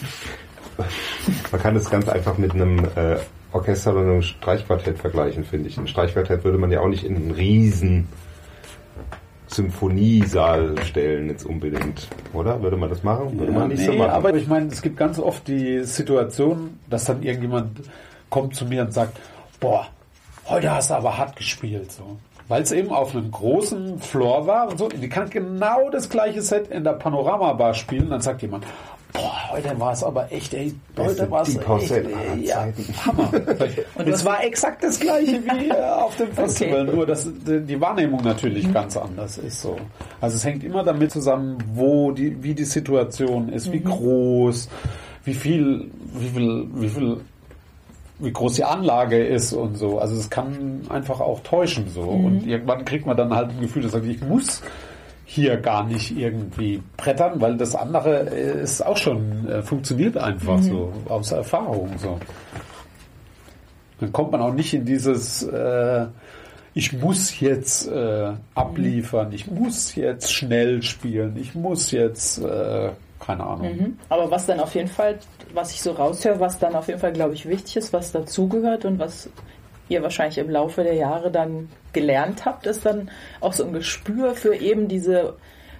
man 1.50 1.60
kann 1.62 1.74
das 1.74 1.88
ganz 1.88 2.08
einfach 2.08 2.36
mit 2.36 2.52
einem 2.52 2.84
äh, 2.96 3.16
Orchester 3.52 3.92
oder 3.92 4.00
einem 4.02 4.22
Streichquartett 4.22 4.98
vergleichen, 4.98 5.44
finde 5.44 5.68
ich. 5.68 5.78
Ein 5.78 5.86
Streichquartett 5.86 6.44
würde 6.44 6.58
man 6.58 6.70
ja 6.70 6.80
auch 6.80 6.88
nicht 6.88 7.04
in 7.04 7.16
einen 7.16 7.30
riesen 7.30 8.08
Symphoniesaal 9.46 10.82
stellen 10.82 11.28
jetzt 11.28 11.44
unbedingt, 11.44 12.08
oder? 12.32 12.62
Würde 12.62 12.76
man 12.76 12.88
das 12.88 13.02
machen? 13.02 13.38
Würde 13.38 13.52
man 13.52 13.68
nicht 13.68 13.84
so 13.84 13.92
nee, 13.92 13.98
machen. 13.98 14.10
aber 14.10 14.34
ich 14.34 14.48
meine, 14.48 14.66
es 14.66 14.80
gibt 14.80 14.96
ganz 14.96 15.18
oft 15.18 15.46
die 15.46 15.84
Situation, 15.84 16.78
dass 16.88 17.04
dann 17.04 17.22
irgendjemand 17.22 17.80
kommt 18.30 18.54
zu 18.54 18.64
mir 18.64 18.82
und 18.82 18.92
sagt, 18.92 19.18
boah, 19.60 19.86
heute 20.46 20.74
hast 20.74 20.90
du 20.90 20.94
aber 20.94 21.18
hart 21.18 21.36
gespielt. 21.36 21.92
So. 21.92 22.16
Weil 22.48 22.62
es 22.62 22.72
eben 22.72 22.90
auf 22.90 23.14
einem 23.14 23.30
großen 23.30 23.98
Floor 24.00 24.46
war 24.46 24.68
und 24.68 24.78
so. 24.78 24.88
Die 24.88 25.08
kann 25.08 25.28
genau 25.28 25.90
das 25.90 26.08
gleiche 26.08 26.42
Set 26.42 26.68
in 26.68 26.84
der 26.84 26.92
Panorama-Bar 26.92 27.74
spielen. 27.74 28.10
Dann 28.10 28.20
sagt 28.20 28.42
jemand, 28.42 28.66
boah, 29.12 29.52
heute 29.52 29.78
war 29.78 29.92
es 29.92 30.02
aber 30.02 30.30
echt, 30.32 30.54
ey, 30.54 30.74
heute 30.96 31.30
war 31.30 31.42
es 31.46 31.56
echt, 31.56 31.92
ey, 31.92 32.44
ja, 32.44 32.66
Hammer. 33.06 33.30
und 33.94 34.08
es 34.08 34.24
war 34.24 34.42
exakt 34.44 34.82
das 34.82 34.98
gleiche 34.98 35.42
wie 35.44 35.68
äh, 35.68 35.74
auf 35.74 36.16
dem 36.16 36.32
Festival, 36.32 36.82
okay. 36.82 36.96
nur 36.96 37.06
dass 37.06 37.28
die 37.44 37.80
Wahrnehmung 37.80 38.22
natürlich 38.22 38.66
mhm. 38.66 38.72
ganz 38.72 38.96
anders 38.96 39.38
ist. 39.38 39.60
So. 39.60 39.76
Also 40.20 40.36
es 40.36 40.44
hängt 40.44 40.64
immer 40.64 40.82
damit 40.82 41.10
zusammen, 41.12 41.58
wo 41.74 42.12
die, 42.12 42.42
wie 42.42 42.54
die 42.54 42.64
Situation 42.64 43.48
ist, 43.48 43.68
mhm. 43.68 43.72
wie 43.72 43.80
groß, 43.80 44.68
wie 45.24 45.34
viel, 45.34 45.90
wie 46.14 46.28
viel, 46.28 46.66
wie 46.74 46.88
viel 46.88 47.20
wie 48.18 48.32
groß 48.32 48.54
die 48.54 48.64
Anlage 48.64 49.24
ist 49.24 49.52
und 49.52 49.76
so. 49.76 49.98
Also 49.98 50.14
es 50.14 50.30
kann 50.30 50.82
einfach 50.88 51.20
auch 51.20 51.40
täuschen 51.40 51.88
so. 51.88 52.02
Mhm. 52.02 52.24
Und 52.24 52.46
irgendwann 52.46 52.84
kriegt 52.84 53.04
man 53.04 53.16
dann 53.16 53.34
halt 53.34 53.50
ein 53.50 53.60
Gefühl, 53.60 53.82
dass 53.82 53.94
ich 53.94 54.20
muss 54.22 54.62
hier 55.34 55.56
gar 55.56 55.84
nicht 55.84 56.14
irgendwie 56.16 56.82
brettern, 56.98 57.40
weil 57.40 57.56
das 57.56 57.74
andere 57.74 58.18
ist 58.20 58.84
auch 58.84 58.98
schon, 58.98 59.48
äh, 59.48 59.62
funktioniert 59.62 60.18
einfach 60.18 60.58
mhm. 60.58 60.62
so, 60.62 60.92
aus 61.08 61.32
Erfahrung 61.32 61.90
so. 61.96 62.18
Dann 63.98 64.12
kommt 64.12 64.32
man 64.32 64.42
auch 64.42 64.52
nicht 64.52 64.74
in 64.74 64.84
dieses, 64.84 65.42
äh, 65.42 66.06
ich 66.74 66.92
muss 66.92 67.40
jetzt 67.40 67.88
äh, 67.88 68.32
abliefern, 68.54 69.32
ich 69.32 69.50
muss 69.50 69.94
jetzt 69.94 70.34
schnell 70.34 70.82
spielen, 70.82 71.38
ich 71.40 71.54
muss 71.54 71.92
jetzt, 71.92 72.38
äh, 72.38 72.90
keine 73.18 73.44
Ahnung. 73.44 73.74
Mhm. 73.74 73.98
Aber 74.10 74.30
was 74.30 74.44
dann 74.44 74.60
auf 74.60 74.74
jeden 74.74 74.88
Fall, 74.88 75.18
was 75.54 75.72
ich 75.72 75.80
so 75.80 75.92
raushöre, 75.92 76.40
was 76.40 76.58
dann 76.58 76.74
auf 76.74 76.88
jeden 76.88 77.00
Fall, 77.00 77.12
glaube 77.12 77.32
ich, 77.32 77.48
wichtig 77.48 77.76
ist, 77.78 77.94
was 77.94 78.12
dazugehört 78.12 78.84
und 78.84 78.98
was 78.98 79.30
ihr 79.92 80.02
wahrscheinlich 80.02 80.38
im 80.38 80.50
Laufe 80.50 80.82
der 80.82 80.94
Jahre 80.94 81.30
dann 81.30 81.68
gelernt 81.92 82.44
habt, 82.44 82.66
ist 82.66 82.84
dann 82.84 83.10
auch 83.40 83.52
so 83.52 83.64
ein 83.64 83.72
Gespür 83.72 84.34
für 84.34 84.54
eben 84.54 84.88
diese 84.88 85.34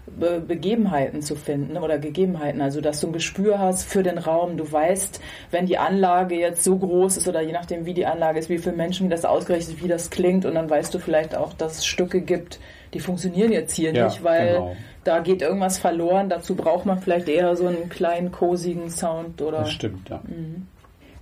Be 0.05 0.41
Begebenheiten 0.41 1.23
zu 1.23 1.37
finden 1.37 1.77
oder 1.77 1.99
Gegebenheiten. 1.99 2.61
Also, 2.61 2.81
dass 2.81 3.01
du 3.01 3.07
ein 3.07 3.13
Gespür 3.13 3.61
hast 3.61 3.89
für 3.89 4.03
den 4.03 4.19
Raum. 4.19 4.57
Du 4.57 4.71
weißt, 4.71 5.21
wenn 5.53 5.67
die 5.67 5.79
Anlage 5.79 6.35
jetzt 6.35 6.65
so 6.65 6.77
groß 6.77 7.19
ist 7.19 7.29
oder 7.29 7.41
je 7.41 7.53
nachdem, 7.53 7.87
wie 7.87 7.95
die 7.95 8.05
Anlage 8.05 8.41
ist, 8.41 8.49
wie 8.49 8.59
viele 8.59 8.75
Menschen 8.75 9.11
das 9.11 9.25
ausgerechnet, 9.25 9.83
wie 9.83 9.89
das 9.89 10.11
klingt. 10.11 10.45
Und 10.45 10.57
dann 10.57 10.69
weißt 10.69 10.93
du 10.93 10.99
vielleicht 10.99 11.37
auch, 11.37 11.53
dass 11.55 11.79
es 11.79 11.87
Stücke 11.87 12.21
gibt, 12.21 12.59
die 12.95 13.01
funktionieren 13.01 13.53
jetzt 13.53 13.77
hier 13.77 13.93
ja, 13.93 14.07
nicht, 14.07 14.25
weil 14.25 14.55
genau. 14.55 14.77
da 15.05 15.21
geht 15.21 15.41
irgendwas 15.41 15.79
verloren. 15.79 16.29
Dazu 16.29 16.57
braucht 16.57 16.85
man 16.85 16.99
vielleicht 16.99 17.29
eher 17.29 17.55
so 17.55 17.69
einen 17.69 17.89
kleinen, 17.89 18.33
kosigen 18.33 18.91
Sound 18.91 19.41
oder. 19.41 19.59
Das 19.59 19.71
stimmt, 19.71 20.09
ja. 20.11 20.21
Mhm. 20.25 20.67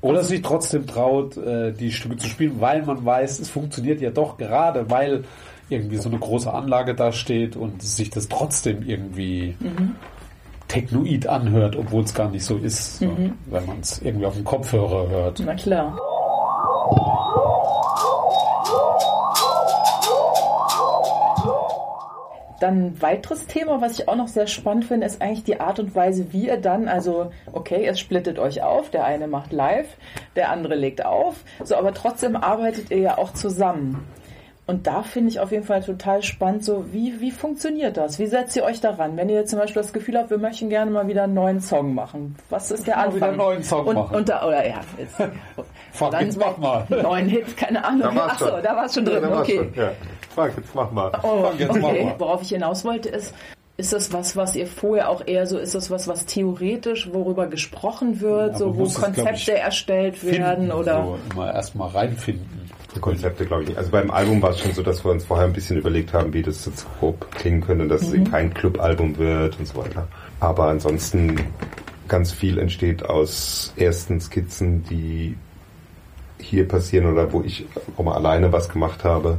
Oder 0.03 0.25
sich 0.25 0.41
trotzdem 0.43 0.87
traut, 0.87 1.37
äh, 1.37 1.73
die 1.73 1.93
Stücke 1.93 2.17
zu 2.17 2.27
spielen, 2.27 2.61
weil 2.61 2.83
man 2.85 3.05
weiß, 3.05 3.39
es 3.39 3.51
funktioniert 3.51 4.01
ja 4.01 4.11
doch 4.11 4.39
gerade, 4.39 4.89
weil 4.89 5.25
irgendwie 5.69 5.99
so 5.99 6.09
eine 6.09 6.19
große 6.19 6.53
Anlage 6.53 6.95
da 6.95 7.13
steht 7.13 7.55
und 7.55 7.83
sich 7.83 8.11
das 8.11 8.29
trotzdem 8.29 8.83
irgendwie 8.87 9.57
mhm. 9.61 9.95
technoid 10.69 11.27
anhört, 11.27 11.77
obwohl 11.77 12.03
es 12.03 12.15
gar 12.15 12.31
nicht 12.31 12.45
so 12.45 12.57
ist, 12.57 13.03
mhm. 13.03 13.35
wenn 13.47 13.67
man 13.67 13.81
es 13.81 14.01
irgendwie 14.03 14.27
auf 14.27 14.35
dem 14.35 14.45
Kopfhörer 14.45 15.09
hört. 15.09 15.43
Na 15.45 15.55
klar. 15.55 15.99
Dann 22.61 22.87
ein 22.87 23.03
weiteres 23.03 23.47
Thema, 23.47 23.81
was 23.81 23.99
ich 23.99 24.09
auch 24.09 24.17
noch 24.17 24.29
sehr 24.29 24.47
spannend 24.47 24.85
finde, 24.85 25.07
ist 25.07 25.23
eigentlich 25.23 25.45
die 25.45 25.61
Art 25.61 25.79
und 25.81 25.95
Weise, 25.95 26.33
wie 26.33 26.47
ihr 26.47 26.59
dann, 26.59 26.89
also 26.89 27.33
okay, 27.53 27.85
ihr 27.85 27.95
splittet 27.97 28.39
euch 28.39 28.63
auf, 28.63 28.91
der 28.91 29.05
eine 29.05 29.27
macht 29.27 29.53
live, 29.53 29.89
der 30.37 30.51
andere 30.51 30.75
legt 30.75 31.05
auf, 31.05 31.37
so, 31.65 31.75
aber 31.75 31.95
trotzdem 31.95 32.37
arbeitet 32.37 32.91
ihr 32.91 32.99
ja 32.99 33.19
auch 33.19 33.33
zusammen. 33.33 34.07
Und 34.71 34.87
da 34.87 35.03
finde 35.03 35.31
ich 35.31 35.41
auf 35.41 35.51
jeden 35.51 35.65
Fall 35.65 35.83
total 35.83 36.23
spannend, 36.23 36.65
so 36.65 36.93
wie, 36.93 37.21
wie 37.21 37.33
funktioniert 37.33 37.97
das? 37.97 38.21
Wie 38.21 38.27
setzt 38.27 38.55
ihr 38.55 38.63
euch 38.63 38.81
daran? 38.81 39.17
Wenn 39.17 39.29
ihr 39.29 39.45
zum 39.45 39.59
Beispiel 39.59 39.83
das 39.83 39.93
Gefühl 39.93 40.17
habt, 40.17 40.31
wir 40.31 40.39
möchten 40.39 40.69
gerne 40.69 40.93
mal 40.93 41.09
wieder 41.09 41.25
einen 41.25 41.35
neuen 41.35 41.61
Song 41.61 41.93
machen. 41.93 42.37
Was 42.51 42.71
ist 42.71 42.87
der 42.87 42.99
Anfang? 42.99 43.17
Wieder 43.17 43.29
einen 43.31 43.37
neuen 43.39 43.63
Song 43.65 43.85
und, 43.85 43.97
machen. 43.97 44.17
Und 44.17 44.29
da, 44.29 44.47
oder 44.47 44.65
ja, 44.65 44.81
jetzt, 44.99 45.17
Fuck, 45.91 46.21
jetzt 46.21 46.39
mach 46.39 46.57
mal. 46.59 46.87
Neuen 46.89 47.27
Hit, 47.27 47.57
keine 47.57 47.85
Ahnung. 47.85 48.17
Achso, 48.17 48.61
da 48.63 48.77
war 48.77 48.85
es 48.85 48.95
schon 48.95 49.07
drin. 49.07 49.25
Ja, 49.25 49.41
okay. 49.41 49.57
Schon, 49.57 49.75
ja. 49.75 49.91
Fuck, 50.35 50.53
jetzt 50.57 50.75
mach 50.75 50.91
mal. 50.91 51.13
Oh, 51.23 51.51
jetzt 51.59 51.71
okay. 51.71 51.81
Mach 51.81 51.93
mal. 51.93 52.15
Worauf 52.19 52.43
ich 52.43 52.49
hinaus 52.49 52.85
wollte 52.85 53.09
ist, 53.09 53.35
ist 53.77 53.93
das 53.93 54.13
was, 54.13 54.37
was 54.37 54.55
ihr 54.55 54.67
vorher 54.67 55.09
auch 55.09 55.27
eher 55.27 55.47
so, 55.47 55.59
ist 55.59 55.75
das 55.75 55.91
was, 55.91 56.07
was 56.07 56.27
theoretisch, 56.27 57.13
worüber 57.13 57.47
gesprochen 57.47 58.21
wird, 58.21 58.53
ja, 58.53 58.59
so 58.59 58.77
wo 58.77 58.89
Konzepte 58.89 59.53
ich, 59.53 59.59
erstellt 59.59 60.25
werden 60.25 60.71
oder? 60.71 61.05
So, 61.05 61.19
immer 61.33 61.53
erstmal 61.53 61.89
reinfinden. 61.91 62.71
Konzepte, 63.01 63.47
glaube 63.47 63.63
ich 63.63 63.69
nicht. 63.69 63.79
Also 63.79 63.91
beim 63.91 64.11
Album 64.11 64.43
war 64.43 64.51
es 64.51 64.59
schon 64.59 64.75
so, 64.75 64.83
dass 64.83 65.05
wir 65.05 65.13
uns 65.13 65.25
vorher 65.25 65.47
ein 65.47 65.53
bisschen 65.53 65.77
überlegt 65.77 66.13
haben, 66.13 66.33
wie 66.33 66.43
das 66.43 66.67
jetzt 66.67 66.87
grob 66.99 67.31
klingen 67.31 67.61
könnte, 67.61 67.87
dass 67.87 68.03
mhm. 68.03 68.23
es 68.25 68.31
kein 68.31 68.53
Clubalbum 68.53 69.17
wird 69.17 69.59
und 69.59 69.67
so 69.67 69.77
weiter. 69.77 70.09
Aber 70.41 70.65
ansonsten 70.65 71.41
ganz 72.09 72.33
viel 72.33 72.59
entsteht 72.59 73.05
aus 73.05 73.73
ersten 73.77 74.21
Skizzen, 74.21 74.85
die 74.85 75.37
hier 76.39 76.67
passieren 76.67 77.07
oder 77.13 77.33
wo 77.33 77.43
ich 77.43 77.67
auch 77.97 78.03
mal 78.03 78.15
alleine 78.15 78.53
was 78.53 78.69
gemacht 78.69 79.05
habe. 79.05 79.39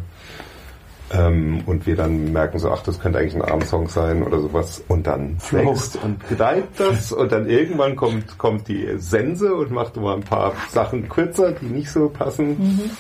Ähm, 1.14 1.64
und 1.66 1.86
wir 1.86 1.96
dann 1.96 2.32
merken 2.32 2.58
so, 2.60 2.72
ach, 2.72 2.84
das 2.84 3.00
könnte 3.00 3.20
eigentlich 3.20 3.36
ein 3.36 3.42
Abendsong 3.42 3.90
sein 3.90 4.24
oder 4.24 4.40
sowas. 4.40 4.82
Und 4.88 5.08
dann 5.08 5.38
wächst 5.52 5.98
und 6.02 6.28
gedeiht 6.30 6.66
das 6.78 7.12
und 7.12 7.32
dann 7.32 7.50
irgendwann 7.50 7.96
kommt, 7.96 8.38
kommt 8.38 8.68
die 8.68 8.88
Sense 8.98 9.54
und 9.54 9.72
macht 9.72 9.98
mal 9.98 10.16
ein 10.16 10.24
paar 10.24 10.54
Sachen 10.70 11.10
kürzer, 11.10 11.52
die 11.52 11.66
nicht 11.66 11.92
so 11.92 12.08
passen. 12.08 12.50
Mhm. 12.58 12.92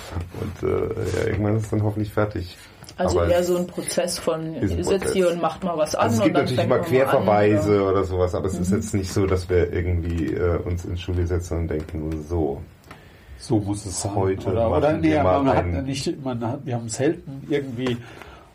Und 0.41 0.69
äh, 0.69 1.19
ja, 1.19 1.28
irgendwann 1.28 1.56
ist 1.56 1.63
es 1.63 1.69
dann 1.69 1.84
hoffentlich 1.84 2.12
fertig. 2.12 2.58
Also 2.97 3.21
aber 3.21 3.32
eher 3.32 3.43
so 3.43 3.58
ein 3.58 3.67
Prozess 3.67 4.19
von, 4.19 4.56
ihr 4.56 4.84
sitzt 4.84 5.13
hier 5.13 5.30
und 5.30 5.41
macht 5.41 5.63
mal 5.63 5.78
was 5.78 5.95
an. 5.95 6.04
Also 6.04 6.17
es 6.17 6.24
gibt 6.24 6.36
natürlich 6.36 6.63
immer 6.63 6.80
Querverweise 6.80 7.71
an, 7.71 7.82
oder? 7.82 7.91
oder? 7.91 8.04
sowas, 8.04 8.36
aber 8.36 8.47
es 8.47 8.56
mhm. 8.56 8.62
ist 8.62 8.71
jetzt 8.71 8.93
nicht 8.93 9.13
so, 9.13 9.26
dass 9.26 9.50
wir 9.50 9.71
irgendwie 9.71 10.34
äh, 10.34 10.58
uns 10.58 10.86
ins 10.86 11.02
Schule 11.02 11.26
setzen 11.26 11.60
und 11.60 11.67
denken, 11.69 12.26
so, 12.28 12.62
so 13.41 13.58
muss 13.60 13.86
es. 13.86 14.06
Heute 14.06 14.51
oder, 14.51 14.71
oder 14.77 14.93
nee, 14.93 15.21
man 15.21 15.47
hat 15.47 15.65
nicht, 15.84 16.23
man 16.23 16.45
hat, 16.45 16.65
wir 16.65 16.75
haben 16.75 16.89
selten 16.89 17.45
irgendwie 17.49 17.97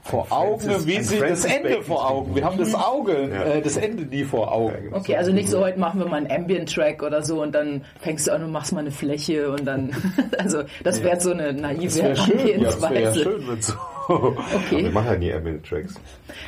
vor 0.06 0.26
Augen, 0.30 0.86
wie 0.86 1.02
sie 1.02 1.18
das 1.18 1.44
Ende 1.44 1.82
vor 1.82 2.08
Augen. 2.08 2.34
Wir 2.34 2.44
haben 2.44 2.58
das 2.58 2.74
Auge, 2.74 3.28
ja. 3.28 3.42
äh, 3.42 3.62
das 3.62 3.76
Ende 3.76 4.04
nie 4.04 4.24
vor 4.24 4.52
Augen. 4.52 4.84
Genau. 4.84 4.96
Okay, 4.98 5.16
also 5.16 5.32
nicht 5.32 5.48
so 5.48 5.60
heute 5.60 5.78
machen 5.78 6.00
wir 6.00 6.06
mal 6.06 6.18
einen 6.18 6.30
Ambient-Track 6.30 7.02
oder 7.02 7.22
so 7.22 7.42
und 7.42 7.54
dann 7.54 7.82
fängst 8.00 8.28
du 8.28 8.32
an 8.32 8.44
und 8.44 8.52
machst 8.52 8.72
mal 8.72 8.80
eine 8.80 8.92
Fläche 8.92 9.50
und 9.50 9.64
dann, 9.64 9.90
also 10.38 10.62
das 10.84 11.02
wäre 11.02 11.20
so 11.20 11.32
eine 11.32 11.52
naive 11.52 12.02
Herangehensweise. 12.02 12.94
Ja, 12.94 13.00
das 13.00 13.18
schön, 13.18 13.48
wenn 13.48 13.62
so. 13.62 13.74
Okay. 14.08 14.84
wir 14.84 14.90
machen 14.92 15.12
ja 15.12 15.18
nie 15.18 15.32
Ambient-Tracks. 15.32 15.94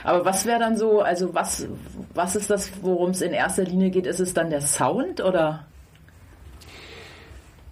Aber 0.04 0.24
was 0.24 0.46
wäre 0.46 0.60
dann 0.60 0.76
so, 0.76 1.00
also 1.00 1.34
was, 1.34 1.66
was 2.14 2.36
ist 2.36 2.50
das, 2.50 2.70
worum 2.82 3.10
es 3.10 3.20
in 3.20 3.32
erster 3.32 3.64
Linie 3.64 3.90
geht? 3.90 4.06
Ist 4.06 4.20
es 4.20 4.32
dann 4.32 4.50
der 4.50 4.60
Sound 4.60 5.20
oder? 5.20 5.66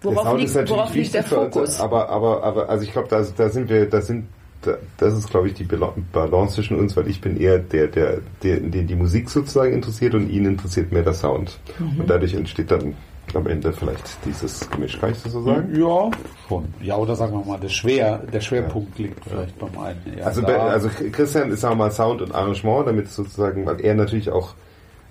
Worauf, 0.01 0.37
liegt, 0.37 0.69
worauf 0.69 0.93
liegt, 0.93 1.13
der 1.13 1.23
Fokus? 1.23 1.69
Uns, 1.69 1.79
aber, 1.79 2.09
aber, 2.09 2.43
aber, 2.43 2.69
also 2.69 2.83
ich 2.83 2.91
glaube, 2.91 3.07
da, 3.07 3.25
da 3.35 3.49
sind 3.49 3.69
wir, 3.69 3.89
da 3.89 4.01
sind, 4.01 4.27
da, 4.61 4.77
das 4.97 5.17
ist, 5.17 5.29
glaube 5.29 5.47
ich, 5.47 5.53
die 5.55 5.63
Balance 5.63 6.55
zwischen 6.55 6.79
uns, 6.79 6.95
weil 6.95 7.07
ich 7.07 7.19
bin 7.21 7.39
eher 7.39 7.59
der, 7.59 7.87
der, 7.87 8.19
der, 8.43 8.59
den 8.59 8.87
die 8.87 8.95
Musik 8.95 9.29
sozusagen 9.29 9.73
interessiert 9.73 10.13
und 10.13 10.29
ihn 10.29 10.45
interessiert 10.45 10.91
mehr 10.91 11.03
der 11.03 11.13
Sound. 11.13 11.59
Mhm. 11.79 12.01
Und 12.01 12.09
dadurch 12.09 12.33
entsteht 12.33 12.71
dann 12.71 12.95
am 13.33 13.47
Ende 13.47 13.73
vielleicht 13.73 14.17
dieses 14.25 14.69
Gemisch, 14.69 14.99
kann 14.99 15.11
ich 15.11 15.21
das 15.21 15.33
so 15.33 15.43
sagen? 15.43 15.75
Ja, 15.75 16.09
schon. 16.47 16.65
Ja, 16.81 16.95
oder 16.97 17.15
sagen 17.15 17.33
wir 17.33 17.45
mal, 17.45 17.59
der, 17.59 17.69
Schwer, 17.69 18.19
der 18.19 18.39
Schwerpunkt 18.39 18.97
ja. 18.97 19.05
liegt 19.05 19.23
vielleicht 19.25 19.57
beim 19.59 19.77
einen. 19.77 20.17
Eher 20.17 20.27
also, 20.27 20.45
also 20.45 20.89
Christian 21.11 21.51
ist, 21.51 21.61
sagen 21.61 21.73
wir 21.73 21.85
mal, 21.85 21.91
Sound 21.91 22.21
und 22.21 22.33
Arrangement, 22.33 22.87
damit 22.87 23.09
sozusagen, 23.09 23.65
weil 23.65 23.81
er 23.81 23.95
natürlich 23.95 24.29
auch, 24.29 24.53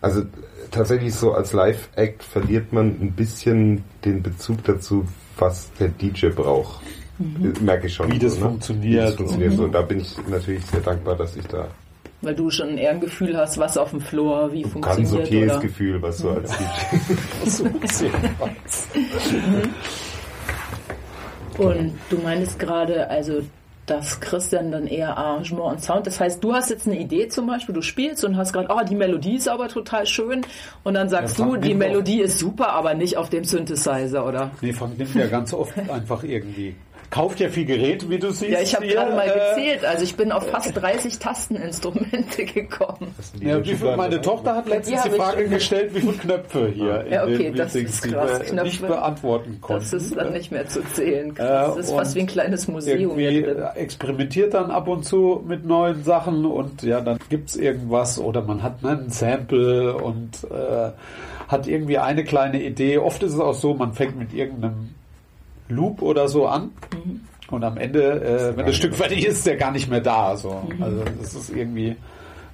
also 0.06 0.22
tatsächlich 0.70 1.14
so 1.14 1.32
als 1.32 1.52
Live-Act 1.52 2.22
verliert 2.22 2.72
man 2.72 2.86
ein 3.00 3.12
bisschen 3.12 3.82
den 4.04 4.22
Bezug 4.22 4.62
dazu, 4.64 5.04
was 5.36 5.68
der 5.80 5.88
DJ 5.88 6.28
braucht. 6.28 6.80
Mhm. 7.18 7.54
Merke 7.60 7.88
ich 7.88 7.94
schon. 7.94 8.10
Wie 8.12 8.18
das 8.18 8.34
so, 8.34 8.40
ne? 8.40 8.50
funktioniert. 8.50 8.92
Wie 8.92 9.06
das 9.06 9.14
funktioniert. 9.16 9.52
Mhm. 9.52 9.56
So, 9.56 9.66
da 9.68 9.82
bin 9.82 10.00
ich 10.00 10.16
natürlich 10.28 10.64
sehr 10.66 10.80
dankbar, 10.80 11.16
dass 11.16 11.36
ich 11.36 11.46
da 11.46 11.66
weil 12.22 12.34
du 12.34 12.50
schon 12.50 12.78
eher 12.78 12.90
ein 12.90 13.00
Gefühl 13.00 13.36
hast, 13.36 13.58
was 13.58 13.76
auf 13.76 13.90
dem 13.90 14.00
Floor, 14.00 14.50
wie 14.50 14.64
funktioniert. 14.64 15.12
Ganz 15.12 15.26
okayes 15.26 15.52
oder? 15.52 15.60
Gefühl, 15.60 16.02
was 16.02 16.16
du 16.16 16.30
als 16.30 16.50
DJ. 16.56 17.68
Und 21.62 21.92
du 22.10 22.18
meinst 22.18 22.58
gerade, 22.58 23.08
also 23.08 23.42
dass 23.86 24.20
Christian 24.20 24.72
dann 24.72 24.86
eher 24.86 25.16
Arrangement 25.16 25.72
und 25.76 25.82
Sound. 25.82 26.06
Das 26.06 26.20
heißt, 26.20 26.42
du 26.42 26.52
hast 26.52 26.70
jetzt 26.70 26.86
eine 26.86 26.98
Idee 26.98 27.28
zum 27.28 27.46
Beispiel, 27.46 27.74
du 27.74 27.82
spielst 27.82 28.24
und 28.24 28.36
hast 28.36 28.52
gerade, 28.52 28.68
oh, 28.70 28.84
die 28.84 28.96
Melodie 28.96 29.36
ist 29.36 29.48
aber 29.48 29.68
total 29.68 30.06
schön. 30.06 30.42
Und 30.82 30.94
dann 30.94 31.08
sagst 31.08 31.38
ja, 31.38 31.44
du, 31.44 31.56
die 31.56 31.74
Melodie 31.74 32.20
ist 32.20 32.38
super, 32.38 32.70
aber 32.70 32.94
nicht 32.94 33.16
auf 33.16 33.30
dem 33.30 33.44
Synthesizer, 33.44 34.26
oder? 34.26 34.50
Nee, 34.60 34.72
Frank 34.72 34.98
nimmt 34.98 35.14
ja 35.14 35.26
ganz 35.28 35.54
oft 35.54 35.72
einfach 35.88 36.24
irgendwie 36.24 36.74
kauft 37.10 37.40
ja 37.40 37.48
viel 37.48 37.64
Gerät, 37.64 38.08
wie 38.10 38.18
du 38.18 38.30
siehst. 38.30 38.50
Ja, 38.52 38.60
ich 38.60 38.74
habe 38.74 38.86
gerade 38.86 39.14
mal 39.14 39.26
äh, 39.28 39.32
gezählt. 39.56 39.84
Also 39.84 40.04
ich 40.04 40.16
bin 40.16 40.32
auf 40.32 40.46
fast 40.48 40.76
30 40.76 41.18
Tasteninstrumente 41.18 42.44
gekommen. 42.54 43.14
Ja, 43.40 43.64
wie 43.64 43.74
viel, 43.74 43.96
meine 43.96 44.20
Tochter 44.20 44.56
hat 44.56 44.66
Die 44.66 44.70
letztens 44.70 45.02
die 45.02 45.08
ich- 45.10 45.14
Frage 45.16 45.48
gestellt, 45.48 45.94
wie 45.94 46.00
viele 46.00 46.12
Knöpfe 46.14 46.68
hier 46.74 47.04
Ja, 47.10 47.22
in 47.24 47.34
okay, 47.34 47.44
den 47.44 47.54
das 47.56 47.72
Dings, 47.72 47.90
ist 47.90 48.04
die 48.04 48.10
krass, 48.10 48.30
wir 48.40 48.46
Knöpfe. 48.46 48.64
nicht 48.64 48.86
beantworten 48.86 49.58
konnten. 49.60 49.82
Das 49.82 49.92
ist 49.92 50.16
dann 50.16 50.32
nicht 50.32 50.50
mehr 50.52 50.66
zu 50.68 50.82
zählen. 50.92 51.30
Äh, 51.30 51.34
Das 51.38 51.76
ist 51.76 51.92
fast 51.92 52.14
wie 52.14 52.20
ein 52.20 52.26
kleines 52.26 52.68
Museum 52.68 53.16
drin. 53.16 53.56
experimentiert 53.74 54.54
dann 54.54 54.70
ab 54.70 54.88
und 54.88 55.04
zu 55.04 55.42
mit 55.46 55.64
neuen 55.64 56.02
Sachen 56.04 56.44
und 56.44 56.82
ja, 56.82 57.00
dann 57.00 57.18
gibt's 57.28 57.56
irgendwas 57.56 58.18
oder 58.18 58.42
man 58.42 58.62
hat 58.62 58.82
ne, 58.82 58.90
ein 58.90 59.10
Sample 59.10 59.94
und 59.96 60.44
äh, 60.44 60.90
hat 61.48 61.66
irgendwie 61.66 61.98
eine 61.98 62.24
kleine 62.24 62.62
Idee. 62.62 62.98
Oft 62.98 63.22
ist 63.22 63.34
es 63.34 63.40
auch 63.40 63.54
so, 63.54 63.74
man 63.74 63.92
fängt 63.92 64.18
mit 64.18 64.32
irgendeinem 64.34 64.90
Loop 65.68 66.02
oder 66.02 66.28
so 66.28 66.46
an 66.46 66.70
Mhm. 66.92 67.20
und 67.50 67.64
am 67.64 67.76
Ende, 67.76 68.02
äh, 68.22 68.56
wenn 68.56 68.66
das 68.66 68.76
Stück 68.76 68.94
fertig 68.94 69.26
ist, 69.26 69.38
ist 69.38 69.46
der 69.46 69.56
gar 69.56 69.70
nicht 69.72 69.88
mehr 69.90 70.00
da. 70.00 70.36
So. 70.36 70.62
Mhm. 70.76 70.82
Also 70.82 71.02
das 71.20 71.34
ist 71.34 71.50
irgendwie, 71.50 71.96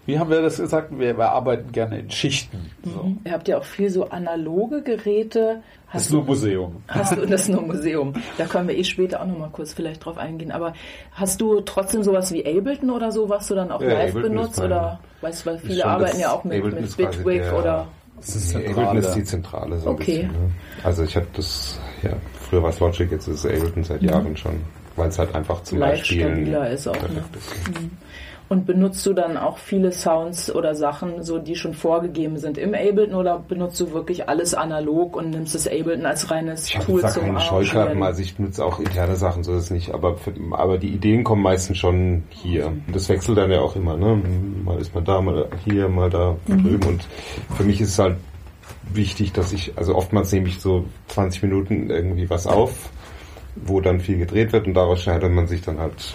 wie 0.06 0.18
haben 0.18 0.30
wir 0.30 0.42
das 0.42 0.56
gesagt? 0.58 0.90
Wir, 0.98 1.16
wir 1.16 1.30
arbeiten 1.30 1.70
gerne 1.72 2.00
in 2.00 2.10
Schichten. 2.10 2.70
So. 2.84 3.12
Ihr 3.24 3.32
habt 3.32 3.46
ja 3.48 3.58
auch 3.58 3.64
viel 3.64 3.88
so 3.90 4.08
analoge 4.10 4.82
Geräte. 4.82 5.62
Das 5.86 5.94
Hast 5.94 6.06
ist 6.06 6.12
nur 6.12 6.24
Museum. 6.24 6.76
Hast 6.88 7.16
du, 7.16 7.26
das 7.26 7.42
ist 7.42 7.48
nur 7.50 7.60
ein 7.60 7.66
Museum. 7.68 8.14
Da 8.38 8.46
können 8.46 8.66
wir 8.66 8.76
eh 8.76 8.82
später 8.84 9.20
auch 9.20 9.26
noch 9.26 9.38
mal 9.38 9.50
kurz 9.52 9.74
vielleicht 9.74 10.04
drauf 10.04 10.16
eingehen. 10.18 10.50
Aber 10.50 10.72
hast 11.12 11.40
du 11.40 11.60
trotzdem 11.60 12.02
sowas 12.02 12.32
wie 12.32 12.44
Ableton 12.46 12.90
oder 12.90 13.12
so, 13.12 13.28
was 13.28 13.46
du 13.48 13.54
dann 13.54 13.70
auch 13.70 13.80
Ja, 13.82 13.88
live 13.88 14.10
Ableton 14.16 14.30
benutzt? 14.36 14.58
Oder 14.60 14.98
weißt 15.20 15.44
du, 15.46 15.50
weil 15.50 15.58
viele 15.58 15.84
arbeiten 15.84 16.12
das- 16.12 16.20
ja 16.20 16.32
auch 16.32 16.44
mit, 16.44 16.58
Ableton 16.58 16.80
mit 16.80 16.96
Bitwig 16.96 17.42
der- 17.42 17.58
oder 17.58 17.86
Das 18.16 18.34
ist 18.36 18.56
Ableton 18.56 18.96
ist 18.96 19.12
die 19.14 19.24
Zentrale 19.24 19.78
so 19.78 19.90
ein 19.90 19.94
Okay. 19.96 20.04
bisschen. 20.04 20.32
Ne? 20.32 20.50
Also 20.82 21.02
ich 21.04 21.14
habe 21.14 21.26
das, 21.34 21.78
ja, 22.02 22.12
früher 22.48 22.62
war 22.62 22.70
es 22.70 22.80
Logic, 22.80 23.10
jetzt 23.10 23.28
ist 23.28 23.44
es 23.44 23.46
Ableton 23.46 23.84
seit 23.84 24.02
Jahren 24.02 24.36
schon, 24.36 24.60
weil 24.96 25.08
es 25.08 25.18
halt 25.18 25.34
einfach 25.34 25.62
zum 25.62 25.78
Live 25.78 25.98
Beispielen 25.98 26.36
stabiler 26.36 26.70
ist 26.70 26.88
auch, 26.88 26.94
ne? 26.94 27.24
ist. 27.36 27.50
und 28.48 28.66
benutzt 28.66 29.06
du 29.06 29.14
dann 29.14 29.38
auch 29.38 29.56
viele 29.56 29.92
Sounds 29.92 30.54
oder 30.54 30.74
Sachen, 30.74 31.22
so 31.22 31.38
die 31.38 31.54
schon 31.56 31.72
vorgegeben 31.72 32.36
sind 32.36 32.58
im 32.58 32.74
Ableton 32.74 33.14
oder 33.14 33.38
benutzt 33.38 33.80
du 33.80 33.92
wirklich 33.92 34.28
alles 34.28 34.52
analog 34.52 35.16
und 35.16 35.30
nimmst 35.30 35.54
das 35.54 35.66
Ableton 35.66 36.04
als 36.04 36.30
reines 36.30 36.66
Ich 36.68 36.74
Tool 36.74 37.00
zum 37.06 37.22
keine 37.22 37.40
Scheuklappen, 37.40 38.02
also 38.02 38.20
ich 38.20 38.36
benutze 38.36 38.62
auch 38.62 38.78
interne 38.78 39.16
Sachen, 39.16 39.42
so 39.42 39.54
ist 39.54 39.64
es 39.64 39.70
nicht, 39.70 39.94
aber, 39.94 40.16
für, 40.16 40.34
aber 40.50 40.76
die 40.76 40.88
Ideen 40.88 41.24
kommen 41.24 41.42
meistens 41.42 41.78
schon 41.78 42.24
hier. 42.28 42.66
Und 42.66 42.94
das 42.94 43.08
wechselt 43.08 43.38
dann 43.38 43.50
ja 43.50 43.60
auch 43.60 43.74
immer, 43.76 43.96
ne? 43.96 44.20
Mal 44.64 44.78
ist 44.78 44.94
man 44.94 45.04
da, 45.04 45.20
mal 45.22 45.46
hier, 45.64 45.88
mal 45.88 46.10
da 46.10 46.36
Mhm. 46.46 46.62
drüben 46.62 46.88
und 46.88 47.08
für 47.56 47.64
mich 47.64 47.80
ist 47.80 47.88
es 47.90 47.98
halt 47.98 48.16
wichtig, 48.96 49.32
dass 49.32 49.52
ich, 49.52 49.76
also 49.76 49.94
oftmals 49.94 50.32
nehme 50.32 50.48
ich 50.48 50.60
so 50.60 50.84
20 51.08 51.42
Minuten 51.42 51.90
irgendwie 51.90 52.28
was 52.30 52.46
auf, 52.46 52.90
wo 53.56 53.80
dann 53.80 54.00
viel 54.00 54.18
gedreht 54.18 54.52
wird 54.52 54.66
und 54.66 54.74
daraus 54.74 55.02
schneidet 55.02 55.30
man 55.32 55.46
sich 55.46 55.62
dann 55.62 55.78
halt 55.78 56.14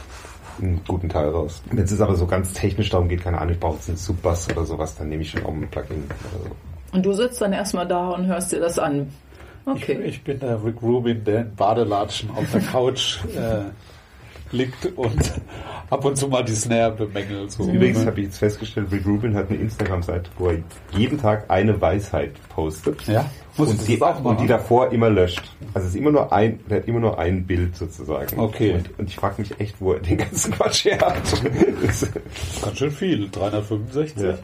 einen 0.59 0.82
guten 0.88 1.09
Teil 1.09 1.30
raus. 1.30 1.61
Wenn 1.69 1.84
es 1.84 1.91
jetzt 1.91 2.01
aber 2.01 2.15
so 2.15 2.25
ganz 2.25 2.53
technisch 2.53 2.89
darum 2.89 3.07
geht, 3.07 3.23
keine 3.23 3.39
Ahnung, 3.39 3.53
ich 3.53 3.59
brauche 3.59 3.75
jetzt 3.75 3.89
einen 3.89 3.97
Subbass 3.97 4.49
oder 4.49 4.65
sowas, 4.65 4.95
dann 4.95 5.09
nehme 5.09 5.21
ich 5.21 5.30
schon 5.30 5.45
auch 5.45 5.53
ein 5.53 5.67
Plugin 5.69 6.03
oder 6.05 6.43
so. 6.43 6.55
Und 6.93 7.05
du 7.05 7.13
sitzt 7.13 7.41
dann 7.41 7.53
erstmal 7.53 7.88
da 7.88 8.09
und 8.09 8.25
hörst 8.25 8.51
dir 8.51 8.59
das 8.59 8.80
an. 8.80 9.11
Okay. 9.65 9.99
Ich, 10.01 10.15
ich 10.15 10.23
bin 10.23 10.39
der 10.39 10.63
Rick 10.63 10.82
Rubin, 10.82 11.23
der 11.23 11.41
in 11.41 11.55
Badelatschen 11.55 12.30
auf 12.32 12.49
der 12.51 12.61
Couch 12.61 13.19
äh, 13.36 13.65
liegt 14.51 14.85
und 14.97 15.33
ab 15.89 16.05
und 16.05 16.17
zu 16.17 16.27
mal 16.27 16.43
die 16.43 16.55
Snare 16.55 16.91
bemängelt. 16.91 17.51
So. 17.51 17.69
Übrigens 17.69 18.05
habe 18.05 18.19
ich 18.19 18.27
jetzt 18.27 18.37
festgestellt, 18.39 18.91
Rick 18.91 19.05
Rubin 19.05 19.35
hat 19.35 19.49
eine 19.49 19.59
Instagram-Seite, 19.59 20.29
wo 20.37 20.49
er 20.49 20.57
jeden 20.91 21.19
Tag 21.19 21.45
eine 21.49 21.79
Weisheit 21.79 22.31
postet. 22.49 23.01
Ja, 23.07 23.29
muss 23.57 23.73
ich 23.73 23.79
Und 23.79 23.87
die, 23.87 24.01
auch 24.01 24.23
und 24.23 24.39
die 24.39 24.47
davor 24.47 24.91
immer 24.91 25.09
löscht. 25.09 25.43
Also 25.73 25.87
es 25.87 25.93
ist 25.93 25.99
immer 25.99 26.11
nur 26.11 26.31
ein, 26.31 26.59
der 26.69 26.79
hat 26.79 26.87
immer 26.87 26.99
nur 26.99 27.17
ein 27.19 27.45
Bild 27.45 27.75
sozusagen. 27.75 28.39
Okay. 28.39 28.73
Und, 28.73 28.99
und 28.99 29.09
ich 29.09 29.15
frage 29.15 29.41
mich 29.41 29.59
echt, 29.59 29.75
wo 29.79 29.93
er 29.93 29.99
den 29.99 30.17
ganzen 30.17 30.51
Quatsch 30.53 30.85
her 30.85 30.99
hat. 30.99 31.23
Ganz 32.63 32.77
schön 32.77 32.91
viel, 32.91 33.29
365. 33.29 34.23
Ja. 34.23 34.37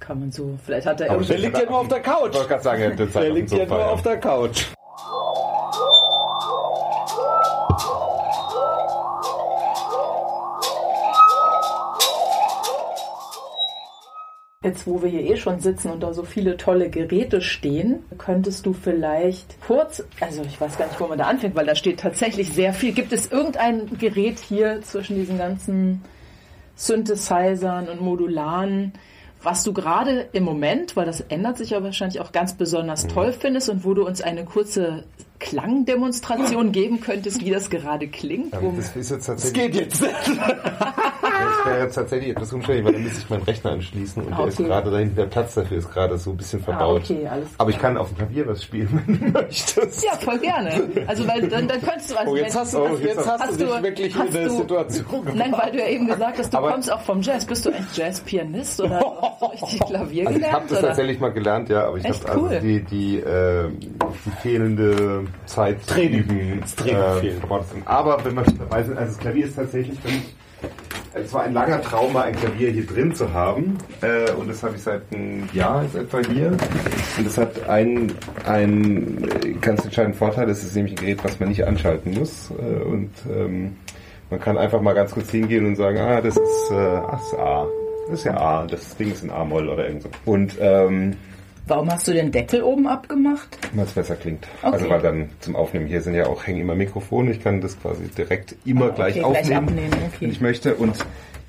Kann 0.00 0.20
man 0.20 0.32
so. 0.32 0.58
Vielleicht 0.64 0.86
hat 0.86 1.00
er. 1.00 1.18
Der 1.18 1.38
liegt 1.38 1.58
ja 1.58 1.64
nur 1.68 1.80
auf 1.80 1.88
der 1.88 1.98
ich 1.98 2.04
Couch. 2.04 2.34
wollte 2.34 2.48
gerade 2.48 2.62
sagen, 2.62 2.82
er 2.82 2.90
hat 2.92 3.14
Der 3.14 3.30
liegt 3.30 3.50
ja 3.50 3.66
nur 3.66 3.88
auf 3.88 4.02
der 4.02 4.16
Couch. 4.18 4.64
Jetzt, 14.68 14.86
wo 14.86 15.02
wir 15.02 15.08
hier 15.08 15.22
eh 15.22 15.36
schon 15.38 15.60
sitzen 15.60 15.90
und 15.90 16.02
da 16.02 16.12
so 16.12 16.24
viele 16.24 16.58
tolle 16.58 16.90
Geräte 16.90 17.40
stehen, 17.40 18.00
könntest 18.18 18.66
du 18.66 18.74
vielleicht 18.74 19.58
kurz, 19.66 20.04
also 20.20 20.42
ich 20.42 20.60
weiß 20.60 20.76
gar 20.76 20.88
nicht, 20.88 21.00
wo 21.00 21.06
man 21.06 21.16
da 21.16 21.24
anfängt, 21.24 21.54
weil 21.54 21.64
da 21.64 21.74
steht 21.74 22.00
tatsächlich 22.00 22.52
sehr 22.52 22.74
viel. 22.74 22.92
Gibt 22.92 23.14
es 23.14 23.32
irgendein 23.32 23.96
Gerät 23.96 24.38
hier 24.38 24.82
zwischen 24.82 25.16
diesen 25.16 25.38
ganzen 25.38 26.02
Synthesizern 26.76 27.88
und 27.88 28.02
Modularen, 28.02 28.92
was 29.42 29.64
du 29.64 29.72
gerade 29.72 30.28
im 30.32 30.44
Moment, 30.44 30.96
weil 30.96 31.06
das 31.06 31.22
ändert 31.22 31.56
sich 31.56 31.70
ja 31.70 31.82
wahrscheinlich 31.82 32.20
auch 32.20 32.32
ganz 32.32 32.52
besonders 32.52 33.06
toll 33.06 33.32
findest 33.32 33.70
und 33.70 33.86
wo 33.86 33.94
du 33.94 34.06
uns 34.06 34.20
eine 34.20 34.44
kurze 34.44 35.04
Klangdemonstration 35.38 36.72
geben 36.72 37.00
könntest, 37.00 37.44
wie 37.44 37.50
das 37.50 37.70
gerade 37.70 38.08
klingt? 38.08 38.52
Wo, 38.60 38.72
Das 38.76 38.94
ist 38.96 39.10
jetzt 39.10 39.26
tatsächlich, 39.26 39.62
geht 39.72 39.74
jetzt. 39.76 40.02
das 40.02 41.66
wäre 41.66 41.82
jetzt 41.84 41.94
tatsächlich 41.94 42.30
etwas 42.30 42.52
umständlich, 42.52 42.84
weil 42.86 42.92
dann 42.94 43.02
müsste 43.04 43.18
ich 43.20 43.30
meinen 43.30 43.42
Rechner 43.42 43.70
anschließen 43.72 44.22
und 44.24 44.32
Ah, 44.32 44.36
der 44.38 44.46
ist 44.48 44.58
okay. 44.60 44.68
gerade 44.68 44.90
dahin, 44.90 45.14
der 45.14 45.24
Platz 45.26 45.54
dafür 45.54 45.78
ist 45.78 45.90
gerade 45.92 46.18
so 46.18 46.30
ein 46.30 46.36
bisschen 46.36 46.60
ah, 46.62 46.64
verbaut. 46.64 47.02
okay, 47.04 47.26
alles 47.26 47.48
klar. 47.48 47.54
Aber 47.58 47.70
ich 47.70 47.78
kann 47.78 47.96
auf 47.96 48.08
dem 48.08 48.16
Klavier 48.18 48.46
was 48.46 48.62
spielen, 48.64 49.02
wenn 49.06 49.20
du 49.32 49.40
möchtest. 49.40 50.04
Ja, 50.04 50.12
voll 50.16 50.38
gerne. 50.38 50.82
Also 51.06 51.26
weil 51.28 51.48
dann, 51.48 51.68
dann 51.68 51.80
könntest 51.80 52.10
du 52.10 52.16
also 52.16 52.32
Oh, 52.32 52.36
jetzt 52.36 52.56
hast 52.56 52.74
Oh, 52.74 52.88
jetzt 52.88 53.04
jetzt 53.04 53.26
hast 53.28 53.40
hast 53.42 53.60
du 53.60 53.64
dich 53.66 53.82
wirklich 53.82 54.16
in 54.16 54.32
du- 54.32 54.50
Situation 54.50 55.04
gebracht. 55.08 55.34
Nein, 55.36 55.52
weil 55.56 55.72
du 55.72 55.78
ja 55.78 55.86
eben 55.88 56.06
gesagt 56.06 56.38
hast, 56.38 56.52
du 56.52 56.58
Aber- 56.58 56.72
kommst 56.72 56.90
auch 56.92 57.00
vom 57.00 57.22
Jazz. 57.22 57.44
Bist 57.46 57.64
du 57.64 57.70
eigentlich 57.70 57.96
Jazzpianist 57.96 58.80
oder 58.80 59.00
hast 59.00 59.40
du 59.40 59.46
richtig 59.66 59.80
Klavier 59.86 60.26
Also 60.26 60.38
ich 60.40 60.44
habe 60.46 60.52
gelernt? 60.66 60.70
das 60.70 60.78
oder? 60.78 60.86
tatsächlich 60.88 61.20
mal 61.20 61.32
gelernt, 61.32 61.68
ja, 61.68 61.86
aber 61.86 61.96
ich 61.98 62.04
Echt 62.04 62.28
habe 62.28 62.40
cool. 62.40 62.48
also 62.48 62.60
die, 62.66 62.82
die, 62.82 63.18
äh, 63.20 63.68
die 63.80 64.30
fehlende 64.42 65.24
Zeit 65.46 65.86
Training. 65.86 66.20
üben, 66.20 66.62
Training 66.76 67.20
fehlt. 67.20 67.38
verbaut 67.40 67.68
sind. 67.68 67.86
Aber 67.86 68.24
wenn 68.24 68.34
man 68.34 68.44
schon 68.44 68.58
dabei 68.58 68.82
sind, 68.82 68.98
also 68.98 69.12
das 69.12 69.20
Klavier 69.20 69.46
ist 69.46 69.56
tatsächlich 69.56 69.98
für 70.00 70.08
mich, 70.08 70.34
es 71.14 71.32
war 71.32 71.42
ein 71.42 71.52
langer 71.52 71.80
Traum, 71.82 72.12
mal 72.12 72.24
ein 72.24 72.36
Klavier 72.36 72.70
hier 72.70 72.86
drin 72.86 73.14
zu 73.14 73.32
haben. 73.32 73.78
Äh, 74.02 74.30
und 74.32 74.48
das 74.48 74.62
habe 74.62 74.76
ich 74.76 74.82
seit 74.82 75.02
einem 75.12 75.48
Jahr 75.52 75.82
jetzt 75.82 75.94
etwa 75.94 76.20
hier. 76.30 76.48
Und 77.16 77.26
das 77.26 77.38
hat 77.38 77.68
einen, 77.68 78.12
einen 78.44 79.24
äh, 79.42 79.52
ganz 79.60 79.84
entscheidenden 79.84 80.18
Vorteil, 80.18 80.46
das 80.46 80.62
ist 80.62 80.76
nämlich 80.76 80.92
ein 80.92 80.96
Gerät, 80.96 81.24
was 81.24 81.40
man 81.40 81.48
nicht 81.48 81.64
anschalten 81.66 82.14
muss. 82.14 82.50
Äh, 82.50 82.82
und 82.82 83.10
ähm, 83.30 83.76
man 84.30 84.40
kann 84.40 84.58
einfach 84.58 84.80
mal 84.80 84.94
ganz 84.94 85.12
kurz 85.12 85.30
hingehen 85.30 85.66
und 85.66 85.76
sagen, 85.76 85.98
ah, 85.98 86.20
das 86.20 86.36
ist, 86.36 86.70
äh, 86.70 86.74
ach, 86.74 87.18
das 87.18 87.32
ist 87.32 87.38
A. 87.38 87.66
Das 88.08 88.18
ist 88.20 88.24
ja 88.24 88.36
A, 88.36 88.66
das 88.66 88.96
Ding 88.96 89.12
ist 89.12 89.22
in 89.22 89.30
A-Moll 89.30 89.68
oder 89.68 89.86
irgend 89.86 90.02
so. 90.02 90.08
Und 90.24 90.54
ähm, 90.60 91.16
Warum 91.68 91.90
hast 91.90 92.08
du 92.08 92.12
den 92.12 92.32
Deckel 92.32 92.62
oben 92.62 92.86
abgemacht? 92.86 93.58
weil 93.74 93.84
es 93.84 93.92
besser 93.92 94.16
klingt. 94.16 94.46
Okay. 94.62 94.72
Also 94.72 94.88
weil 94.90 95.00
dann 95.00 95.28
zum 95.40 95.54
Aufnehmen 95.56 95.86
hier 95.86 96.00
sind 96.00 96.14
ja 96.14 96.26
auch 96.26 96.46
hängen 96.46 96.60
immer 96.60 96.74
Mikrofone. 96.74 97.30
Ich 97.30 97.42
kann 97.42 97.60
das 97.60 97.80
quasi 97.80 98.08
direkt 98.08 98.56
immer 98.64 98.86
Ah, 98.86 98.94
gleich 98.94 99.22
okay, 99.22 99.32
gleich 99.32 99.56
aufnehmen, 99.56 99.68
abnehmen, 99.68 99.92
okay. 100.06 100.16
wenn 100.20 100.30
ich 100.30 100.40
möchte. 100.40 100.74
Und 100.74 100.96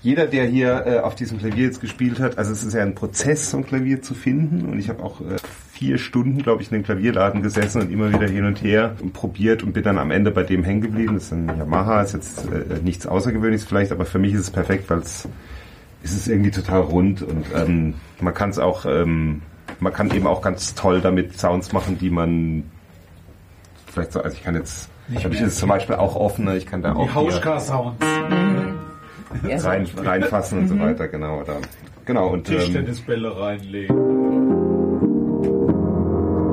jeder, 0.02 0.28
der 0.28 0.46
hier 0.46 0.86
äh, 0.86 1.00
auf 1.00 1.16
diesem 1.16 1.40
Klavier 1.40 1.66
jetzt 1.66 1.82
gespielt 1.82 2.20
hat, 2.20 2.38
also 2.38 2.52
es 2.52 2.64
ist 2.64 2.74
ja 2.74 2.82
ein 2.82 2.96
Prozess, 2.96 3.52
so 3.52 3.58
ein 3.58 3.66
Klavier 3.66 4.02
zu 4.02 4.14
finden. 4.14 4.66
Und 4.70 4.80
ich 4.80 4.90
habe 4.90 5.04
auch 5.04 5.22
äh, 5.22 5.36
vier 5.72 5.98
Stunden, 5.98 6.42
glaube 6.42 6.62
ich, 6.62 6.72
in 6.72 6.78
den 6.78 6.84
Klavierladen 6.84 7.42
gesessen 7.42 7.82
und 7.82 7.92
immer 7.92 8.12
wieder 8.12 8.28
hin 8.28 8.46
und 8.46 8.62
her 8.64 8.96
und 9.02 9.14
probiert 9.14 9.64
und 9.64 9.74
bin 9.74 9.84
dann 9.84 9.98
am 9.98 10.12
Ende 10.12 10.32
bei 10.32 10.44
dem 10.44 10.64
hängen 10.64 10.82
geblieben. 10.82 11.16
Das 11.16 11.26
ist 11.26 11.34
ein 11.34 11.48
Yamaha, 11.48 12.02
ist 12.02 12.14
jetzt 12.14 12.46
äh, 12.46 12.80
nichts 12.84 13.08
Außergewöhnliches 13.08 13.68
vielleicht, 13.68 13.92
aber 13.92 14.06
für 14.06 14.20
mich 14.20 14.34
ist 14.34 14.42
es 14.42 14.52
perfekt, 14.52 14.90
weil 14.90 15.00
es 15.00 15.28
es 16.04 16.14
ist 16.14 16.28
irgendwie 16.28 16.52
total 16.52 16.82
rund 16.82 17.22
und 17.22 17.46
ähm, 17.56 17.94
man 18.22 18.34
kann 18.34 18.50
es 18.50 18.60
auch, 18.60 18.86
ähm, 18.86 19.42
man 19.80 19.94
kann 19.94 20.12
eben 20.12 20.28
auch 20.28 20.42
ganz 20.42 20.76
toll 20.76 21.02
damit 21.02 21.40
Sounds 21.40 21.72
machen, 21.72 21.98
die 21.98 22.10
man 22.10 22.64
vielleicht 23.88 24.12
so, 24.12 24.22
also 24.22 24.36
ich 24.36 24.44
kann 24.44 24.56
jetzt, 24.56 24.90
ich 25.14 25.24
habe 25.24 25.34
ich 25.34 25.42
jetzt 25.42 25.58
zum 25.58 25.70
Beispiel 25.70 25.96
auch 25.96 26.16
offen, 26.16 26.46
ne? 26.46 26.58
ich 26.58 26.66
kann 26.66 26.82
da 26.82 26.92
Die 26.92 26.98
auch 26.98 27.06
hier 27.06 27.16
Hauschka-Sounds. 27.16 28.06
Rein, 29.44 29.88
reinfassen 29.96 30.60
und 30.60 30.68
so 30.70 30.80
weiter, 30.80 31.08
genau. 31.08 31.42
Oder, 31.42 31.58
genau 32.06 32.30
und 32.30 32.50
ähm, 32.50 32.58
Tischtennisbälle 32.58 33.40
reinlegen. 33.40 33.96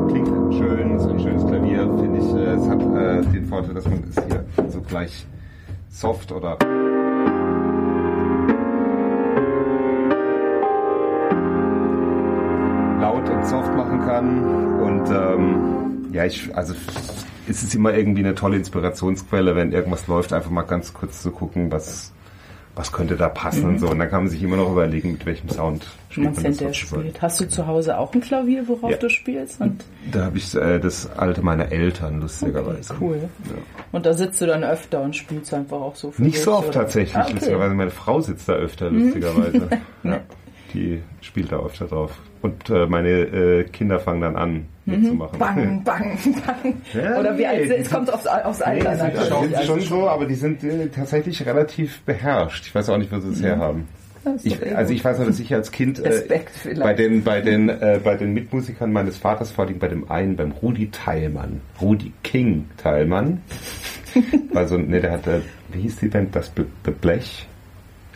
klingt 0.09 0.55
schön, 0.55 0.97
ist 0.97 1.07
ein 1.07 1.21
schönes 1.21 1.47
Klavier, 1.47 1.91
finde 1.99 2.19
ich. 2.19 2.35
Äh, 2.35 2.55
es 2.55 2.69
hat 2.69 2.81
äh, 2.81 3.33
den 3.33 3.47
Vorteil, 3.47 3.75
dass 3.75 3.85
man 3.87 4.05
es 4.09 4.25
hier 4.27 4.45
so 4.69 4.81
gleich 4.83 5.27
soft 5.89 6.33
oder 6.33 6.59
laut 13.47 13.53
und 13.53 13.65
soft 13.65 13.77
machen 13.77 14.01
kann. 14.01 14.81
Und 14.81 15.11
ähm, 15.11 16.13
ja, 16.13 16.25
ich, 16.25 16.55
also 16.57 16.75
es 17.49 17.63
ist 17.63 17.75
immer 17.75 17.95
irgendwie 17.95 18.25
eine 18.25 18.35
tolle 18.35 18.57
Inspirationsquelle, 18.57 19.55
wenn 19.57 19.73
irgendwas 19.73 20.07
läuft, 20.07 20.33
einfach 20.33 20.51
mal 20.51 20.63
ganz 20.63 20.93
kurz 20.93 21.23
zu 21.23 21.31
gucken, 21.31 21.71
was, 21.71 22.13
was 22.75 22.93
könnte 22.93 23.17
da 23.17 23.29
passen 23.29 23.63
mhm. 23.63 23.69
und 23.69 23.79
so. 23.79 23.89
Und 23.91 23.99
dann 23.99 24.11
kann 24.11 24.23
man 24.25 24.31
sich 24.31 24.43
immer 24.43 24.57
noch 24.57 24.71
überlegen, 24.71 25.13
mit 25.13 25.27
welchem 25.27 25.49
Sound 25.49 25.87
spielt 26.09 26.35
man, 26.35 26.43
man 26.43 26.45
das. 26.45 26.57
Der 26.59 26.73
spielt. 26.73 27.23
Hast 27.23 27.41
du 27.41 27.49
zu 27.49 27.67
Hause 27.67 27.99
auch 27.99 28.13
ein 28.15 28.21
Klavier, 28.21 28.67
worauf 28.67 28.91
ja. 28.91 28.97
du 28.97 29.09
spielst? 29.09 29.61
Und 29.61 29.85
da 30.11 30.25
habe 30.25 30.39
ich 30.39 30.55
äh, 30.55 30.79
das 30.79 31.11
alte 31.17 31.43
meiner 31.43 31.71
Eltern, 31.71 32.21
lustigerweise. 32.21 32.95
Okay, 32.95 33.05
cool. 33.05 33.21
Ja. 33.45 33.55
Und 33.93 34.07
da 34.07 34.15
sitzt 34.15 34.41
du 34.41 34.47
dann 34.47 34.65
öfter 34.65 35.03
und 35.03 35.15
spielst 35.15 35.53
einfach 35.55 35.81
auch 35.81 35.97
so 35.97 36.11
viel. 36.11 36.27
Nicht 36.27 36.41
so 36.41 36.53
oft 36.53 36.69
oder? 36.69 36.81
tatsächlich, 36.81 37.17
ah, 37.17 37.23
okay. 37.23 37.35
lustigerweise. 37.35 37.75
Meine 37.75 37.91
Frau 37.91 38.21
sitzt 38.21 38.49
da 38.49 38.55
öfter, 38.55 38.91
lustigerweise. 38.91 39.69
ja. 40.03 40.21
Die 40.77 41.01
spielt 41.23 41.53
da 41.53 41.59
öfter 41.59 41.87
drauf. 41.87 42.19
Und 42.43 42.69
äh, 42.69 42.87
meine 42.87 43.09
äh, 43.09 43.65
Kinder 43.65 43.99
fangen 43.99 44.21
dann 44.21 44.37
an, 44.37 44.67
mitzumachen. 44.85 45.39
Bang, 45.39 45.83
bang, 45.83 46.19
bang. 46.47 46.75
Ja, 46.93 47.19
Oder 47.19 47.39
wie 47.39 47.47
alt 47.47 47.71
Es 47.71 47.91
kommt 47.91 48.13
aufs, 48.13 48.27
aufs 48.27 48.61
Alter 48.61 48.93
nee, 48.93 49.03
natürlich. 49.03 49.29
Schon, 49.29 49.55
also 49.55 49.73
schon 49.73 49.81
so, 49.81 50.09
aber 50.09 50.27
die 50.27 50.35
sind 50.35 50.63
äh, 50.63 50.89
tatsächlich 50.89 51.45
relativ 51.47 52.03
beherrscht. 52.03 52.67
Ich 52.67 52.75
weiß 52.75 52.91
auch 52.91 52.99
nicht, 52.99 53.11
wo 53.11 53.19
sie 53.21 53.31
es 53.31 53.41
mhm. 53.41 53.47
herhaben. 53.47 53.89
Ich, 54.43 54.77
also 54.77 54.93
ich 54.93 55.05
weiß 55.05 55.21
noch, 55.21 55.27
dass 55.27 55.39
ich 55.39 55.55
als 55.55 55.71
Kind 55.71 56.01
äh, 56.01 56.41
bei 56.81 56.95
den 56.95 57.23
bei 57.23 57.41
den 57.41 57.69
äh, 57.69 58.01
bei 58.03 58.17
den 58.17 58.35
Mitmusikern 58.35 58.93
meines 58.93 59.17
Vaters, 59.19 59.53
vor 59.53 59.67
allem 59.67 59.79
bei 59.79 59.87
dem 59.87 60.11
einen, 60.11 60.35
beim 60.35 60.51
Rudi 60.51 60.91
Teilmann, 60.91 61.61
Rudi 61.81 62.13
King 62.25 62.69
Teilmann, 62.77 63.41
also 64.55 64.79
ne, 64.79 65.01
der 65.01 65.13
hatte, 65.13 65.43
wie 65.73 65.83
hieß 65.83 65.99
die 65.99 66.09
Band, 66.09 66.35
das 66.35 66.51
Blech, 67.01 67.47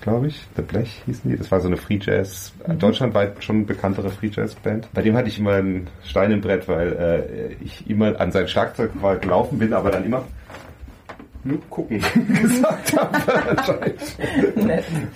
glaube 0.00 0.28
ich. 0.28 0.46
The 0.56 0.62
Blech 0.62 1.02
hießen 1.06 1.30
die. 1.30 1.36
Das 1.36 1.50
war 1.50 1.60
so 1.60 1.68
eine 1.68 1.76
Free 1.76 1.98
Jazz, 2.00 2.52
mhm. 2.66 2.78
deutschlandweit 2.78 3.42
schon 3.42 3.66
bekanntere 3.66 4.10
Free 4.10 4.30
Jazz 4.32 4.54
Band. 4.54 4.88
Bei 4.92 5.02
dem 5.02 5.16
hatte 5.16 5.28
ich 5.28 5.38
immer 5.38 5.54
ein 5.54 5.88
Stein 6.04 6.30
im 6.30 6.40
Brett, 6.40 6.68
weil 6.68 6.92
äh, 6.92 7.64
ich 7.64 7.88
immer 7.88 8.18
an 8.20 8.32
sein 8.32 8.48
Schlagzeug 8.48 8.92
gelaufen 9.20 9.58
bin, 9.58 9.72
aber 9.72 9.90
dann 9.90 10.04
immer 10.04 10.24
nur 11.44 11.60
gucken 11.70 12.02
gesagt 12.42 12.96
habe. 12.96 13.18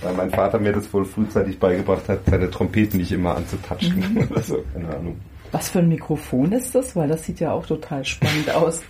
Weil 0.01 0.14
mein 0.16 0.30
Vater 0.30 0.59
mir 0.59 0.72
das 0.72 0.93
wohl 0.93 1.05
frühzeitig 1.05 1.59
beigebracht 1.59 2.09
hat, 2.09 2.20
seine 2.26 2.51
Trompeten 2.51 2.99
nicht 2.99 3.12
immer 3.12 3.37
anzutatschen. 3.37 3.97
Mhm. 3.97 4.28
oder 4.30 4.43
so, 4.43 4.64
keine 4.72 4.89
Ahnung. 4.89 5.16
Was 5.53 5.68
für 5.68 5.80
ein 5.80 5.89
Mikrofon 5.89 6.53
ist 6.53 6.74
das? 6.74 6.97
Weil 6.97 7.09
das 7.09 7.24
sieht 7.24 7.41
ja 7.41 7.53
auch 7.53 7.66
total 7.66 8.05
spannend 8.05 8.51
aus 8.55 8.80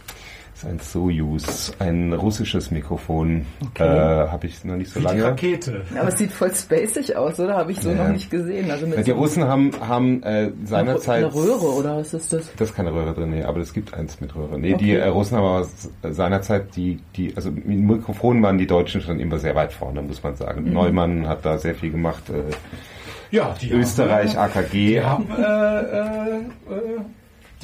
ist 0.54 0.64
ein 0.64 0.78
Soyuz, 0.78 1.72
ein 1.80 2.12
russisches 2.12 2.70
Mikrofon. 2.70 3.44
Okay. 3.70 3.84
Äh, 3.84 4.28
Habe 4.28 4.46
ich 4.46 4.64
noch 4.64 4.76
nicht 4.76 4.92
so 4.92 5.00
Wie 5.00 5.04
lange. 5.04 5.16
Die 5.16 5.22
Rakete. 5.22 5.82
Aber 5.98 6.08
es 6.08 6.18
sieht 6.18 6.30
voll 6.30 6.54
spacig 6.54 7.16
aus, 7.16 7.40
oder? 7.40 7.56
Habe 7.56 7.72
ich 7.72 7.80
so 7.80 7.90
ja. 7.90 7.96
noch 8.04 8.08
nicht 8.08 8.30
gesehen. 8.30 8.70
Also 8.70 8.86
die 8.86 9.02
so 9.02 9.12
Russen 9.14 9.44
haben, 9.44 9.72
haben 9.80 10.22
äh, 10.22 10.52
seinerzeit... 10.64 11.24
Eine 11.24 11.34
Röhre, 11.34 11.74
oder 11.74 11.96
was 11.96 12.14
ist 12.14 12.32
das? 12.32 12.50
Das 12.56 12.70
ist 12.70 12.76
keine 12.76 12.94
Röhre 12.94 13.14
drin, 13.14 13.30
nee, 13.30 13.42
aber 13.42 13.60
es 13.60 13.72
gibt 13.72 13.94
eins 13.94 14.20
mit 14.20 14.34
Röhre. 14.36 14.58
Nee, 14.58 14.74
okay. 14.74 14.84
die 14.84 14.92
äh, 14.94 15.08
Russen 15.08 15.36
haben 15.36 15.44
aber 15.44 16.12
seinerzeit 16.12 16.76
die, 16.76 17.00
die, 17.16 17.34
also 17.34 17.50
mit 17.50 17.66
Mikrofonen 17.66 18.42
waren 18.42 18.58
die 18.58 18.66
Deutschen 18.66 19.00
schon 19.00 19.18
immer 19.18 19.38
sehr 19.38 19.56
weit 19.56 19.72
vorne, 19.72 20.02
muss 20.02 20.22
man 20.22 20.36
sagen. 20.36 20.64
Mhm. 20.64 20.72
Neumann 20.72 21.28
hat 21.28 21.44
da 21.44 21.58
sehr 21.58 21.74
viel 21.74 21.90
gemacht. 21.90 22.30
Äh, 22.30 23.34
ja, 23.34 23.54
die 23.60 23.72
Österreich, 23.72 24.36
haben, 24.36 24.52
AKG. 24.52 24.70
Die 24.70 25.00
haben, 25.00 25.26
äh, 25.36 25.80
äh, 25.80 26.36
äh 26.38 27.00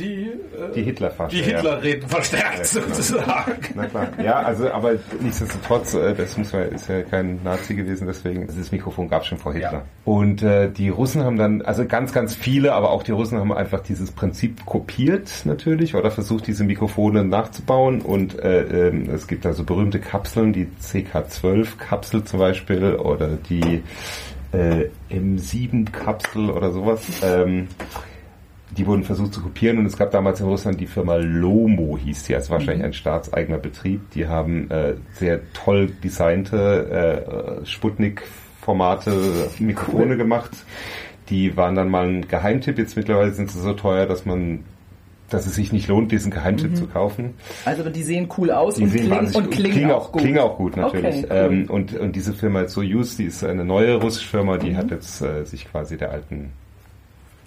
die, 0.00 0.24
äh, 0.24 0.72
die 0.74 0.82
Hitlerfasche. 0.82 1.36
Die 1.36 1.42
Hitlerreden 1.42 2.02
ja. 2.02 2.08
verstärkt 2.08 2.58
ja, 2.58 2.64
sozusagen. 2.64 3.58
Na 3.74 3.86
klar. 3.86 4.08
Ja, 4.22 4.40
also 4.40 4.70
aber 4.70 4.94
nichtsdestotrotz, 5.20 5.94
äh, 5.94 6.14
das 6.14 6.36
muss 6.36 6.52
man, 6.52 6.62
ist 6.70 6.88
ja 6.88 7.02
kein 7.02 7.42
Nazi 7.42 7.74
gewesen, 7.74 8.06
deswegen 8.06 8.46
das 8.46 8.72
Mikrofon 8.72 9.08
gab 9.08 9.22
es 9.22 9.28
schon 9.28 9.38
vor 9.38 9.52
Hitler. 9.52 9.72
Ja. 9.72 9.84
Und 10.04 10.42
äh, 10.42 10.70
die 10.70 10.88
Russen 10.88 11.22
haben 11.22 11.36
dann, 11.36 11.62
also 11.62 11.86
ganz, 11.86 12.12
ganz 12.12 12.34
viele, 12.34 12.72
aber 12.72 12.90
auch 12.90 13.02
die 13.02 13.12
Russen 13.12 13.38
haben 13.38 13.52
einfach 13.52 13.80
dieses 13.80 14.10
Prinzip 14.12 14.64
kopiert 14.64 15.30
natürlich 15.44 15.94
oder 15.94 16.10
versucht, 16.10 16.46
diese 16.46 16.64
Mikrofone 16.64 17.24
nachzubauen. 17.24 18.00
Und 18.00 18.38
äh, 18.38 18.88
äh, 18.88 19.06
es 19.12 19.26
gibt 19.26 19.46
also 19.46 19.64
berühmte 19.64 20.00
Kapseln, 20.00 20.52
die 20.52 20.68
CK12-Kapsel 20.82 22.24
zum 22.24 22.38
Beispiel 22.38 22.94
oder 22.94 23.28
die 23.28 23.82
äh, 24.52 24.88
M7-Kapsel 25.10 26.50
oder 26.50 26.72
sowas. 26.72 27.00
Ähm, 27.22 27.68
die 28.76 28.86
wurden 28.86 29.02
versucht 29.02 29.34
zu 29.34 29.42
kopieren 29.42 29.78
und 29.78 29.86
es 29.86 29.96
gab 29.96 30.10
damals 30.10 30.40
in 30.40 30.46
Russland 30.46 30.80
die 30.80 30.86
Firma 30.86 31.16
Lomo, 31.16 31.98
hieß 31.98 32.24
die, 32.24 32.34
also 32.34 32.50
wahrscheinlich 32.50 32.78
mhm. 32.78 32.86
ein 32.86 32.92
staatseigener 32.92 33.58
Betrieb. 33.58 34.10
Die 34.12 34.28
haben 34.28 34.70
äh, 34.70 34.94
sehr 35.12 35.40
toll 35.52 35.92
designte 36.02 37.62
äh, 37.62 37.66
Sputnik-Formate, 37.66 39.50
Mikrofone 39.58 40.16
gemacht. 40.16 40.52
Die 41.28 41.56
waren 41.56 41.74
dann 41.74 41.90
mal 41.90 42.06
ein 42.08 42.28
Geheimtipp. 42.28 42.78
Jetzt 42.78 42.96
mittlerweile 42.96 43.32
sind 43.32 43.50
sie 43.50 43.60
so 43.60 43.72
teuer, 43.72 44.06
dass 44.06 44.24
man 44.24 44.64
dass 45.28 45.46
es 45.46 45.54
sich 45.54 45.72
nicht 45.72 45.86
lohnt, 45.86 46.10
diesen 46.10 46.32
Geheimtipp 46.32 46.72
mhm. 46.72 46.74
zu 46.74 46.86
kaufen. 46.88 47.34
Also 47.64 47.88
die 47.88 48.02
sehen 48.02 48.28
cool 48.36 48.50
aus 48.50 48.74
die 48.74 48.82
und, 48.82 48.90
klingen, 48.90 49.34
und 49.34 49.50
klingen, 49.50 49.72
klingen, 49.72 49.90
auch 49.92 50.10
gut. 50.10 50.22
Klingen 50.22 50.40
auch 50.40 50.56
gut, 50.56 50.76
natürlich. 50.76 51.24
Okay, 51.24 51.26
cool. 51.30 51.52
ähm, 51.52 51.70
und, 51.70 51.96
und 51.96 52.16
diese 52.16 52.32
Firma 52.32 52.66
Soyuz, 52.66 53.16
die 53.16 53.26
ist 53.26 53.44
eine 53.44 53.64
neue 53.64 53.94
russische 53.94 54.28
Firma, 54.28 54.58
die 54.58 54.70
mhm. 54.70 54.76
hat 54.76 54.90
jetzt 54.90 55.22
äh, 55.22 55.44
sich 55.44 55.70
quasi 55.70 55.96
der 55.96 56.10
alten 56.10 56.50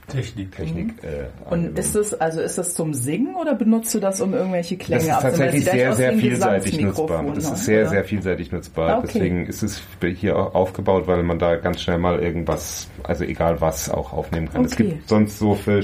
Technik. 0.08 0.56
Technik 0.56 0.88
mhm. 1.04 1.10
äh, 1.10 1.54
Und 1.54 1.80
ist 1.80 1.95
das, 1.95 2.14
also 2.14 2.41
ist 2.41 2.58
das 2.58 2.74
zum 2.74 2.93
Singen 2.93 3.36
oder 3.36 3.56
benutzt 3.56 3.93
du 3.93 3.99
das, 3.99 4.22
um 4.22 4.34
irgendwelche 4.34 4.78
Klänge 4.78 5.16
abzunehmen? 5.16 5.22
Das 5.22 5.34
ist 5.34 5.39
tatsächlich 5.39 5.66
sehr, 5.66 5.93
sehr 5.93 6.14
vielseitig 6.14 6.82
nutzbar. 6.82 7.26
Das 7.34 7.51
ist 7.51 7.66
sehr, 7.66 7.89
sehr 7.89 8.04
vielseitig 8.04 8.51
nutzbar. 8.51 8.99
Okay. 8.99 9.08
Deswegen 9.14 9.45
ist 9.47 9.64
es 9.64 9.82
hier 10.16 10.38
auch 10.38 10.54
aufgebaut, 10.56 11.08
weil 11.08 11.24
man 11.24 11.39
da 11.39 11.56
ganz 11.56 11.82
schnell 11.82 11.97
mal 11.97 12.20
irgendwas, 12.20 12.89
also 13.04 13.24
egal 13.24 13.62
was, 13.62 13.89
auch 13.89 14.14
aufnehmen 14.14 14.49
kann. 14.49 14.62
Okay. 14.62 14.70
Es 14.70 14.76
gibt 14.76 15.10
sonst 15.10 15.39
so 15.39 15.56
für 15.56 15.84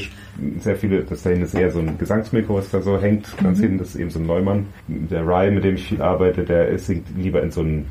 sehr 0.60 0.76
viele, 0.76 1.04
das 1.04 1.24
da 1.24 1.30
hinten 1.30 1.46
ist 1.46 1.54
eher 1.54 1.72
so 1.72 1.80
ein 1.80 1.98
Gesangsmikro, 1.98 2.56
was 2.56 2.70
da 2.70 2.82
so 2.82 3.00
hängt, 3.00 3.38
ganz 3.38 3.58
mhm. 3.58 3.64
hinten, 3.64 3.78
das 3.80 3.90
ist 3.90 3.96
eben 3.96 4.10
so 4.10 4.20
ein 4.20 4.26
Neumann. 4.26 4.68
Der 4.88 5.26
Ryan, 5.26 5.56
mit 5.56 5.64
dem 5.64 5.76
ich 5.76 5.88
viel 5.88 6.02
arbeite, 6.02 6.44
der 6.44 6.78
singt 6.80 7.06
lieber 7.16 7.42
in 7.42 7.52
so 7.52 7.62
einem 7.62 7.86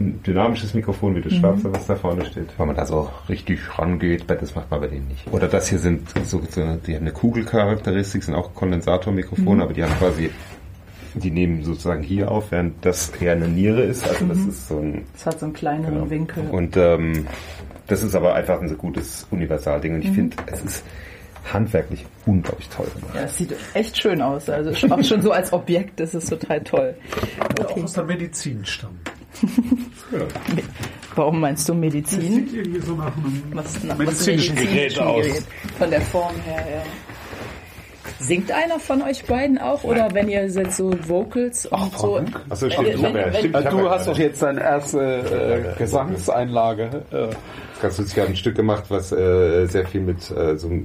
ein 0.00 0.22
dynamisches 0.22 0.74
Mikrofon 0.74 1.14
wie 1.16 1.20
das 1.20 1.32
mhm. 1.32 1.36
schwarze, 1.38 1.72
was 1.72 1.86
da 1.86 1.96
vorne 1.96 2.24
steht. 2.24 2.48
Weil 2.58 2.66
man 2.66 2.76
da 2.76 2.86
so 2.86 3.10
richtig 3.28 3.60
rangeht, 3.78 4.24
das 4.28 4.54
macht 4.54 4.70
man 4.70 4.80
bei 4.80 4.88
denen 4.88 5.08
nicht. 5.08 5.26
Oder 5.32 5.48
das 5.48 5.68
hier 5.68 5.78
sind 5.78 6.08
so, 6.24 6.40
die 6.40 6.94
haben 6.94 7.02
eine 7.02 7.12
Kugelcharakteristik, 7.12 8.24
sind 8.24 8.34
auch 8.34 8.54
Kondensatormikrofone, 8.54 9.56
mhm. 9.56 9.62
aber 9.62 9.72
die 9.72 9.84
haben 9.84 9.94
quasi 9.98 10.30
die 11.14 11.30
nehmen 11.30 11.62
sozusagen 11.62 12.02
hier 12.02 12.30
auf, 12.30 12.50
während 12.50 12.84
das 12.84 13.10
eher 13.20 13.32
eine 13.32 13.48
Niere 13.48 13.82
ist. 13.82 14.06
Also 14.08 14.26
das 14.26 14.38
mhm. 14.38 14.48
ist 14.48 14.68
so 14.68 14.78
ein. 14.78 15.04
Das 15.12 15.26
hat 15.26 15.38
so 15.38 15.46
einen 15.46 15.54
kleineren 15.54 15.94
genau. 15.94 16.10
Winkel. 16.10 16.44
Und 16.50 16.76
ähm, 16.76 17.26
das 17.86 18.02
ist 18.02 18.14
aber 18.14 18.34
einfach 18.34 18.60
ein 18.60 18.68
so 18.68 18.74
gutes 18.74 19.26
Universalding. 19.30 19.94
Und 19.94 20.02
ich 20.02 20.10
mhm. 20.10 20.14
finde, 20.14 20.36
es 20.46 20.62
ist 20.62 20.84
handwerklich 21.52 22.04
unglaublich 22.26 22.68
toll 22.70 22.86
gemacht. 22.94 23.14
Ja, 23.14 23.22
es 23.22 23.36
sieht 23.36 23.54
echt 23.74 24.00
schön 24.00 24.22
aus. 24.22 24.48
Also 24.48 24.70
auch 24.92 25.04
schon 25.04 25.22
so 25.22 25.30
als 25.30 25.52
Objekt, 25.52 26.00
das 26.00 26.14
ist 26.14 26.28
total 26.28 26.62
toll. 26.62 26.94
Okay. 27.60 27.64
Auch 27.64 27.84
aus 27.84 27.92
der 27.92 28.04
Medizin 28.04 28.64
stammen 28.64 29.00
ja. 30.12 30.18
Warum 31.16 31.40
meinst 31.40 31.68
du 31.68 31.74
Medizin? 31.74 32.20
Das 32.20 32.50
sieht 32.50 32.54
irgendwie 32.54 32.80
so 32.80 32.94
nach 32.94 33.16
einem 33.16 33.42
was, 33.52 33.84
nach 33.84 33.98
medizinischen 33.98 34.56
Gerät 34.56 34.98
aus. 34.98 35.26
Von 35.78 35.90
der 35.90 36.00
Form 36.00 36.34
her, 36.44 36.64
ja. 36.68 36.82
Singt 38.18 38.52
einer 38.52 38.78
von 38.78 39.02
euch 39.02 39.24
beiden 39.24 39.58
auch 39.58 39.84
oder 39.84 40.08
wenn 40.12 40.28
ihr 40.28 40.46
jetzt 40.46 40.76
so 40.76 40.94
Vocals 41.08 41.66
und 41.66 41.78
Ach, 41.78 41.98
so? 41.98 42.20
Achso, 42.48 42.70
stimmt. 42.70 43.02
Wenn, 43.02 43.02
wenn, 43.02 43.14
wenn, 43.14 43.34
stimmt 43.34 43.72
du 43.72 43.90
hast 43.90 44.06
doch 44.06 44.18
jetzt 44.18 44.42
deine 44.42 44.60
erste 44.60 45.74
äh, 45.74 45.78
Gesangseinlage. 45.78 47.02
Äh. 47.10 47.28
Ganz 47.82 47.98
lustig, 47.98 48.16
ich 48.16 48.20
habe 48.20 48.30
ein 48.32 48.36
Stück 48.36 48.54
gemacht, 48.54 48.84
was 48.88 49.12
äh, 49.12 49.66
sehr 49.66 49.86
viel 49.86 50.00
mit 50.00 50.30
äh, 50.30 50.56
so, 50.56 50.68
äh, 50.68 50.82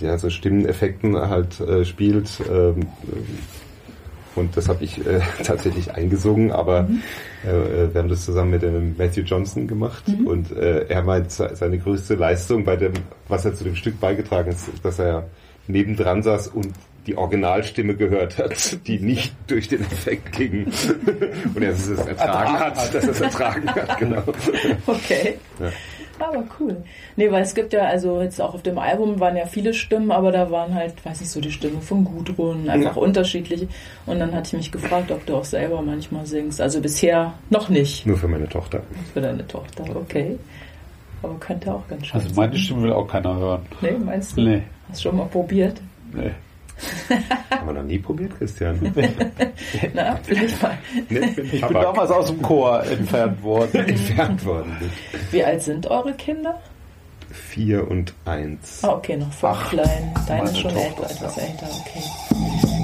ja, 0.00 0.18
so 0.18 0.30
Stimmeneffekten 0.30 1.16
halt 1.16 1.60
äh, 1.60 1.84
spielt. 1.84 2.28
Ähm, 2.50 2.86
und 4.36 4.56
das 4.56 4.68
habe 4.68 4.84
ich 4.84 5.04
äh, 5.06 5.20
tatsächlich 5.44 5.92
eingesungen, 5.94 6.50
aber 6.50 6.84
mhm. 6.84 7.02
äh, 7.44 7.92
wir 7.92 8.00
haben 8.00 8.08
das 8.08 8.24
zusammen 8.24 8.50
mit 8.50 8.62
dem 8.62 8.96
Matthew 8.96 9.22
Johnson 9.22 9.66
gemacht 9.66 10.04
mhm. 10.08 10.26
und 10.26 10.52
äh, 10.52 10.86
er 10.88 11.02
meint, 11.02 11.30
seine 11.30 11.78
größte 11.78 12.14
Leistung 12.14 12.64
bei 12.64 12.76
dem, 12.76 12.92
was 13.28 13.44
er 13.44 13.54
zu 13.54 13.64
dem 13.64 13.76
Stück 13.76 14.00
beigetragen 14.00 14.50
hat, 14.52 14.84
dass 14.84 14.98
er 14.98 15.26
nebendran 15.66 16.22
saß 16.22 16.48
und 16.48 16.72
die 17.06 17.16
Originalstimme 17.16 17.94
gehört 17.94 18.38
hat, 18.38 18.86
die 18.86 18.98
nicht 18.98 19.34
durch 19.46 19.68
den 19.68 19.82
Effekt 19.82 20.32
ging. 20.32 20.66
und 21.54 21.62
er 21.62 21.72
es 21.72 21.88
ertragen 21.88 22.58
hat, 22.58 22.94
dass 22.94 23.04
er 23.04 23.10
es 23.10 23.20
ertragen 23.20 23.68
hat, 23.68 23.98
genau. 23.98 24.22
Okay. 24.86 25.38
Ja. 25.60 25.70
Aber 26.26 26.44
cool. 26.58 26.76
Nee, 27.16 27.30
weil 27.30 27.42
es 27.42 27.54
gibt 27.54 27.72
ja, 27.72 27.82
also 27.82 28.22
jetzt 28.22 28.40
auch 28.40 28.54
auf 28.54 28.62
dem 28.62 28.78
Album 28.78 29.20
waren 29.20 29.36
ja 29.36 29.46
viele 29.46 29.74
Stimmen, 29.74 30.10
aber 30.10 30.32
da 30.32 30.50
waren 30.50 30.74
halt, 30.74 31.04
weiß 31.04 31.20
nicht, 31.20 31.30
so 31.30 31.40
die 31.40 31.52
Stimmen 31.52 31.82
von 31.82 32.04
Gudrun, 32.04 32.68
einfach 32.68 32.96
ja. 32.96 33.02
unterschiedliche. 33.02 33.68
Und 34.06 34.20
dann 34.20 34.32
hatte 34.34 34.48
ich 34.48 34.52
mich 34.54 34.72
gefragt, 34.72 35.10
ob 35.10 35.24
du 35.26 35.36
auch 35.36 35.44
selber 35.44 35.82
manchmal 35.82 36.24
singst. 36.24 36.60
Also 36.60 36.80
bisher 36.80 37.34
noch 37.50 37.68
nicht. 37.68 38.06
Nur 38.06 38.16
für 38.16 38.28
meine 38.28 38.48
Tochter. 38.48 38.80
Für 39.12 39.20
deine 39.20 39.46
Tochter, 39.46 39.84
okay. 39.94 40.38
Aber 41.22 41.38
könnte 41.40 41.72
auch 41.74 41.86
ganz 41.88 42.06
schön 42.06 42.20
Also 42.20 42.34
meine 42.34 42.56
Stimme 42.56 42.82
will 42.82 42.92
auch 42.92 43.06
keiner 43.06 43.36
hören. 43.36 43.62
Nee, 43.80 43.92
meinst 43.92 44.36
du? 44.36 44.42
Nee. 44.42 44.62
Hast 44.88 45.04
du 45.04 45.08
schon 45.08 45.18
mal 45.18 45.26
probiert? 45.26 45.80
Nee. 46.12 46.32
Haben 47.50 47.66
wir 47.66 47.72
noch 47.74 47.82
nie 47.82 47.98
probiert, 47.98 48.36
Christian? 48.36 48.78
Na, 49.94 50.18
vielleicht 50.22 50.62
mal. 50.62 50.78
Ich 51.08 51.60
bin 51.60 51.72
damals 51.72 52.10
aus 52.10 52.26
dem 52.26 52.42
Chor 52.42 52.84
entfernt 52.84 53.42
worden. 53.42 53.74
entfernt 53.86 54.44
worden. 54.44 54.76
Wie 55.30 55.44
alt 55.44 55.62
sind 55.62 55.86
eure 55.86 56.12
Kinder? 56.14 56.60
Vier 57.30 57.88
und 57.90 58.14
eins. 58.24 58.80
Ah, 58.82 58.92
okay, 58.92 59.16
noch 59.16 59.32
voll 59.32 59.50
Ach, 59.54 59.70
klein. 59.70 60.14
Deine 60.26 60.50
ist 60.50 60.58
schon 60.60 60.70
älter, 60.70 61.04
etwas 61.04 61.38
älter, 61.38 61.68
okay. 61.80 62.83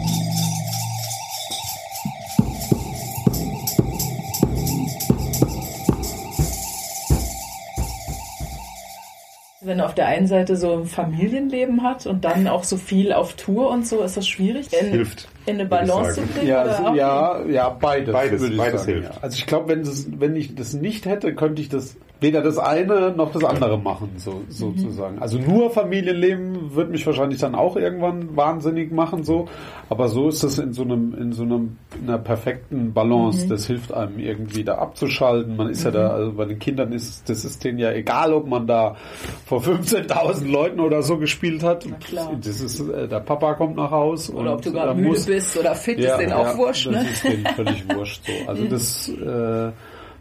Wenn 9.71 9.79
er 9.79 9.87
auf 9.87 9.95
der 9.95 10.07
einen 10.07 10.27
Seite 10.27 10.57
so 10.57 10.79
ein 10.79 10.85
Familienleben 10.87 11.83
hat 11.85 12.05
und 12.07 12.25
dann 12.25 12.49
auch 12.49 12.65
so 12.65 12.77
viel 12.77 13.13
auf 13.13 13.35
Tour 13.35 13.71
und 13.71 13.87
so, 13.87 14.03
ist 14.03 14.17
das 14.17 14.27
schwierig? 14.29 14.69
In, 14.73 14.89
Hilft. 14.91 15.29
In 15.47 15.55
eine 15.55 15.65
Balance 15.67 16.15
zu 16.17 16.23
bringen? 16.23 16.49
Ja, 16.49 16.63
also, 16.63 16.95
ja, 16.95 17.47
ja, 17.47 17.69
beides. 17.69 18.13
Beides, 18.13 18.41
würde 18.41 18.55
ich 18.55 18.59
beides 18.61 18.81
sagen, 18.83 18.93
hilft. 18.95 19.15
Ja. 19.15 19.21
Also 19.23 19.37
ich 19.37 19.47
glaube, 19.47 19.69
wenn, 19.69 19.85
das- 19.85 20.07
wenn 20.19 20.35
ich 20.37 20.55
das 20.57 20.75
nicht 20.75 21.07
hätte, 21.07 21.35
könnte 21.35 21.63
ich 21.63 21.69
das 21.69 21.97
weder 22.21 22.43
das 22.43 22.59
eine 22.59 23.13
noch 23.17 23.33
das 23.33 23.45
andere 23.45 23.79
machen, 23.79 24.11
so, 24.17 24.43
sozusagen. 24.49 25.19
Also 25.21 25.39
nur 25.39 25.71
Familienleben 25.71 26.75
wird 26.75 26.91
mich 26.91 27.07
wahrscheinlich 27.07 27.41
dann 27.41 27.55
auch 27.55 27.77
irgendwann 27.77 28.37
wahnsinnig 28.37 28.93
machen, 28.93 29.25
so. 29.25 29.49
Aber 29.89 30.09
so 30.09 30.29
ist 30.29 30.45
das 30.45 30.59
in 30.59 30.73
so 30.73 30.83
einem, 30.83 31.15
in 31.15 31.33
so 31.33 31.43
einem, 31.43 31.79
in 32.01 32.09
einer 32.09 32.19
perfekten 32.19 32.93
Balance. 32.93 33.49
Das 33.49 33.67
hilft 33.67 33.93
einem 33.93 34.19
irgendwie 34.19 34.63
da 34.65 34.77
abzuschalten. 34.79 35.57
Man 35.57 35.69
ist 35.71 35.83
ja 35.85 35.91
da, 35.91 36.11
also 36.11 36.33
bei 36.33 36.45
den 36.45 36.59
Kindern 36.59 36.93
ist, 36.93 37.29
das 37.29 37.45
ist 37.45 37.65
denen 37.65 37.79
ja 37.79 37.91
egal, 37.93 38.33
ob 38.33 38.47
man 38.47 38.67
da 38.67 38.97
vor 39.47 39.61
15.000 39.63 40.47
Leuten 40.51 40.81
oder 40.81 41.03
so 41.03 41.17
gespielt 41.19 41.63
hat. 41.63 41.87
klar. 42.01 42.31
Das 42.45 42.61
ist, 42.61 42.81
äh, 42.81 43.09
der 43.09 43.21
Papa 43.21 43.55
kommt 43.55 43.77
nach 43.77 43.91
Haus 43.91 44.31
Oder 44.33 44.55
ob 44.55 44.63
du 44.63 44.73
gerade 44.73 44.91
er 44.91 44.95
müde 44.95 45.09
muss- 45.09 45.27
bist 45.27 45.59
oder 45.59 45.75
fit, 45.75 45.99
ist 45.99 46.17
denen 46.19 46.33
auch 46.33 46.57
wurscht, 46.57 46.87
das 46.87 46.93
ne? 46.95 47.11
ist 47.11 47.25
denen 47.25 47.47
völlig 47.47 47.85
wurscht. 47.95 48.23
So. 48.27 48.49
Also 48.49 48.65
das 48.67 49.09
äh, 49.09 49.73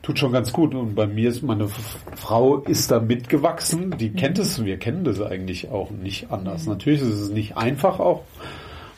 tut 0.02 0.20
schon 0.20 0.32
ganz 0.32 0.54
gut. 0.54 0.74
Und 0.76 0.96
bei 0.96 1.08
mir 1.08 1.30
ist 1.30 1.44
meine 1.44 1.68
Frau 2.16 2.58
ist 2.58 2.92
da 2.92 3.00
mitgewachsen. 3.00 3.96
Die 3.98 4.12
kennt 4.12 4.40
es. 4.40 4.64
Wir 4.64 4.78
kennen 4.78 5.04
das 5.04 5.22
eigentlich 5.22 5.70
auch 5.70 5.90
nicht 5.92 6.32
anders. 6.32 6.66
Natürlich 6.66 7.02
ist 7.02 7.20
es 7.20 7.30
nicht 7.30 7.58
einfach 7.58 8.00
auch 8.00 8.22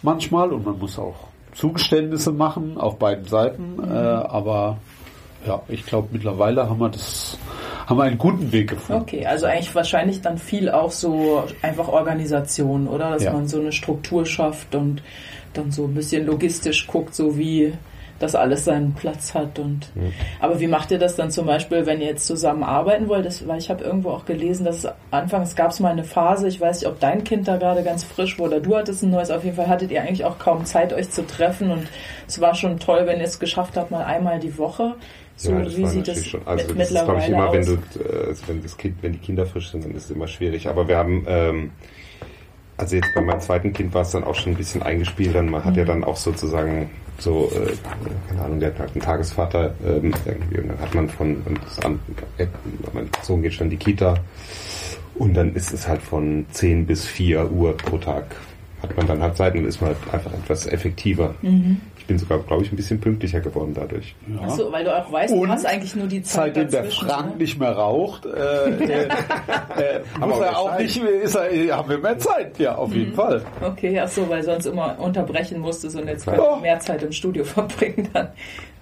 manchmal 0.02 0.52
und 0.52 0.66
man 0.66 0.80
muss 0.80 0.98
auch 1.00 1.16
Zugeständnisse 1.54 2.32
machen 2.32 2.78
auf 2.78 2.98
beiden 2.98 3.26
Seiten. 3.26 3.78
Äh, 3.84 3.94
aber 3.94 4.78
ja, 5.46 5.62
ich 5.68 5.86
glaube 5.86 6.10
mittlerweile 6.12 6.70
haben 6.70 6.80
wir 6.80 6.90
das 6.90 7.38
haben 7.88 7.98
wir 7.98 8.04
einen 8.04 8.18
guten 8.18 8.52
Weg 8.52 8.70
gefunden. 8.70 9.02
Okay, 9.02 9.26
also 9.26 9.48
eigentlich 9.48 9.74
wahrscheinlich 9.76 10.22
dann 10.22 10.38
viel 10.38 10.70
auch 10.70 10.92
so 10.92 11.44
einfach 11.62 11.90
Organisation, 11.90 12.88
oder? 12.88 13.12
Dass 13.12 13.24
Ja. 13.24 13.34
man 13.34 13.48
so 13.48 13.60
eine 13.60 13.72
Struktur 13.74 14.26
schafft 14.26 14.76
und 14.76 15.02
dann 15.54 15.72
so 15.72 15.86
ein 15.86 15.94
bisschen 15.94 16.26
logistisch 16.26 16.88
guckt, 16.88 17.14
so 17.14 17.38
wie 17.38 17.74
das 18.22 18.36
alles 18.36 18.66
seinen 18.66 18.94
Platz 18.94 19.34
hat. 19.34 19.60
Und 19.60 19.90
aber 20.40 20.60
wie 20.60 20.68
macht 20.68 20.92
ihr 20.92 21.00
das 21.00 21.16
dann 21.16 21.32
zum 21.32 21.46
Beispiel, 21.46 21.86
wenn 21.86 22.00
ihr 22.02 22.08
jetzt 22.08 22.26
zusammen 22.28 22.64
arbeiten 22.64 23.08
wollt? 23.08 23.26
Das, 23.26 23.48
weil 23.48 23.58
ich 23.58 23.70
habe 23.70 23.84
irgendwo 23.84 24.12
auch 24.12 24.26
gelesen, 24.26 24.66
dass 24.66 24.84
es 24.84 24.88
anfangs 25.12 25.56
gab 25.56 25.72
es 25.72 25.80
mal 25.80 25.92
eine 25.92 26.04
Phase, 26.04 26.48
ich 26.48 26.60
weiß 26.62 26.82
nicht, 26.82 26.88
ob 26.90 27.00
dein 27.00 27.24
Kind 27.24 27.48
da 27.48 27.58
gerade 27.58 27.84
ganz 27.84 28.04
frisch 28.04 28.38
war 28.40 28.48
oder 28.48 28.60
du 28.60 28.76
hattest 28.76 29.04
ein 29.04 29.10
neues, 29.12 29.32
auf 29.32 29.44
jeden 29.44 29.56
Fall 29.56 29.68
hattet 29.68 29.92
ihr 29.92 30.02
eigentlich 30.02 30.24
auch 30.26 30.40
kaum 30.40 30.66
Zeit, 30.66 30.94
euch 30.94 31.10
zu 31.10 31.26
treffen 31.26 31.72
und 31.72 31.88
es 32.28 32.40
war 32.40 32.56
schon 32.56 32.80
toll, 32.80 33.02
wenn 33.06 33.18
ihr 33.20 33.26
es 33.26 33.40
geschafft 33.40 33.78
habt, 33.78 33.92
mal 33.92 34.04
einmal 34.06 34.40
die 34.40 34.58
Woche. 34.58 34.96
So, 35.36 35.52
ja, 35.52 35.66
wie 35.76 35.88
sieht 35.88 36.08
das 36.08 36.24
schon. 36.26 36.42
Also 36.46 36.68
mit- 36.68 36.80
das 36.82 36.92
ist, 36.92 37.04
glaube 37.04 37.20
ich, 37.20 37.28
mittlerweile 37.30 37.34
immer, 37.34 37.54
wenn 37.54 37.62
aus? 37.78 37.84
du, 37.96 38.00
äh, 38.00 38.36
wenn 38.48 38.62
das 38.62 38.78
Kind, 38.78 38.98
wenn 39.02 39.14
die 39.14 39.18
Kinder 39.20 39.46
frisch 39.48 39.72
sind, 39.72 39.84
dann 39.84 39.92
ist 39.96 40.06
es 40.06 40.12
immer 40.12 40.28
schwierig. 40.28 40.68
Aber 40.70 40.88
wir 40.88 40.98
haben, 40.98 41.26
ähm, 41.28 41.72
also 42.82 42.96
jetzt 42.96 43.14
bei 43.14 43.22
meinem 43.22 43.40
zweiten 43.40 43.72
Kind 43.74 43.94
war 43.94 44.02
es 44.02 44.12
dann 44.12 44.24
auch 44.24 44.36
schon 44.36 44.54
ein 44.54 44.58
bisschen 44.58 44.82
eingespielt. 44.82 45.36
Dann 45.36 45.50
man 45.50 45.64
hat 45.64 45.74
Mhm. 45.74 45.80
ja 45.80 45.86
dann 45.86 46.04
auch 46.04 46.18
sozusagen 46.18 46.90
so, 47.20 47.52
äh, 47.56 47.72
keine 48.28 48.42
Ahnung, 48.42 48.60
der 48.60 48.70
hat 48.70 48.80
halt 48.80 48.92
einen 48.94 49.02
Tagesvater 49.02 49.74
ähm, 49.86 50.12
irgendwie 50.26 50.60
und 50.60 50.70
dann 50.70 50.80
hat 50.82 50.96
man 50.96 51.08
von, 51.10 51.36
und 51.46 51.60
das 51.64 51.80
an, 51.86 52.00
äh, 52.38 52.48
mein 52.94 53.10
Sohn 53.22 53.42
geht 53.44 53.54
schon 53.54 53.68
in 53.68 53.72
die 53.72 53.78
Kita 53.78 54.16
und 55.16 55.36
dann 55.36 55.54
ist 55.54 55.72
es 55.72 55.88
halt 55.88 56.02
von 56.02 56.46
10 56.52 56.88
bis 56.88 57.06
4 57.06 57.52
Uhr 57.52 57.78
pro 57.78 57.98
Tag 58.00 58.26
hat 58.82 58.98
man 58.98 59.06
dann 59.06 59.22
halt 59.22 59.38
Zeit 59.38 59.54
und 59.54 59.66
ist 59.66 59.80
man 59.80 59.92
halt 59.92 59.98
einfach 60.12 60.34
etwas 60.34 60.66
effektiver. 60.66 61.36
Mhm. 61.44 61.78
Ich 62.02 62.08
bin 62.08 62.18
sogar, 62.18 62.40
glaube 62.40 62.64
ich, 62.64 62.72
ein 62.72 62.76
bisschen 62.76 63.00
pünktlicher 63.00 63.40
geworden 63.42 63.74
dadurch. 63.76 64.16
Ja. 64.28 64.42
Achso, 64.48 64.72
weil 64.72 64.84
du 64.84 64.92
auch 64.98 65.12
weißt, 65.12 65.32
du 65.34 65.38
Und 65.38 65.50
hast 65.52 65.66
eigentlich 65.68 65.96
nur 65.96 66.08
die 66.08 66.24
Zeit 66.24 66.56
Seitdem 66.56 66.70
der 66.72 66.86
Frank 66.86 67.30
ne? 67.34 67.36
nicht 67.38 67.60
mehr 67.60 67.72
raucht, 67.74 68.26
äh, 68.26 68.30
äh, 68.70 69.04
äh, 69.06 70.00
muss 70.20 70.32
auch 70.32 70.32
er 70.32 70.40
mehr 70.40 70.58
auch 70.60 70.70
Zeit. 70.72 70.80
nicht, 70.82 70.98
ist 71.04 71.36
er, 71.36 71.78
haben 71.78 71.90
wir 71.90 71.98
mehr 72.00 72.18
Zeit, 72.18 72.58
ja, 72.58 72.74
auf 72.76 72.90
Mhm. 72.90 72.96
jeden 72.96 73.14
Fall. 73.14 73.44
Okay, 73.62 74.00
ach 74.00 74.08
so, 74.08 74.28
weil 74.28 74.42
sonst 74.44 74.66
immer 74.66 75.00
unterbrechen 75.00 75.60
musstest 75.60 75.96
und 75.96 76.08
jetzt 76.08 76.26
Ja. 76.26 76.58
mehr 76.60 76.80
Zeit 76.80 77.04
im 77.04 77.12
Studio 77.12 77.44
verbringen 77.46 78.10
dann. 78.14 78.30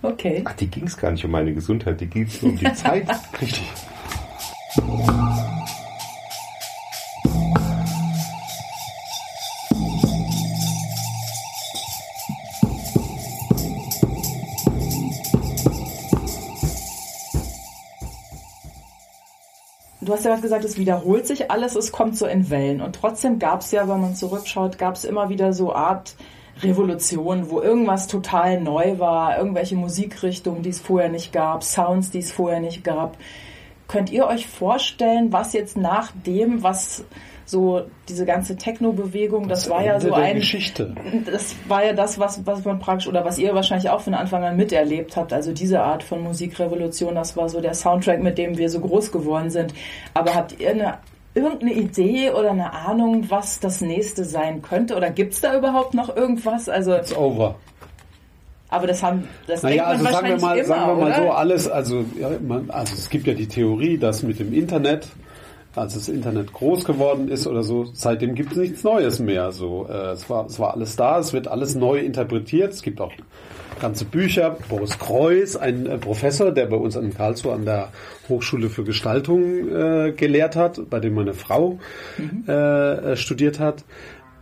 Okay. 0.02 0.42
Ach, 0.48 0.54
die 0.54 0.68
ging 0.68 0.86
es 0.88 0.96
gar 0.98 1.12
nicht 1.12 1.26
um 1.26 1.32
meine 1.32 1.54
Gesundheit, 1.54 2.00
die 2.00 2.08
ging 2.08 2.24
es 2.24 2.42
nur 2.42 2.54
um 2.54 2.58
die 2.58 2.74
Zeit. 2.74 3.06
Richtig. 3.42 3.70
Du 20.10 20.16
hast 20.16 20.24
ja 20.26 20.32
gerade 20.32 20.42
gesagt, 20.42 20.66
es 20.66 20.80
wiederholt 20.80 21.28
sich 21.28 21.52
alles, 21.52 21.76
es 21.76 21.92
kommt 21.92 22.18
so 22.18 22.26
in 22.26 22.50
Wellen. 22.50 22.82
Und 22.82 22.96
trotzdem 22.96 23.38
gab 23.38 23.62
es 23.62 23.70
ja, 23.70 23.88
wenn 23.88 24.02
man 24.02 24.16
zurückschaut, 24.16 24.80
gab 24.80 24.96
es 24.96 25.06
immer 25.06 25.30
wieder 25.30 25.54
so 25.54 25.72
Art 25.72 26.16
Revolution, 26.64 27.52
wo 27.52 27.62
irgendwas 27.62 28.08
total 28.08 28.60
neu 28.60 28.98
war, 28.98 29.38
irgendwelche 29.38 29.76
Musikrichtungen, 29.76 30.64
die 30.64 30.70
es 30.70 30.80
vorher 30.80 31.10
nicht 31.10 31.32
gab, 31.32 31.64
Sounds, 31.64 32.10
die 32.10 32.18
es 32.18 32.32
vorher 32.32 32.60
nicht 32.60 32.84
gab. 32.84 33.18
Könnt 33.88 34.10
ihr 34.10 34.26
euch 34.26 34.48
vorstellen, 34.48 35.32
was 35.32 35.54
jetzt 35.54 35.78
nach 35.78 36.12
dem, 36.26 36.64
was 36.64 37.04
so 37.50 37.82
diese 38.08 38.28
ganze 38.28 38.56
Techno-Bewegung, 38.58 39.48
das, 39.48 39.72
war 39.72 39.84
ja 39.84 40.00
so 40.00 40.10
der 40.10 40.18
ein 40.18 40.36
Geschichte. 40.36 40.94
das 41.26 41.56
war 41.68 41.84
ja 41.84 41.94
das, 41.94 42.20
was, 42.20 42.46
was 42.46 42.64
man 42.64 42.78
praktisch, 42.78 43.08
oder 43.08 43.26
was 43.26 43.40
ihr 43.40 43.56
wahrscheinlich 43.56 43.90
auch 43.90 44.02
von 44.02 44.14
Anfang 44.14 44.44
an 44.44 44.56
miterlebt 44.56 45.18
habt. 45.18 45.34
Also 45.34 45.52
diese 45.52 45.82
Art 45.82 46.04
von 46.04 46.22
Musikrevolution, 46.22 47.16
das 47.16 47.36
war 47.36 47.50
so 47.50 47.60
der 47.60 47.74
Soundtrack, 47.74 48.22
mit 48.22 48.38
dem 48.38 48.60
wir 48.60 48.70
so 48.70 48.80
groß 48.80 49.12
geworden 49.12 49.50
sind. 49.50 49.74
Aber 50.14 50.36
habt 50.36 50.60
ihr 50.60 50.70
eine, 50.70 51.00
irgendeine 51.34 51.74
Idee 51.74 52.30
oder 52.30 52.52
eine 52.52 52.72
Ahnung, 52.72 53.26
was 53.30 53.60
das 53.60 53.82
nächste 53.82 54.26
sein 54.26 54.62
könnte? 54.62 54.96
Oder 54.96 55.10
gibt's 55.10 55.42
da 55.42 55.58
überhaupt 55.58 55.96
noch 55.96 56.16
irgendwas? 56.16 56.70
Also, 56.70 56.94
It's 56.94 57.18
over. 57.18 57.56
aber 58.70 58.86
das 58.86 59.02
haben, 59.02 59.28
das 59.48 59.64
Naja, 59.64 59.86
also 59.86 60.04
sagen 60.04 60.28
wir 60.28 60.40
mal, 60.40 60.56
immer, 60.56 60.68
sagen 60.68 60.88
wir 60.88 60.96
mal 61.04 61.08
oder? 61.08 61.24
so, 61.24 61.32
alles, 61.32 61.68
also, 61.68 62.06
ja, 62.20 62.30
man, 62.48 62.70
also 62.70 62.94
es 62.94 63.10
gibt 63.10 63.26
ja 63.26 63.34
die 63.34 63.48
Theorie, 63.48 63.98
dass 63.98 64.22
mit 64.22 64.40
dem 64.40 64.54
Internet, 64.54 65.08
als 65.76 65.94
das 65.94 66.10
Internet 66.10 66.52
groß 66.54 66.84
geworden 66.86 67.30
ist 67.30 67.48
oder 67.48 67.64
so, 67.64 67.86
seitdem 67.94 68.36
gibt 68.36 68.52
es 68.54 68.58
nichts 68.58 68.84
Neues 68.84 69.20
mehr. 69.20 69.52
So, 69.52 69.88
äh, 69.90 70.12
es 70.12 70.30
war, 70.30 70.46
es 70.46 70.60
war 70.60 70.74
alles 70.74 70.96
da, 70.96 71.20
es 71.20 71.34
wird 71.34 71.48
alles 71.48 71.76
neu 71.76 72.00
interpretiert. 72.00 72.74
Es 72.74 72.82
gibt 72.82 73.00
auch 73.02 73.12
ganze 73.80 74.06
Bücher. 74.06 74.58
Boris 74.68 75.00
Kreuz, 75.00 75.56
ein 75.56 75.86
äh, 75.86 75.98
Professor, 75.98 76.52
der 76.52 76.68
bei 76.68 76.76
uns 76.76 76.96
in 76.96 77.14
Karlsruhe 77.14 77.54
an 77.54 77.66
der 77.66 77.90
Hochschule 78.28 78.70
für 78.70 78.84
Gestaltung 78.84 79.70
äh, 79.70 80.12
gelehrt 80.12 80.56
hat, 80.56 80.90
bei 80.90 81.00
dem 81.00 81.16
meine 81.16 81.34
Frau 81.34 81.80
äh, 82.48 82.52
äh, 82.52 83.16
studiert 83.16 83.60
hat. 83.60 83.84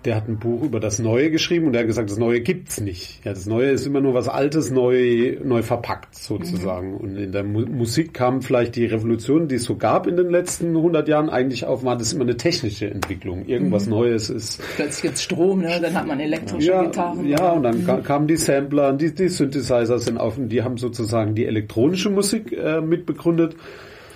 Der 0.08 0.16
hat 0.16 0.30
ein 0.30 0.40
Buch 0.40 0.64
über 0.64 0.80
das 0.80 1.00
Neue 1.00 1.30
geschrieben 1.32 1.66
und 1.68 1.74
der 1.74 1.82
hat 1.82 1.88
gesagt, 1.88 2.10
das 2.10 2.18
Neue 2.18 2.40
gibt's 2.40 2.80
nicht. 2.80 3.26
Ja, 3.26 3.34
das 3.34 3.46
Neue 3.46 3.72
ist 3.72 3.86
immer 3.86 4.00
nur 4.00 4.14
was 4.14 4.30
Altes 4.30 4.72
neu, 4.72 5.38
neu 5.44 5.62
verpackt 5.64 6.16
sozusagen. 6.16 6.96
Und 6.96 7.18
in 7.18 7.34
der 7.34 7.44
Mu 7.44 7.66
Musik 7.66 8.14
kam 8.14 8.42
vielleicht 8.42 8.78
die 8.78 8.86
Revolution, 8.86 9.50
die 9.50 9.56
es 9.56 9.66
so 9.66 9.76
gab 9.76 10.08
in 10.08 10.16
den 10.16 10.30
letzten 10.30 10.78
100 10.78 11.10
Jahren, 11.10 11.30
eigentlich 11.30 11.66
auf, 11.66 11.84
war 11.84 11.98
das 11.98 12.14
immer 12.14 12.24
eine 12.24 12.38
technische 12.38 12.90
Entwicklung. 12.90 13.46
Irgendwas 13.48 13.88
Neues 13.88 14.30
ist 14.30 14.62
Plötzlich 14.78 15.02
gibt's 15.02 15.24
Strom, 15.24 15.60
ne? 15.60 15.78
dann 15.82 15.94
hat 15.94 16.08
man 16.08 16.22
elektrische 16.22 16.70
ja, 16.70 16.84
Gitarren. 16.84 17.28
ja, 17.28 17.52
und 17.52 17.64
dann 17.64 17.86
ka- 17.86 18.00
kamen 18.00 18.28
die 18.28 18.38
Sampler, 18.38 18.94
die, 18.94 19.14
die 19.14 19.28
Synthesizer 19.28 20.00
sind 20.00 20.18
auf 20.18 20.38
und 20.38 20.48
die 20.48 20.64
haben 20.64 20.78
sozusagen 20.78 21.36
die 21.36 21.46
elektronische 21.46 22.10
Musik 22.10 22.54
äh, 22.54 22.80
mitbegründet. 22.80 23.58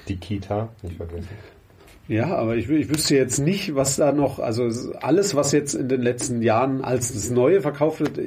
Die 0.07 0.15
Kita, 0.15 0.69
nicht 0.83 0.95
vergessen. 0.95 1.27
Ja, 2.11 2.35
aber 2.35 2.57
ich, 2.57 2.69
ich 2.69 2.89
wüsste 2.89 3.15
jetzt 3.15 3.39
nicht, 3.39 3.73
was 3.73 3.95
da 3.95 4.11
noch, 4.11 4.39
also 4.39 4.65
es- 4.65 4.89
alles, 4.97 5.33
was 5.33 5.53
jetzt 5.53 5.75
in 5.75 5.87
den 5.87 6.01
letzten 6.01 6.41
Jahren 6.41 6.81
als 6.83 7.13
das 7.13 7.29
Neue 7.29 7.61
verkauft 7.61 8.01
wird, 8.01 8.19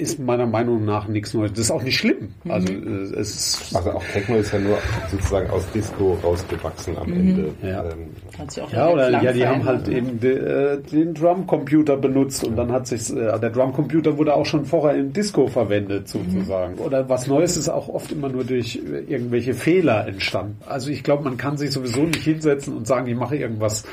ist 0.00 0.18
meiner 0.18 0.46
Meinung 0.46 0.84
nach 0.84 1.08
nichts 1.08 1.34
Neues. 1.34 1.52
Das 1.52 1.60
ist 1.60 1.70
auch 1.70 1.82
nicht 1.82 1.96
schlimm. 1.96 2.34
Also 2.48 2.72
äh, 2.72 3.20
es 3.20 3.60
ist, 3.60 3.76
Also 3.76 3.90
auch 3.90 4.02
Techno 4.12 4.36
ist 4.36 4.52
ja 4.52 4.58
nur 4.58 4.78
sozusagen 5.10 5.50
aus 5.50 5.70
Disco 5.72 6.18
rausgewachsen 6.22 6.96
am 6.98 7.12
Ende. 7.12 7.52
Ja. 7.62 7.84
Ähm, 7.84 8.10
ja, 8.56 8.66
der 8.66 8.92
oder 8.92 9.22
ja, 9.22 9.32
die 9.32 9.46
haben 9.46 9.64
halt 9.64 9.88
eben 9.88 10.18
de, 10.20 10.36
äh, 10.36 10.78
den 10.80 11.14
Drumcomputer 11.14 11.96
benutzt 11.96 12.44
und 12.44 12.56
dann 12.56 12.72
hat 12.72 12.86
sich 12.86 13.10
äh, 13.10 13.38
der 13.38 13.50
Drumcomputer 13.50 14.16
wurde 14.16 14.34
auch 14.34 14.46
schon 14.46 14.64
vorher 14.64 14.98
im 14.98 15.12
Disco 15.12 15.46
verwendet 15.46 16.08
sozusagen. 16.08 16.74
Oder 16.78 17.08
was 17.08 17.26
Neues 17.26 17.56
ist 17.56 17.68
auch 17.68 17.88
oft 17.88 18.12
immer 18.12 18.28
nur 18.28 18.44
durch 18.44 18.76
äh, 18.76 19.12
irgendwelche 19.12 19.54
Fehler 19.54 20.06
entstanden. 20.06 20.58
Also 20.66 20.90
ich 20.90 21.02
glaube, 21.02 21.24
man 21.24 21.36
kann 21.36 21.56
sich 21.56 21.70
sowieso 21.70 22.02
nicht 22.02 22.24
hinsetzen 22.24 22.76
und 22.76 22.86
sagen, 22.86 23.06
ich 23.06 23.16
mache 23.16 23.36
irgendwas 23.36 23.84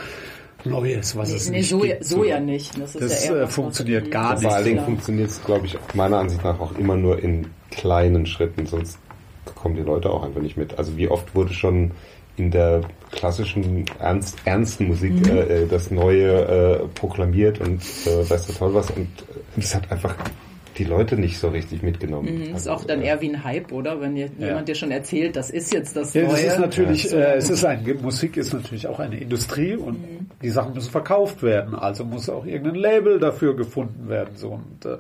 Neues, 0.70 1.16
was 1.16 1.32
es 1.32 1.50
Nee, 1.50 1.58
nicht 1.60 1.70
so, 1.70 1.80
gibt. 1.80 2.04
so 2.06 2.24
ja 2.24 2.40
nicht. 2.40 2.80
Das, 2.80 2.96
ist 2.96 3.02
Das, 3.04 3.26
ja 3.26 3.32
eher 3.32 3.38
äh, 3.38 3.42
was, 3.42 3.48
was- 3.50 3.56
funktioniert 3.56 4.12
gar 4.12 4.38
Vor 4.38 4.54
allen 4.54 4.66
Dingen 4.66 4.86
funktioniert 4.86 5.30
es, 5.30 5.44
glaube 5.44 5.66
ich, 5.66 5.78
meiner 5.94 6.18
Ansicht 6.18 6.44
nach 6.44 6.60
auch 6.60 6.78
immer 6.78 6.96
nur 6.96 7.22
in 7.22 7.48
kleinen 7.72 8.26
Schritten, 8.26 8.66
sonst 8.66 8.98
kommen 9.56 9.76
die 9.76 9.82
Leute 9.82 10.10
auch 10.10 10.24
einfach 10.24 10.42
nicht 10.42 10.58
mit. 10.58 10.78
Also 10.78 10.96
wie 10.98 11.08
oft 11.08 11.34
wurde 11.36 11.54
schon 11.54 11.92
in 12.38 12.52
der 12.52 12.82
klassischen, 13.12 13.86
ernst, 14.00 14.38
ernsten 14.46 14.88
Musik 14.88 15.12
Mhm. 15.14 15.38
äh, 15.38 15.66
das 15.68 15.90
Neue 15.90 16.82
äh, 16.84 16.88
proklamiert 16.94 17.60
und 17.60 17.82
äh, 18.06 18.30
weißt 18.30 18.50
du 18.50 18.54
toll 18.54 18.74
was 18.74 18.90
und 18.92 19.08
äh, 19.08 19.60
es 19.60 19.74
hat 19.74 19.92
einfach 19.92 20.14
die 20.78 20.84
Leute 20.84 21.16
nicht 21.16 21.38
so 21.40 21.50
richtig 21.50 21.82
mitgenommen. 21.82 22.50
Mhm, 22.50 22.56
ist 22.56 22.68
auch 22.68 22.84
dann 22.86 23.02
eher 23.02 23.22
wie 23.22 23.30
ein 23.30 23.44
Hype, 23.44 23.72
oder? 23.72 24.00
Wenn 24.00 24.16
dir, 24.16 24.30
ja. 24.38 24.48
jemand 24.48 24.68
dir 24.68 24.76
schon 24.76 24.92
erzählt, 24.92 25.36
das 25.36 25.50
ist 25.50 25.74
jetzt 25.74 25.96
das 25.96 26.14
ja, 26.14 26.24
Neue. 26.24 26.32
Das 26.32 26.44
ist 26.44 26.60
natürlich, 26.60 27.14
äh, 27.14 27.36
es 27.36 27.50
ist 27.50 27.66
ein, 27.66 27.84
Musik 28.02 28.38
ist 28.38 28.54
natürlich 28.54 28.88
auch 28.88 29.00
eine 29.00 29.20
Industrie 29.20 29.76
und 29.76 30.00
mhm. 30.00 30.28
die 30.42 30.50
Sachen 30.50 30.74
müssen 30.74 30.92
verkauft 30.92 31.44
werden. 31.44 31.76
Also 31.76 32.06
muss 32.06 32.30
auch 32.30 32.46
irgendein 32.46 32.76
Label 32.76 33.20
dafür 33.20 33.56
gefunden 33.56 34.10
werden. 34.10 34.36
So 34.36 34.52
und 34.52 34.86
äh, 34.86 34.98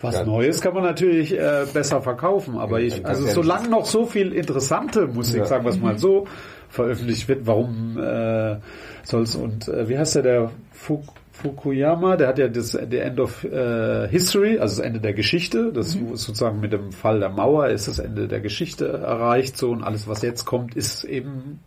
was 0.00 0.14
ja. 0.14 0.24
Neues 0.24 0.60
kann 0.60 0.74
man 0.74 0.84
natürlich 0.84 1.36
äh, 1.36 1.66
besser 1.72 2.00
verkaufen, 2.00 2.56
aber 2.56 2.80
ich, 2.80 3.04
also 3.04 3.26
solange 3.26 3.68
noch 3.68 3.84
so 3.84 4.06
viel 4.06 4.32
interessante 4.32 5.08
Musik, 5.08 5.44
sagen 5.46 5.64
wir 5.64 5.70
es 5.70 5.80
mal 5.80 5.98
so, 5.98 6.26
veröffentlicht 6.68 7.26
wird, 7.28 7.46
warum 7.46 7.98
äh, 7.98 8.58
soll's 9.02 9.34
und 9.34 9.66
äh, 9.66 9.88
wie 9.88 9.98
heißt 9.98 10.16
der 10.16 10.22
der 10.22 10.50
Fuk 10.70 11.02
Fukuyama, 11.42 12.16
der 12.16 12.28
hat 12.28 12.38
ja 12.38 12.48
das 12.48 12.72
The 12.72 12.98
End 12.98 13.20
of 13.20 13.44
äh, 13.44 14.08
History, 14.08 14.58
also 14.58 14.76
das 14.76 14.86
Ende 14.86 15.00
der 15.00 15.12
Geschichte. 15.12 15.72
Das 15.72 15.94
mhm. 15.94 16.16
sozusagen 16.16 16.58
mit 16.60 16.72
dem 16.72 16.90
Fall 16.90 17.20
der 17.20 17.28
Mauer 17.28 17.68
ist 17.68 17.86
das 17.86 18.00
Ende 18.00 18.26
der 18.26 18.40
Geschichte 18.40 18.88
erreicht. 18.88 19.56
So 19.56 19.70
und 19.70 19.84
alles, 19.84 20.08
was 20.08 20.22
jetzt 20.22 20.44
kommt, 20.44 20.74
ist 20.74 21.04
eben 21.04 21.60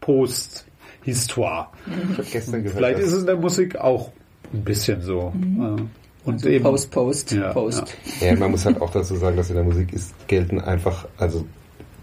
Post-Histoire. 0.00 1.68
Ich 1.86 2.18
habe 2.18 2.28
gestern 2.30 2.62
gehört. 2.62 2.76
Vielleicht 2.76 2.98
ist 3.00 3.12
es 3.12 3.20
in 3.20 3.26
der 3.26 3.36
Musik 3.36 3.76
auch 3.76 4.12
ein 4.52 4.62
bisschen 4.62 5.02
so. 5.02 5.32
Mhm. 5.34 5.90
Und 6.24 6.34
also 6.34 6.48
eben, 6.48 6.64
Post, 6.64 6.90
Post, 6.92 7.32
ja, 7.32 7.52
Post. 7.52 7.96
Ja. 8.20 8.28
ja, 8.28 8.36
man 8.36 8.52
muss 8.52 8.64
halt 8.64 8.80
auch 8.80 8.90
dazu 8.90 9.16
sagen, 9.16 9.36
dass 9.36 9.48
in 9.48 9.56
der 9.56 9.64
Musik 9.64 9.92
ist 9.92 10.14
gelten 10.28 10.60
einfach, 10.60 11.08
also 11.16 11.46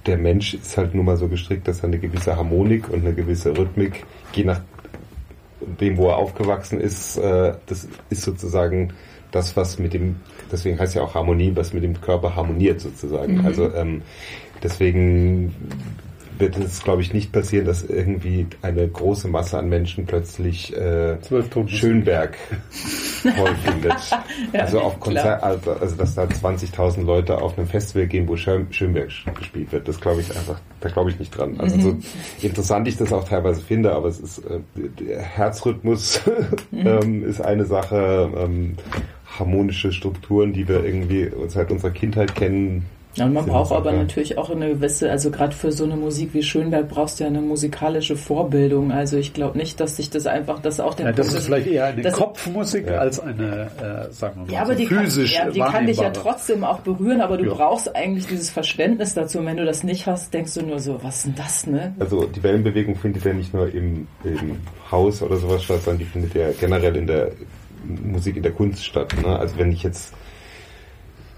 der 0.06 0.18
Mensch 0.18 0.56
ist 0.56 0.76
halt 0.78 0.94
nun 0.94 1.06
mal 1.06 1.18
so 1.18 1.28
gestrickt, 1.28 1.68
dass 1.68 1.80
er 1.80 1.86
eine 1.86 2.00
gewisse 2.00 2.36
Harmonik 2.36 2.90
und 2.90 3.06
eine 3.06 3.14
gewisse 3.14 3.58
Rhythmik, 3.58 4.06
je 4.34 4.44
nach 4.44 4.62
dem, 5.62 5.98
wo 5.98 6.10
er 6.10 6.18
aufgewachsen 6.18 6.80
ist, 6.80 7.18
äh, 7.18 7.54
das 7.66 7.88
ist 8.10 8.22
sozusagen 8.24 8.94
das, 9.32 9.56
was 9.58 9.80
mit 9.80 9.94
dem, 9.94 10.18
deswegen 10.52 10.80
heißt 10.80 10.96
ja 10.96 11.02
auch 11.02 11.16
Harmonie, 11.16 11.52
was 11.56 11.74
mit 11.74 11.84
dem 11.84 12.00
Körper 12.00 12.36
harmoniert 12.36 12.80
sozusagen. 12.80 13.40
Mhm. 13.40 13.46
Also 13.46 13.74
ähm, 13.74 14.02
deswegen 14.64 15.54
wird 16.40 16.58
es, 16.58 16.84
glaube 16.84 17.02
ich, 17.02 17.14
nicht 17.14 17.32
passieren, 17.32 17.66
dass 17.66 17.84
irgendwie 17.84 18.48
eine 18.62 18.88
große 18.88 19.28
Masse 19.28 19.58
an 19.58 19.70
Menschen 19.70 20.06
plötzlich 20.06 20.76
äh, 20.76 21.18
Schönberg 21.68 22.38
toll 23.24 23.56
findet. 23.64 23.94
ja, 24.54 24.60
also 24.60 24.82
auf 24.82 25.00
Konzert, 25.00 25.44
also, 25.44 25.72
also 25.74 25.96
dass 25.96 26.16
da 26.16 26.24
20.000 26.24 27.04
Leute 27.04 27.42
auf 27.42 27.58
einem 27.58 27.68
Festival 27.68 28.08
gehen, 28.08 28.28
wo 28.28 28.36
Schönberg 28.36 29.10
gespielt 29.36 29.72
wird. 29.72 29.88
Das 29.88 30.00
glaube 30.00 30.22
ich 30.22 30.30
einfach, 30.30 30.60
da 30.80 30.90
glaube 30.90 31.10
ich 31.10 31.20
nicht 31.20 31.38
dran. 31.38 31.60
Also 31.60 31.78
mhm. 31.78 31.82
so 31.82 31.98
interessant 32.48 32.88
ich 32.88 32.98
das 32.98 33.12
auch 33.14 33.28
teilweise 33.28 33.62
finde, 33.62 33.94
aber 33.94 34.08
es 34.08 34.20
ist 34.20 34.40
äh, 34.40 34.60
der 34.76 35.22
Herzrhythmus 35.22 36.22
mhm. 36.72 36.88
ähm, 36.88 37.24
ist 37.30 37.42
eine 37.42 37.66
Sache. 37.66 38.30
Ähm, 38.38 38.76
harmonische 39.40 39.92
Strukturen, 39.92 40.54
die 40.54 40.68
wir 40.68 40.84
irgendwie 40.84 41.30
seit 41.48 41.72
unserer 41.72 41.92
Kindheit 41.92 42.34
kennen, 42.36 42.86
ja, 43.18 43.26
und 43.26 43.34
man 43.34 43.48
braucht 43.48 43.72
aber 43.72 43.92
natürlich 43.92 44.38
auch 44.38 44.52
eine 44.52 44.70
gewisse, 44.70 45.10
also 45.10 45.32
gerade 45.32 45.56
für 45.56 45.72
so 45.72 45.86
eine 45.86 45.96
Musik 45.96 46.34
wie 46.34 46.44
Schönberg 46.44 46.88
brauchst 46.88 47.20
du 47.20 47.24
ja 47.24 47.30
eine 47.30 47.42
musikalische 47.42 48.16
Vorbildung. 48.16 48.92
Also 48.92 49.18
ich 49.18 49.34
glaube 49.34 49.58
nicht, 49.58 49.80
dass 49.80 49.98
sich 49.98 50.12
das 50.12 50.28
einfach, 50.28 50.60
dass 50.60 50.80
auch 50.80 50.94
der 50.94 51.08
ja, 51.08 51.12
Das 51.14 51.34
ist 51.34 51.46
vielleicht 51.46 51.66
eher 51.66 51.86
eine 51.86 52.12
Kopfmusik 52.12 52.88
ja. 52.88 53.00
als 53.00 53.20
eine, 53.20 53.72
äh, 53.82 54.14
sagen 54.14 54.42
wir 54.42 54.46
mal, 54.46 54.54
ja, 54.54 54.62
aber 54.62 54.74
so 54.74 54.80
die 54.80 54.86
physisch 54.86 55.36
kann, 55.36 55.48
ja, 55.48 55.52
die 55.52 55.60
kann 55.60 55.88
dich 55.88 55.98
ja 55.98 56.12
trotzdem 56.12 56.64
auch 56.64 56.80
berühren, 56.80 57.22
aber 57.22 57.38
du 57.38 57.46
ja. 57.46 57.54
brauchst 57.54 57.96
eigentlich 57.96 58.28
dieses 58.28 58.52
Verständnis 58.52 59.16
dazu. 59.16 59.40
Und 59.40 59.48
wenn 59.48 59.58
du 59.58 59.66
das 59.66 59.84
nicht 59.84 60.06
hast, 60.06 60.32
denkst 60.34 60.54
du 60.54 60.62
nur 60.62 60.80
so, 60.80 61.04
was 61.04 61.18
ist 61.18 61.26
denn 61.26 61.36
das, 61.36 61.66
ne? 61.66 61.96
Also 62.00 62.26
die 62.26 62.44
Wellenbewegung 62.44 62.96
findet 62.96 63.26
ja 63.26 63.34
nicht 63.34 63.52
nur 63.52 63.74
im, 63.74 64.08
im 64.24 64.58
Haus 64.92 65.24
oder 65.24 65.38
sowas 65.38 65.64
statt, 65.64 65.82
sondern 65.82 66.00
die 66.00 66.06
findet 66.06 66.36
ja 66.36 66.52
generell 66.60 66.96
in 66.96 67.08
der 67.08 67.32
Musik 67.84 68.38
in 68.38 68.44
der 68.44 68.52
Kunst 68.52 68.86
statt. 68.86 69.16
Ne? 69.24 69.40
Also 69.40 69.58
wenn 69.58 69.72
ich 69.72 69.82
jetzt 69.82 70.14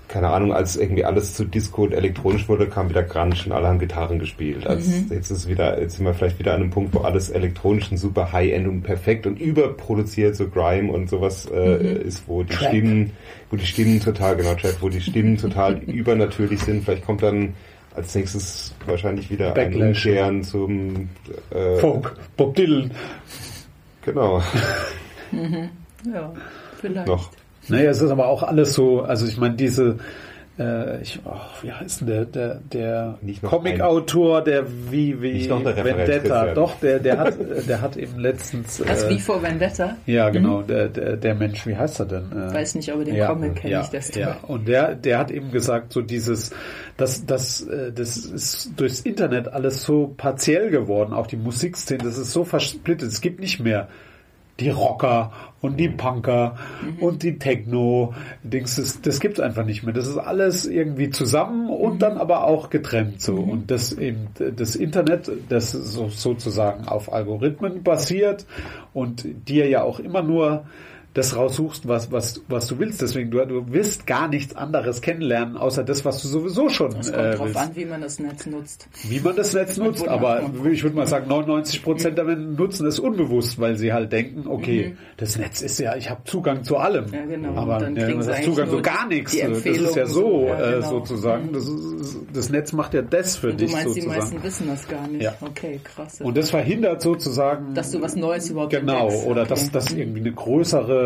keine 0.09 0.29
Ahnung, 0.29 0.51
als 0.51 0.75
irgendwie 0.75 1.05
alles 1.05 1.35
zu 1.35 1.45
Disco 1.45 1.83
und 1.83 1.93
elektronisch 1.93 2.49
wurde, 2.49 2.67
kam 2.67 2.89
wieder 2.89 3.03
Grunge 3.03 3.35
und 3.45 3.51
alle 3.51 3.67
haben 3.67 3.77
Gitarren 3.77 4.17
gespielt. 4.17 4.65
Also 4.65 4.89
mhm. 4.89 5.05
jetzt 5.11 5.29
ist 5.29 5.47
wieder, 5.47 5.79
jetzt 5.79 5.97
sind 5.97 6.05
wir 6.05 6.15
vielleicht 6.15 6.39
wieder 6.39 6.55
an 6.55 6.61
einem 6.61 6.71
Punkt, 6.71 6.95
wo 6.95 6.99
alles 7.01 7.29
elektronisch 7.29 7.91
und 7.91 7.97
super 7.97 8.33
High-End 8.33 8.67
und 8.67 8.81
perfekt 8.81 9.27
und 9.27 9.39
überproduziert, 9.39 10.35
so 10.35 10.49
Grime 10.49 10.91
und 10.91 11.09
sowas 11.09 11.45
äh, 11.45 11.77
mhm. 11.77 12.01
ist, 12.01 12.23
wo 12.27 12.41
die 12.41 12.55
Trap. 12.55 12.69
Stimmen, 12.69 13.11
wo 13.51 13.55
die 13.55 13.65
Stimmen 13.67 13.99
total, 13.99 14.35
genau, 14.35 14.55
Trap, 14.55 14.77
wo 14.81 14.89
die 14.89 14.99
Stimmen 14.99 15.37
total 15.37 15.75
übernatürlich 15.85 16.59
sind. 16.59 16.83
Vielleicht 16.83 17.05
kommt 17.05 17.21
dann 17.21 17.53
als 17.93 18.15
nächstes 18.15 18.73
wahrscheinlich 18.87 19.29
wieder 19.29 19.51
Backlash. 19.51 19.75
ein 19.75 19.87
Umkehren 19.89 20.43
zum 20.43 21.09
äh, 21.51 21.75
Folk, 21.77 22.15
Bob 22.35 22.55
Dylan. 22.55 22.91
Genau. 24.03 24.41
Mhm. 25.31 25.69
Ja, 26.11 26.33
vielleicht. 26.81 27.05
Noch. 27.05 27.29
Naja, 27.69 27.89
es 27.89 28.01
ist 28.01 28.11
aber 28.11 28.27
auch 28.27 28.43
alles 28.43 28.73
so, 28.73 29.01
also 29.01 29.25
ich 29.25 29.37
meine, 29.37 29.55
diese, 29.55 29.97
äh, 30.59 31.01
ich, 31.01 31.19
oh, 31.23 31.31
wie 31.61 31.71
heißt 31.71 32.01
denn 32.01 32.07
der, 32.07 32.25
der, 32.25 32.61
der 32.71 33.17
Comic-Autor, 33.43 34.43
der 34.43 34.65
wie, 34.91 35.21
wie 35.21 35.49
Vendetta, 35.49 36.53
doch, 36.53 36.79
der, 36.81 36.99
der 36.99 37.17
hat, 37.17 37.35
der 37.67 37.81
hat 37.81 37.95
eben 37.95 38.19
letztens. 38.19 38.79
Äh, 38.79 38.85
das 38.85 39.09
wie 39.09 39.19
vor 39.19 39.41
Vendetta? 39.41 39.97
Ja, 40.05 40.29
genau, 40.29 40.61
mhm. 40.61 40.67
der, 40.67 40.87
der, 40.89 41.17
der 41.17 41.35
Mensch, 41.35 41.65
wie 41.67 41.75
heißt 41.75 41.99
er 41.99 42.05
denn? 42.05 42.31
Äh, 42.31 42.53
Weiß 42.53 42.75
nicht, 42.75 42.91
aber 42.91 43.03
den 43.03 43.15
ja, 43.15 43.27
Comic 43.27 43.55
kenne 43.55 43.73
ja, 43.73 43.81
ich 43.81 43.89
das 43.89 44.13
Ja, 44.15 44.37
und 44.47 44.67
der, 44.67 44.95
der 44.95 45.19
hat 45.19 45.31
eben 45.31 45.51
gesagt, 45.51 45.93
so 45.93 46.01
dieses, 46.01 46.51
das, 46.97 47.25
das, 47.25 47.61
äh, 47.61 47.91
das 47.91 48.17
ist 48.17 48.71
durchs 48.77 49.01
Internet 49.01 49.47
alles 49.47 49.83
so 49.83 50.13
partiell 50.15 50.69
geworden, 50.69 51.13
auch 51.13 51.27
die 51.27 51.37
Musikszene, 51.37 52.03
das 52.03 52.17
ist 52.17 52.31
so 52.31 52.43
versplittet, 52.43 53.09
es 53.09 53.21
gibt 53.21 53.39
nicht 53.39 53.59
mehr 53.59 53.87
die 54.59 54.69
Rocker 54.69 55.31
und 55.61 55.79
die 55.79 55.89
Punker 55.89 56.55
mhm. 56.83 57.03
und 57.03 57.23
die 57.23 57.37
Techno. 57.37 58.13
Dings, 58.43 58.75
das, 58.75 59.01
das 59.01 59.19
gibt's 59.19 59.39
einfach 59.39 59.65
nicht 59.65 59.83
mehr. 59.83 59.93
Das 59.93 60.07
ist 60.07 60.17
alles 60.17 60.65
irgendwie 60.65 61.09
zusammen 61.09 61.69
und 61.69 61.95
mhm. 61.95 61.99
dann 61.99 62.17
aber 62.17 62.45
auch 62.45 62.69
getrennt 62.69 63.21
so. 63.21 63.37
Mhm. 63.37 63.49
Und 63.49 63.71
das 63.71 63.91
eben 63.93 64.27
das 64.37 64.75
Internet, 64.75 65.29
das 65.49 65.71
so, 65.71 66.09
sozusagen 66.09 66.87
auf 66.87 67.11
Algorithmen 67.11 67.83
basiert 67.83 68.45
und 68.93 69.25
dir 69.47 69.67
ja 69.67 69.83
auch 69.83 69.99
immer 69.99 70.21
nur 70.21 70.65
das 71.13 71.35
raussuchst, 71.35 71.87
was, 71.87 72.11
was, 72.11 72.41
was 72.47 72.67
du 72.67 72.77
willst. 72.77 73.01
Deswegen, 73.01 73.31
du, 73.31 73.43
du 73.45 73.65
willst 73.69 74.05
gar 74.05 74.27
nichts 74.27 74.55
anderes 74.55 75.01
kennenlernen, 75.01 75.57
außer 75.57 75.83
das, 75.83 76.05
was 76.05 76.21
du 76.21 76.27
sowieso 76.27 76.69
schon 76.69 76.95
Es 76.95 77.11
kommt 77.11 77.25
äh, 77.25 77.35
drauf 77.35 77.55
an, 77.55 77.75
wie 77.75 77.85
man 77.85 78.01
das 78.01 78.19
Netz 78.19 78.45
nutzt. 78.45 78.87
Wie 79.07 79.19
man 79.19 79.35
das 79.35 79.53
Netz 79.53 79.77
nutzt, 79.77 80.07
aber 80.07 80.49
ich 80.71 80.83
würde 80.83 80.95
mal 80.95 81.07
sagen, 81.07 81.27
99 81.27 81.83
Prozent 81.83 82.17
der 82.17 82.25
Menschen 82.25 82.55
nutzen 82.55 82.85
es 82.85 82.99
unbewusst, 82.99 83.59
weil 83.59 83.75
sie 83.75 83.91
halt 83.91 84.11
denken, 84.11 84.47
okay, 84.47 84.89
mhm. 84.89 84.97
das 85.17 85.37
Netz 85.37 85.61
ist 85.61 85.79
ja, 85.79 85.95
ich 85.95 86.09
habe 86.09 86.23
Zugang 86.25 86.63
zu 86.63 86.77
allem. 86.77 87.11
Ja, 87.11 87.25
genau. 87.25 87.55
Aber 87.55 87.79
dann 87.79 87.95
ja, 87.95 88.07
das 88.13 88.41
Zugang 88.43 88.69
zu 88.69 88.81
gar 88.81 89.07
nichts. 89.07 89.35
Das 89.39 89.65
ist 89.65 89.95
ja 89.95 90.05
so, 90.05 90.45
ja, 90.45 90.59
äh, 90.59 90.75
genau. 90.75 90.89
sozusagen. 90.89 91.53
Das, 91.53 91.67
ist, 91.67 92.17
das 92.33 92.49
Netz 92.49 92.71
macht 92.71 92.93
ja 92.93 93.01
das 93.01 93.35
für 93.35 93.49
Und 93.49 93.61
dich. 93.61 93.71
Du 93.71 93.75
meinst, 93.75 93.95
sozusagen. 93.95 94.13
die 94.13 94.19
meisten 94.19 94.43
wissen 94.43 94.67
das 94.67 94.87
gar 94.87 95.07
nicht. 95.07 95.23
Ja. 95.23 95.33
Okay, 95.41 95.79
krass. 95.83 96.21
Und 96.21 96.37
das 96.37 96.51
verhindert 96.51 97.01
sozusagen. 97.01 97.73
Dass 97.73 97.91
du 97.91 98.01
was 98.01 98.15
Neues 98.15 98.49
überhaupt 98.49 98.71
Genau, 98.71 99.05
entdeckst. 99.07 99.25
oder 99.25 99.41
okay. 99.41 99.49
dass, 99.49 99.71
dass 99.71 99.91
irgendwie 99.91 100.19
eine 100.19 100.31
größere 100.31 100.98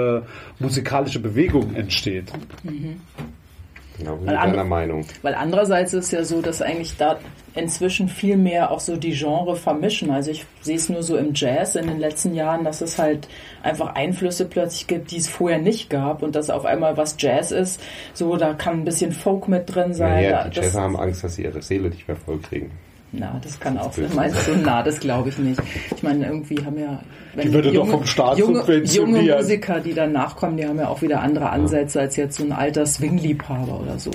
musikalische 0.60 1.20
Bewegung 1.20 1.76
entsteht. 1.76 2.32
Mhm. 2.64 3.02
Genau, 3.98 4.20
wie 4.22 4.26
deiner 4.26 4.64
Meinung. 4.64 5.06
Weil 5.22 5.36
andererseits 5.36 5.94
ist 5.94 6.06
es 6.06 6.12
ja 6.12 6.24
so, 6.24 6.42
dass 6.42 6.62
eigentlich 6.62 6.98
da 6.98 7.20
inzwischen 7.56 8.10
viel 8.10 8.38
mehr 8.38 8.72
auch 8.72 8.80
so 8.80 8.98
die 8.98 9.12
Genre 9.12 9.56
vermischen. 9.56 10.10
Also 10.10 10.32
ich 10.32 10.46
sehe 10.62 10.76
es 10.76 10.90
nur 10.90 11.04
so 11.04 11.16
im 11.18 11.34
Jazz 11.36 11.76
in 11.76 11.88
den 11.88 12.00
letzten 12.00 12.34
Jahren, 12.34 12.64
dass 12.64 12.82
es 12.82 12.98
halt 12.98 13.28
einfach 13.62 13.94
Einflüsse 13.94 14.46
plötzlich 14.46 14.88
gibt, 14.88 15.12
die 15.12 15.18
es 15.18 15.28
vorher 15.28 15.60
nicht 15.60 15.90
gab 15.90 16.24
und 16.24 16.36
dass 16.36 16.50
auf 16.50 16.66
einmal 16.66 16.98
was 16.98 17.16
Jazz 17.20 17.52
ist, 17.52 17.80
so 18.14 18.36
da 18.38 18.54
kann 18.54 18.80
ein 18.80 18.86
bisschen 18.86 19.12
Folk 19.12 19.48
mit 19.48 19.74
drin 19.74 19.94
sein. 19.94 20.24
Ja, 20.24 20.30
ja 20.30 20.48
die 20.48 20.60
Jazzer 20.60 20.82
haben 20.82 20.98
Angst, 20.98 21.24
dass 21.24 21.36
sie 21.36 21.44
ihre 21.44 21.62
Seele 21.62 21.90
nicht 21.90 22.08
mehr 22.08 22.18
voll 22.18 22.40
kriegen. 22.40 22.72
Na, 23.16 23.40
das 23.44 23.60
kann 23.60 23.78
auch 23.78 23.94
sein. 23.94 24.10
Meinst 24.16 24.48
du? 24.48 24.56
Na, 24.56 24.82
das 24.82 25.00
glaube 25.00 25.30
ich 25.30 25.38
nicht. 25.38 25.62
Ich 25.96 26.02
meine, 26.02 26.26
irgendwie 26.26 26.66
haben 26.66 26.80
ja 26.80 27.00
die 27.36 27.54
würde 27.54 27.70
junge, 27.70 27.92
doch 27.92 28.00
vom 28.00 28.06
Staat 28.08 28.40
junge, 28.40 28.84
junge 28.86 29.22
Musiker, 29.22 29.80
die 29.80 29.94
dann 29.94 30.14
nachkommen, 30.14 30.58
die 30.58 30.66
haben 30.66 30.80
ja 30.80 30.88
auch 30.88 31.04
wieder 31.04 31.22
andere 31.22 31.52
Ansätze 31.52 32.00
als 32.00 32.16
jetzt 32.16 32.38
so 32.38 32.44
ein 32.44 32.52
alter 32.52 32.88
Swing-Liebhaber 32.88 33.80
oder 33.80 34.00
so. 34.00 34.10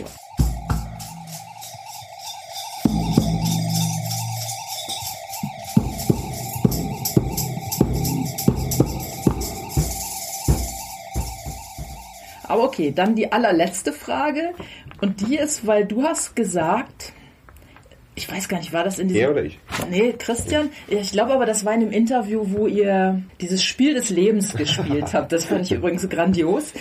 Aber 12.48 12.64
okay, 12.64 12.90
dann 12.90 13.14
die 13.14 13.30
allerletzte 13.30 13.92
Frage. 13.92 14.54
Und 15.00 15.20
die 15.20 15.36
ist, 15.36 15.68
weil 15.68 15.84
du 15.86 16.02
hast 16.02 16.34
gesagt, 16.34 17.12
ich 18.18 18.30
weiß 18.30 18.48
gar 18.48 18.58
nicht, 18.58 18.72
war 18.72 18.84
das 18.84 18.98
in 18.98 19.08
diesem... 19.08 19.22
Er 19.22 19.30
oder 19.30 19.44
ich? 19.44 19.58
Nee, 19.90 20.12
Christian. 20.18 20.70
Ich 20.88 21.12
glaube 21.12 21.32
aber, 21.32 21.46
das 21.46 21.64
war 21.64 21.72
in 21.72 21.82
einem 21.82 21.92
Interview, 21.92 22.42
wo 22.46 22.66
ihr 22.66 23.22
dieses 23.40 23.62
Spiel 23.62 23.94
des 23.94 24.10
Lebens 24.10 24.54
gespielt 24.54 25.14
habt. 25.14 25.32
Das 25.32 25.44
fand 25.44 25.62
ich 25.62 25.72
übrigens 25.72 26.08
grandios. 26.08 26.72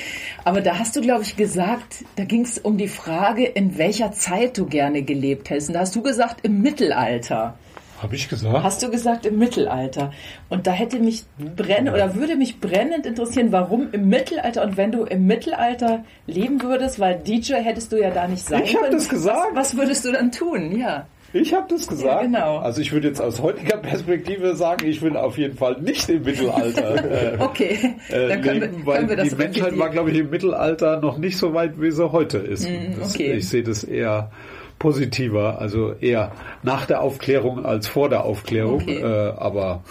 Aber 0.43 0.61
da 0.61 0.79
hast 0.79 0.95
du, 0.95 1.01
glaube 1.01 1.23
ich, 1.23 1.35
gesagt, 1.37 2.03
da 2.15 2.23
ging 2.25 2.41
es 2.41 2.57
um 2.57 2.77
die 2.77 2.87
Frage, 2.87 3.45
in 3.45 3.77
welcher 3.77 4.11
Zeit 4.11 4.57
du 4.57 4.65
gerne 4.65 5.03
gelebt 5.03 5.49
hättest. 5.51 5.69
Und 5.69 5.75
da 5.75 5.81
hast 5.81 5.95
du 5.95 6.01
gesagt, 6.01 6.39
im 6.43 6.61
Mittelalter. 6.61 7.57
Habe 8.01 8.15
ich 8.15 8.29
gesagt? 8.29 8.63
Hast 8.63 8.83
du 8.83 8.91
gesagt 8.91 9.25
im 9.25 9.39
Mittelalter? 9.39 10.11
Und 10.49 10.67
da 10.67 10.71
hätte 10.71 10.99
mich 10.99 11.23
brennend 11.55 11.89
oder 11.93 12.13
würde 12.13 12.35
mich 12.35 12.59
brennend 12.59 13.07
interessieren, 13.07 13.51
warum 13.51 13.91
im 13.91 14.07
Mittelalter 14.07 14.63
und 14.63 14.77
wenn 14.77 14.91
du 14.91 15.03
im 15.03 15.25
Mittelalter 15.25 16.03
leben 16.27 16.61
würdest, 16.61 16.99
weil 16.99 17.17
DJ 17.19 17.53
hättest 17.55 17.91
du 17.91 17.97
ja 17.99 18.11
da 18.11 18.27
nicht 18.27 18.45
sein 18.45 18.61
Ich 18.63 18.75
hab 18.75 18.81
können. 18.83 18.93
das 18.93 19.09
gesagt. 19.09 19.55
Was, 19.55 19.73
was 19.73 19.77
würdest 19.77 20.05
du 20.05 20.11
dann 20.11 20.31
tun? 20.31 20.77
Ja. 20.77 21.07
Ich 21.33 21.53
habe 21.53 21.67
das 21.69 21.87
gesagt. 21.87 22.05
Ja, 22.05 22.21
genau. 22.21 22.57
Also 22.59 22.81
ich 22.81 22.91
würde 22.91 23.09
jetzt 23.09 23.21
aus 23.21 23.41
heutiger 23.41 23.77
Perspektive 23.77 24.55
sagen, 24.55 24.85
ich 24.85 25.01
will 25.01 25.17
auf 25.17 25.37
jeden 25.37 25.57
Fall 25.57 25.79
nicht 25.81 26.07
im 26.09 26.23
Mittelalter 26.23 27.33
äh, 27.33 27.37
Okay, 27.39 27.95
äh, 28.09 28.29
dann 28.29 28.41
können, 28.41 28.61
leben, 28.61 28.77
wir, 28.77 28.85
weil 28.85 28.97
können 28.97 29.09
wir 29.09 29.15
das 29.17 29.29
die 29.29 29.35
Menschheit 29.35 29.77
war, 29.77 29.89
glaube 29.89 30.11
ich, 30.11 30.17
im 30.17 30.29
Mittelalter 30.29 30.99
noch 30.99 31.17
nicht 31.17 31.37
so 31.37 31.53
weit, 31.53 31.81
wie 31.81 31.91
sie 31.91 32.11
heute 32.11 32.37
ist. 32.37 32.67
Mm, 32.67 32.99
das, 32.99 33.13
okay. 33.13 33.33
Ich 33.33 33.49
sehe 33.49 33.63
das 33.63 33.83
eher 33.83 34.31
positiver, 34.79 35.59
also 35.59 35.93
eher 35.93 36.31
nach 36.63 36.85
der 36.85 37.01
Aufklärung 37.01 37.65
als 37.65 37.87
vor 37.87 38.09
der 38.09 38.23
Aufklärung. 38.23 38.81
Okay. 38.81 39.01
Äh, 39.01 39.33
aber 39.37 39.83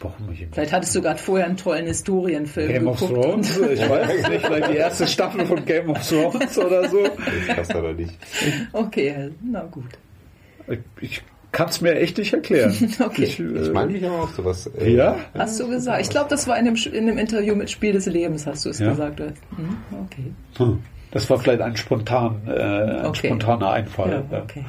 warum 0.00 0.26
nicht 0.26 0.42
im 0.42 0.52
Vielleicht 0.52 0.72
hattest 0.72 0.94
du 0.94 1.02
gerade 1.02 1.18
vorher 1.18 1.46
einen 1.46 1.56
tollen 1.56 1.86
Historienfilm 1.86 2.68
Game 2.68 2.86
of 2.86 3.00
geguckt. 3.00 3.22
Thrones? 3.22 3.58
Ich 3.58 3.88
weiß 3.88 4.10
es 4.16 4.28
nicht, 4.28 4.46
vielleicht 4.46 4.70
die 4.70 4.76
erste 4.76 5.06
Staffel 5.06 5.46
von 5.46 5.64
Game 5.64 5.90
of 5.90 6.08
Thrones 6.08 6.58
oder 6.58 6.88
so. 6.88 7.04
Ich 7.04 7.56
weiß 7.56 7.70
aber 7.70 7.92
nicht. 7.94 8.12
Okay, 8.72 9.30
na 9.42 9.62
gut. 9.62 9.84
Ich, 10.72 10.80
ich 11.00 11.22
kann 11.52 11.68
es 11.68 11.80
mir 11.80 11.94
echt 11.96 12.16
nicht 12.18 12.32
erklären. 12.32 12.74
Okay. 13.00 13.24
Ich, 13.24 13.38
äh, 13.40 13.44
Ich 13.44 13.72
meine 13.72 13.92
mich 13.92 14.04
aber 14.04 14.22
auch 14.22 14.30
sowas. 14.32 14.70
Äh, 14.78 14.94
ja? 14.94 15.16
Hast 15.34 15.60
du 15.60 15.68
gesagt? 15.68 16.00
Ich 16.00 16.08
glaube, 16.10 16.30
das 16.30 16.46
war 16.48 16.58
in 16.58 16.64
dem, 16.64 16.76
in 16.92 17.06
dem 17.06 17.18
Interview 17.18 17.54
mit 17.54 17.70
Spiel 17.70 17.92
des 17.92 18.06
Lebens, 18.06 18.46
hast 18.46 18.64
du 18.64 18.70
es 18.70 18.78
Ja. 18.78 18.90
gesagt. 18.90 19.20
oder? 19.20 19.32
Hm, 19.56 19.76
okay. 20.06 20.32
Hm. 20.56 20.78
Das 21.10 21.28
war 21.28 21.38
vielleicht 21.38 21.60
ein, 21.60 21.76
spontan, 21.76 22.40
äh, 22.46 22.52
ein 22.52 23.06
Okay. 23.06 23.26
spontaner 23.28 23.70
Einfall. 23.70 24.24
Ja, 24.30 24.38
okay. 24.42 24.64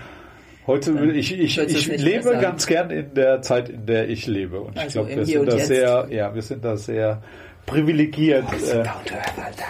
Heute 0.67 0.97
will 0.99 1.15
ich, 1.15 1.37
ich, 1.37 1.57
ich 1.57 1.87
lebe 2.01 2.37
ganz 2.37 2.65
gern 2.67 2.89
in 2.89 3.13
der 3.13 3.41
Zeit, 3.41 3.67
in 3.69 3.85
der 3.85 4.09
ich 4.09 4.27
lebe. 4.27 4.59
Und 4.61 4.75
ich 4.75 4.81
Also 4.83 4.99
glaube, 5.03 5.11
im 5.11 5.17
wir 5.19 5.25
sind 5.25 5.45
da 5.47 5.57
sehr, 5.57 6.07
ja, 6.09 6.33
wir 6.35 6.41
sind 6.41 6.63
da 6.65 6.77
sehr 6.77 7.21
privilegiert. 7.65 8.45
Äh, 8.71 8.83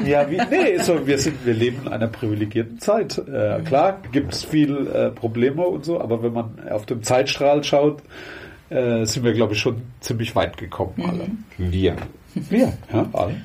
ja, 0.10 0.30
wie, 0.30 0.38
nee, 0.50 0.78
so, 0.80 1.06
wir 1.06 1.18
sind, 1.18 1.46
wir 1.46 1.54
leben 1.54 1.82
in 1.86 1.94
einer 1.94 2.08
privilegierten 2.08 2.80
Zeit. 2.80 3.18
Äh, 3.18 3.60
Mhm. 3.60 3.64
klar, 3.66 4.00
gibt 4.12 4.34
es 4.34 4.44
viel 4.44 4.88
äh, 4.88 5.10
Probleme 5.10 5.64
und 5.64 5.86
so, 5.86 6.00
aber 6.02 6.24
wenn 6.24 6.34
man 6.34 6.68
auf 6.70 6.86
den 6.86 7.04
Zeitstrahl 7.04 7.64
schaut, 7.64 8.02
äh, 8.70 9.06
sind 9.06 9.24
wir, 9.24 9.34
glaube 9.34 9.54
ich, 9.54 9.60
schon 9.60 9.82
ziemlich 10.00 10.36
weit 10.36 10.58
gekommen 10.58 10.94
Mhm. 10.98 11.04
alle. 11.06 11.28
Wir. 11.58 11.96
Wir, 12.34 12.74
ja, 12.92 13.06
alle. 13.14 13.36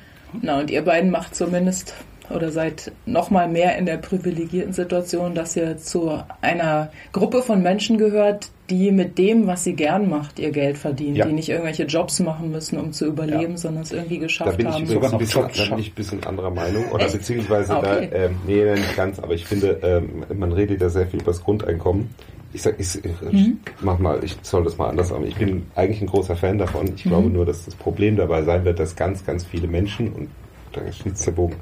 Na, 0.40 0.58
und 0.58 0.70
ihr 0.70 0.82
beiden 0.82 1.10
macht 1.10 1.34
zumindest 1.34 1.94
oder 2.34 2.50
seid 2.52 2.92
noch 3.06 3.30
mal 3.30 3.48
mehr 3.48 3.76
in 3.78 3.86
der 3.86 3.96
privilegierten 3.96 4.72
Situation, 4.72 5.34
dass 5.34 5.56
ihr 5.56 5.76
zu 5.78 6.18
einer 6.40 6.90
Gruppe 7.12 7.42
von 7.42 7.62
Menschen 7.62 7.98
gehört, 7.98 8.50
die 8.70 8.90
mit 8.90 9.16
dem, 9.16 9.46
was 9.46 9.64
sie 9.64 9.72
gern 9.74 10.10
macht, 10.10 10.38
ihr 10.38 10.50
Geld 10.50 10.76
verdienen, 10.76 11.16
Ja. 11.16 11.24
die 11.26 11.32
nicht 11.32 11.48
irgendwelche 11.48 11.84
Jobs 11.84 12.20
machen 12.20 12.50
müssen, 12.50 12.78
um 12.78 12.92
zu 12.92 13.06
überleben, 13.06 13.52
Ja. 13.52 13.56
sondern 13.56 13.82
es 13.82 13.92
irgendwie 13.92 14.16
Da 14.18 14.22
geschafft 14.24 14.56
bin 14.58 14.68
ich 14.68 14.74
haben. 14.74 14.86
Sogar 14.86 15.12
ein 15.12 15.18
bisschen, 15.18 15.42
da 15.42 15.64
bin 15.74 15.78
ich 15.78 15.90
ein 15.90 15.94
bisschen 15.94 16.24
anderer 16.24 16.50
Meinung. 16.50 16.84
Oder 16.92 17.04
Echt? 17.04 17.14
beziehungsweise 17.14 17.76
okay. 17.76 18.08
da, 18.10 18.16
ähm, 18.16 18.36
nee, 18.46 18.62
nicht 18.74 18.94
ganz, 18.96 19.18
aber 19.20 19.32
ich 19.32 19.46
finde, 19.46 19.78
ähm, 19.82 20.24
man 20.38 20.52
redet 20.52 20.82
ja 20.82 20.90
sehr 20.90 21.06
viel 21.06 21.20
über 21.20 21.30
das 21.32 21.42
Grundeinkommen. 21.42 22.10
Ich 22.52 22.60
sag, 22.62 22.78
ich, 22.78 22.94
ich 23.02 23.12
Mhm. 23.32 23.58
mach 23.80 23.98
mal, 23.98 24.22
ich 24.22 24.36
soll 24.42 24.64
das 24.64 24.76
mal 24.76 24.88
anders 24.90 25.08
sagen. 25.08 25.24
Ich 25.26 25.36
bin 25.36 25.64
eigentlich 25.74 26.00
ein 26.02 26.06
großer 26.06 26.36
Fan 26.36 26.58
davon. 26.58 26.92
Ich 26.94 27.04
Mhm. 27.06 27.08
glaube 27.10 27.30
nur, 27.30 27.46
dass 27.46 27.64
das 27.64 27.74
Problem 27.74 28.16
dabei 28.16 28.42
sein 28.42 28.64
wird, 28.66 28.78
dass 28.78 28.96
ganz, 28.96 29.24
ganz 29.24 29.44
viele 29.44 29.66
Menschen, 29.68 30.12
und 30.12 30.28
da 30.74 30.80
schließt 30.92 31.26
der 31.26 31.32
Bogen, 31.32 31.56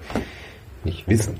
nicht 0.86 1.06
wissen, 1.06 1.34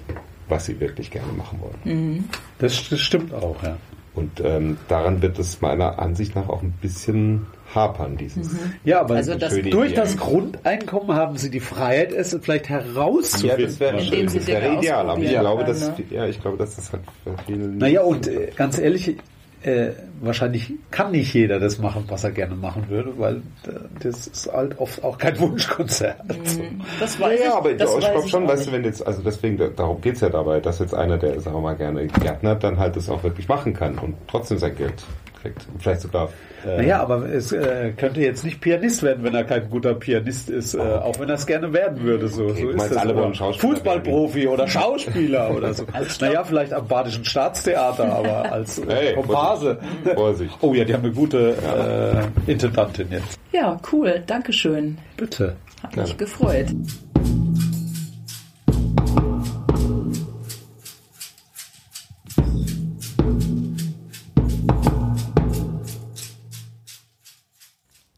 was 0.49 0.67
sie 0.67 0.79
wirklich 0.79 1.11
gerne 1.11 1.33
machen 1.33 1.59
wollen. 1.61 2.29
Das, 2.59 2.89
das 2.91 3.01
stimmt 3.01 3.33
auch, 3.33 3.63
ja. 3.63 3.77
Und 4.15 4.41
ähm, 4.43 4.79
daran 4.89 5.21
wird 5.21 5.39
es 5.39 5.61
meiner 5.61 5.99
Ansicht 5.99 6.35
nach 6.37 6.49
auch 6.49 6.63
ein 6.63 6.73
bisschen 6.81 7.47
hapern, 7.75 8.17
dieses. 8.17 8.49
Ja, 8.85 9.01
aber 9.01 9.17
Also 9.17 9.35
das- 9.35 9.53
durch 9.55 9.67
Idee. 9.91 9.95
das 9.95 10.17
Grundeinkommen 10.17 11.15
haben 11.15 11.37
sie 11.37 11.51
die 11.51 11.61
Freiheit, 11.61 12.13
es 12.13 12.35
vielleicht 12.41 12.69
herauszufinden. 12.71 13.59
Ja, 13.61 13.67
das 13.67 13.81
wäre 13.81 14.01
schön, 14.01 14.25
das 14.27 14.47
wäre 14.47 14.75
ideal, 14.79 15.11
aber 15.11 15.21
ich 15.21 15.31
glaube, 15.39 15.65
dass, 15.65 15.81
ne? 15.89 15.95
ja, 16.11 16.27
ich 16.27 16.41
glaube, 16.41 16.57
dass 16.57 16.77
das 16.77 16.93
halt 16.93 17.03
für 17.25 17.35
viele 17.47 17.69
Naja, 17.69 18.03
und 18.03 18.27
äh, 18.29 18.51
ganz 18.57 18.79
ehrlich, 18.79 19.17
äh, 19.63 19.91
wahrscheinlich 20.21 20.73
kann 20.91 21.11
nicht 21.13 21.33
jeder 21.35 21.59
das 21.59 21.79
machen, 21.79 22.05
was 22.09 22.25
er 22.25 22.31
gerne 22.31 22.55
machen 22.55 22.89
würde, 22.89 23.13
weil 23.19 23.37
äh, 23.67 23.71
das 24.01 24.27
ist 24.27 24.53
halt 24.53 24.79
oft 24.79 25.03
auch 25.03 25.19
kein 25.19 25.39
Wunschkonzert. 25.41 26.17
Das 27.01 27.19
Ja, 27.19 27.25
weiß 27.27 27.41
ja, 27.41 27.57
aber 27.57 27.71
ich, 27.73 27.77
das 27.79 27.91
ich 27.91 27.97
weiß 28.05 28.11
glaube 28.13 28.29
schon, 28.29 28.49
weißt 28.49 28.67
du, 28.69 28.73
wenn 28.73 28.85
jetzt, 28.85 29.07
also 29.07 29.23
deswegen, 29.23 29.57
da- 29.57 29.69
darum 29.69 30.01
geht's 30.01 30.21
ja 30.21 30.29
dabei, 30.29 30.61
dass 30.61 30.79
jetzt 30.79 30.95
einer, 30.95 31.17
der, 31.19 31.41
sagen 31.41 31.57
wir 31.57 31.61
mal, 31.63 31.77
gerne 31.77 32.07
Gärtner, 32.07 32.55
dann 32.55 32.79
halt 32.79 32.97
das 32.97 33.09
auch 33.09 33.23
wirklich 33.23 33.49
machen 33.49 33.73
kann 33.75 33.99
und 33.99 34.15
trotzdem 34.29 34.59
sein 34.59 34.77
Geld 34.77 35.05
Und 35.73 35.83
vielleicht 35.83 36.01
sogar. 36.01 36.29
Äh, 36.67 36.79
Naja, 36.79 37.01
aber 37.01 37.29
es 37.29 37.53
äh, 37.53 37.93
könnte 37.97 38.21
jetzt 38.21 38.45
nicht 38.45 38.61
Pianist 38.61 39.03
werden, 39.03 39.23
wenn 39.25 39.35
er 39.35 39.45
kein 39.45 39.69
guter 39.71 39.95
Pianist 39.95 40.51
ist, 40.51 40.75
äh, 40.75 40.79
auch 40.81 41.19
wenn 41.21 41.29
er 41.29 41.37
es 41.37 41.47
gerne 41.47 41.73
werden 41.73 42.03
würde. 42.03 42.29
So, 42.29 42.49
so 42.49 42.55
du 42.55 42.69
ist 42.71 42.77
meinst, 42.77 42.91
das. 42.93 42.99
alle 42.99 43.13
aber 43.13 43.23
wollen 43.23 43.35
Schauspieler 43.35 43.75
Fußballprofi 43.75 44.49
oder 44.49 44.67
Schauspieler 44.67 45.51
oder 45.57 45.75
so. 45.75 45.85
naja, 46.21 46.43
vielleicht 46.45 46.73
am 46.73 46.89
Badischen 46.89 47.25
Staatstheater, 47.25 48.13
aber 48.13 48.51
als 48.53 48.79
äh, 48.79 48.85
Hey, 48.89 49.15
Komparse. 49.15 49.79
Vorsicht. 50.15 50.57
Oh 50.61 50.75
ja, 50.75 50.85
die 50.85 50.95
haben 50.95 51.05
eine 51.05 51.13
gute 51.13 51.55
äh, 52.47 52.51
Intendantin 52.51 53.09
jetzt. 53.11 53.39
Ja, 53.53 53.79
cool, 53.93 54.23
Dankeschön. 54.27 54.99
Bitte. 55.17 55.57
Hat 55.83 55.93
Gerne. 55.93 56.09
mich 56.09 56.17
gefreut. 56.19 56.67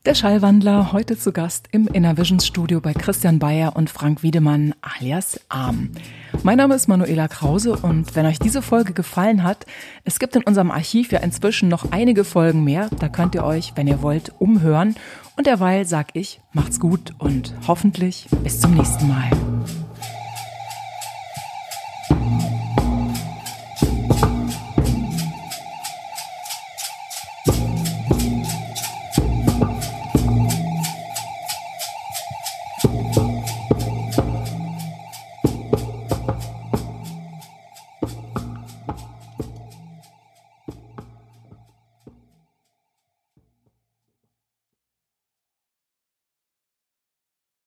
Der 0.09 0.15
Schallwandler 0.15 0.93
heute 0.93 1.19
zu 1.19 1.33
Gast 1.33 1.69
im 1.71 1.87
Innervisions 1.87 2.47
Studio 2.47 2.81
bei 2.81 2.95
Christian 2.95 3.39
Bayer 3.39 3.77
und 3.77 3.91
Frank 3.91 4.23
Wiedemann 4.23 4.75
alias 4.81 5.39
Arm. 5.51 5.91
Mein 6.43 6.57
Name 6.57 6.77
ist 6.77 6.89
Manuela 6.89 7.29
Krause 7.29 7.77
und 7.77 8.17
wenn 8.17 8.25
euch 8.25 8.39
diese 8.39 8.63
Folge 8.63 8.95
gefallen 8.95 9.43
hat, 9.43 9.67
es 10.05 10.19
gibt 10.19 10.35
in 10.35 10.45
unserem 10.45 10.71
Archiv 10.71 11.13
ja 11.13 11.19
inzwischen 11.19 11.69
noch 11.69 11.93
einige 11.93 12.25
Folgen 12.25 12.65
mehr, 12.65 12.89
da 13.01 13.11
könnt 13.11 13.35
ihr 13.35 13.45
euch, 13.45 13.73
wenn 13.75 13.87
ihr 13.87 14.01
wollt, 14.01 14.33
umhören. 14.39 14.97
Und 15.37 15.47
derweil 15.47 15.85
sag 15.85 16.17
ich, 16.17 16.41
macht's 16.55 16.81
gut 16.81 17.13
und 17.19 17.53
hoffentlich 17.67 18.29
bis 18.43 18.61
zum 18.61 18.77
nächsten 18.77 19.09
Mal. 19.09 19.29